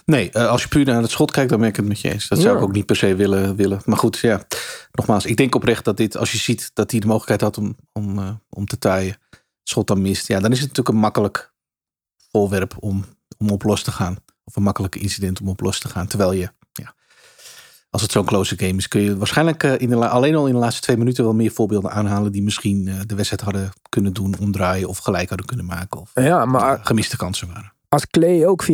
Nee, 0.05 0.31
eh, 0.31 0.49
als 0.49 0.63
je 0.63 0.69
puur 0.69 0.85
naar 0.85 1.03
het 1.03 1.11
schot 1.11 1.31
kijkt, 1.31 1.51
dan 1.51 1.59
ben 1.61 1.69
ik 1.69 1.77
het 1.77 1.85
met 1.89 2.01
je 2.01 2.13
eens. 2.13 2.29
Dat 2.29 2.39
zou 2.39 2.51
Ja. 2.53 2.57
ik 2.59 2.65
ook 2.67 2.73
niet 2.73 2.87
per 2.87 2.97
se 2.97 3.15
willen, 3.15 3.57
willen. 3.57 3.81
Maar 3.85 3.99
goed, 3.99 4.19
ja. 4.19 4.47
Nogmaals, 4.93 5.25
ik 5.27 5.37
denk 5.37 5.55
oprecht 5.55 5.85
dat 5.85 5.97
dit, 5.97 6.17
als 6.17 6.33
je 6.33 6.39
ziet 6.39 6.71
dat 6.75 6.91
hij 6.91 7.01
de 7.01 7.07
mogelijkheid 7.07 7.41
had 7.41 7.59
om, 7.59 7.77
om, 7.93 8.19
eh, 8.19 8.31
om 8.51 8.67
te 8.67 8.79
taaien, 8.79 9.17
het 9.31 9.41
schot 9.63 9.87
dan 9.87 10.03
mist. 10.03 10.27
Ja, 10.29 10.41
dan 10.41 10.51
is 10.53 10.59
het 10.59 10.69
natuurlijk 10.69 10.95
een 10.95 11.01
makkelijk 11.03 11.53
voorwerp 12.31 12.75
om, 12.81 13.05
om 13.39 13.51
op 13.51 13.63
los 13.63 13.83
te 13.83 13.93
gaan. 13.93 14.17
Of 14.45 14.57
een 14.57 14.63
makkelijke 14.63 14.99
incident 14.99 15.41
om 15.41 15.49
op 15.49 15.61
los 15.61 15.79
te 15.81 15.89
gaan. 15.89 16.07
Terwijl 16.07 16.33
je, 16.33 16.51
ja, 16.73 16.95
als 17.91 18.03
het 18.03 18.11
zo'n 18.11 18.25
close 18.25 18.59
game 18.59 18.77
is, 18.77 18.89
kun 18.89 19.01
je 19.01 19.17
waarschijnlijk 19.17 19.63
eh, 19.63 19.81
in 19.81 19.89
de, 19.89 20.09
alleen 20.09 20.35
al 20.35 20.47
in 20.47 20.53
de 20.53 20.59
laatste 20.61 20.81
twee 20.83 20.97
minuten 20.97 21.25
wel 21.25 21.35
meer 21.35 21.51
voorbeelden 21.51 21.91
aanhalen 21.91 22.33
die 22.33 22.43
misschien 22.43 22.85
de 23.07 23.15
wedstrijd 23.15 23.43
hadden 23.43 23.71
kunnen 23.89 24.13
doen, 24.13 24.35
omdraaien 24.41 24.89
of 24.89 24.99
gelijk 24.99 25.29
hadden 25.29 25.47
kunnen 25.47 25.67
maken. 25.67 26.01
Of 26.01 26.11
Ja, 26.15 26.45
maar 26.45 26.79
gemiste 26.83 27.17
kansen 27.17 27.49
waren. 27.49 27.73
Als 27.89 28.07
Clay 28.07 28.45
ook 28.45 28.65
54% 28.65 28.67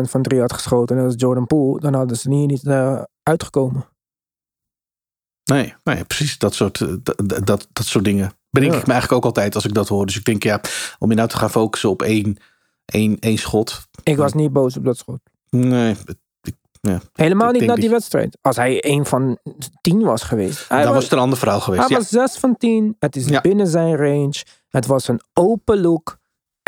van 0.00 0.22
drie 0.22 0.40
had 0.40 0.52
geschoten 0.52 0.96
en 0.96 1.02
dat 1.02 1.14
is 1.14 1.20
Jordan 1.20 1.46
Poole, 1.46 1.80
dan 1.80 1.94
hadden 1.94 2.16
ze 2.16 2.34
hier 2.34 2.46
niet 2.46 2.66
eh, 2.66 3.02
uitgekomen. 3.22 3.86
Nee, 5.44 5.74
nee, 5.84 6.04
precies 6.04 6.38
dat 6.38 6.54
soort, 6.54 6.80
eh, 6.80 6.88
dat, 7.02 7.46
dat, 7.46 7.68
dat 7.72 7.86
soort 7.86 8.04
dingen. 8.04 8.32
Bedenk 8.50 8.72
Ja. 8.72 8.78
ik 8.78 8.86
me 8.86 8.92
eigenlijk 8.92 9.24
ook 9.24 9.28
altijd 9.30 9.54
als 9.54 9.64
ik 9.64 9.74
dat 9.74 9.88
hoor. 9.88 10.06
Dus 10.06 10.16
ik 10.16 10.24
denk, 10.24 10.42
ja, 10.42 10.60
om 10.98 11.10
je 11.10 11.16
nou 11.16 11.28
te 11.28 11.36
gaan 11.36 11.50
focussen 11.50 11.90
op 11.90 12.02
één, 12.02 12.36
één, 12.84 13.18
één 13.18 13.38
schot. 13.38 13.86
Ik 14.02 14.16
was 14.16 14.32
niet 14.32 14.52
boos 14.52 14.76
op 14.76 14.84
dat 14.84 14.96
schot. 14.98 15.18
Nee, 15.50 15.96
ja. 16.80 17.00
Helemaal 17.12 17.50
niet 17.52 17.64
na 17.66 17.74
die 17.74 17.90
wedstrijd. 17.90 18.38
Als 18.40 18.56
hij 18.56 18.84
een 18.84 19.06
van 19.06 19.38
tien 19.80 20.02
was 20.02 20.22
geweest. 20.22 20.68
Hij 20.68 20.76
dan 20.78 20.86
was 20.86 20.94
was, 20.94 21.04
het 21.04 21.12
een 21.12 21.18
ander 21.18 21.38
verhaal 21.38 21.60
geweest. 21.60 21.82
hij 21.82 21.90
Ja. 21.90 21.96
was 21.98 22.08
zes 22.08 22.36
van 22.38 22.56
tien. 22.56 22.96
Het 22.98 23.16
is 23.16 23.26
Ja. 23.26 23.40
binnen 23.40 23.66
zijn 23.66 23.96
range. 23.96 24.42
Het 24.68 24.86
was 24.86 25.08
een 25.08 25.20
open 25.32 25.80
look. 25.80 26.18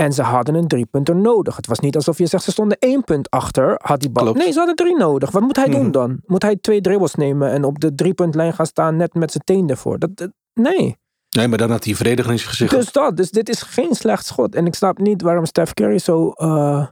En 0.01 0.13
ze 0.13 0.23
hadden 0.23 0.55
een 0.55 0.69
drie 0.69 0.87
punter 0.87 1.17
nodig. 1.17 1.57
Het 1.57 1.67
was 1.67 1.79
niet 1.79 1.97
alsof 1.97 2.19
je 2.19 2.27
zegt 2.27 2.45
ze 2.45 2.51
stonden 2.51 2.79
één 2.79 3.05
punt 3.05 3.31
achter. 3.31 3.75
Had 3.83 4.01
die 4.01 4.11
bal. 4.11 4.23
Klopt. 4.25 4.39
Nee, 4.39 4.53
ze 4.53 4.59
hadden 4.59 4.77
drie 4.77 4.97
nodig. 4.97 5.31
Wat 5.31 5.43
moet 5.43 5.57
hij 5.57 5.69
doen 5.69 5.81
Mhm. 5.81 5.91
dan? 5.91 6.21
Moet 6.27 6.43
hij 6.43 6.57
twee 6.57 6.81
dribbles 6.81 7.15
nemen 7.15 7.51
en 7.51 7.65
op 7.65 7.79
de 7.81 7.95
driepuntlijn 7.95 8.53
gaan 8.53 8.67
staan 8.67 8.97
net 8.97 9.15
met 9.15 9.31
zijn 9.33 9.45
teen 9.45 9.69
ervoor? 9.71 9.99
Dat, 9.99 10.17
dat- 10.17 10.33
nee. 10.55 10.97
Nee, 11.37 11.49
maar 11.49 11.59
dan 11.59 11.71
had 11.71 11.85
hij 11.85 11.95
verdediger 11.95 12.33
in 12.33 12.39
zijn 12.39 12.51
gezicht. 12.51 12.71
Dus 12.75 12.93
dat. 12.93 13.17
Dus 13.17 13.31
dit 13.31 13.49
is 13.49 13.63
geen 13.63 13.95
slecht 13.95 14.27
schot. 14.27 14.55
En 14.55 14.67
ik 14.67 14.75
snap 14.75 14.99
niet 14.99 15.23
waarom 15.23 15.45
Steph 15.45 15.73
Curry 15.75 15.99
zo 15.99 16.31
eh, 16.31 16.87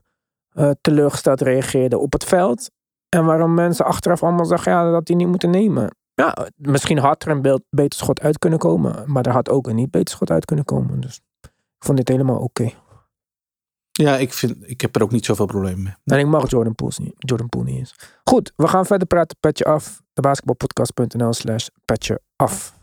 teleurgesteld 0.80 1.40
reageerde 1.40 1.98
op 1.98 2.12
het 2.12 2.24
veld. 2.24 2.70
En 3.08 3.24
waarom 3.24 3.54
mensen 3.54 3.84
achteraf 3.84 4.22
allemaal 4.22 4.44
zeggen 4.46 4.72
ja, 4.72 4.90
dat 4.90 5.08
hij 5.08 5.16
niet 5.16 5.28
moeten 5.28 5.50
nemen. 5.50 5.96
Ja, 6.14 6.36
misschien 6.56 6.98
had 6.98 7.22
er 7.22 7.30
een 7.30 7.60
beter 7.70 7.98
schot 7.98 8.20
uit 8.20 8.38
kunnen 8.38 8.58
komen. 8.58 9.02
Maar 9.06 9.26
er 9.26 9.32
had 9.32 9.50
ook 9.50 9.66
een 9.68 9.74
niet 9.74 9.90
beter 9.90 10.14
schot 10.14 10.30
uit 10.30 10.44
kunnen 10.44 10.64
komen. 10.64 11.00
Dus 11.00 11.20
ik 11.42 11.84
vond 11.84 11.96
dit 11.98 12.08
helemaal 12.08 12.38
oké. 12.38 12.70
Ja, 13.96 14.16
ik, 14.16 14.32
vind, 14.32 14.56
ik 14.60 14.80
heb 14.80 14.96
er 14.96 15.02
ook 15.02 15.10
niet 15.10 15.24
zoveel 15.24 15.46
problemen 15.46 15.82
mee. 15.82 15.94
En 16.04 16.18
ik 16.18 16.26
mag 16.26 16.50
Jordan 16.50 16.74
Poole 16.74 16.92
niet, 16.98 17.14
Jordan 17.18 17.48
Poole 17.48 17.64
niet 17.64 17.78
eens. 17.78 17.94
Goed, 18.24 18.52
we 18.56 18.68
gaan 18.68 18.86
verder 18.86 19.06
praten. 19.06 19.36
Petje 19.40 19.64
af. 19.64 20.02
De 20.12 20.20
basketbalpodcast.nl 20.20 21.32
slash 21.32 21.66
petje 21.84 22.20
af. 22.36 22.75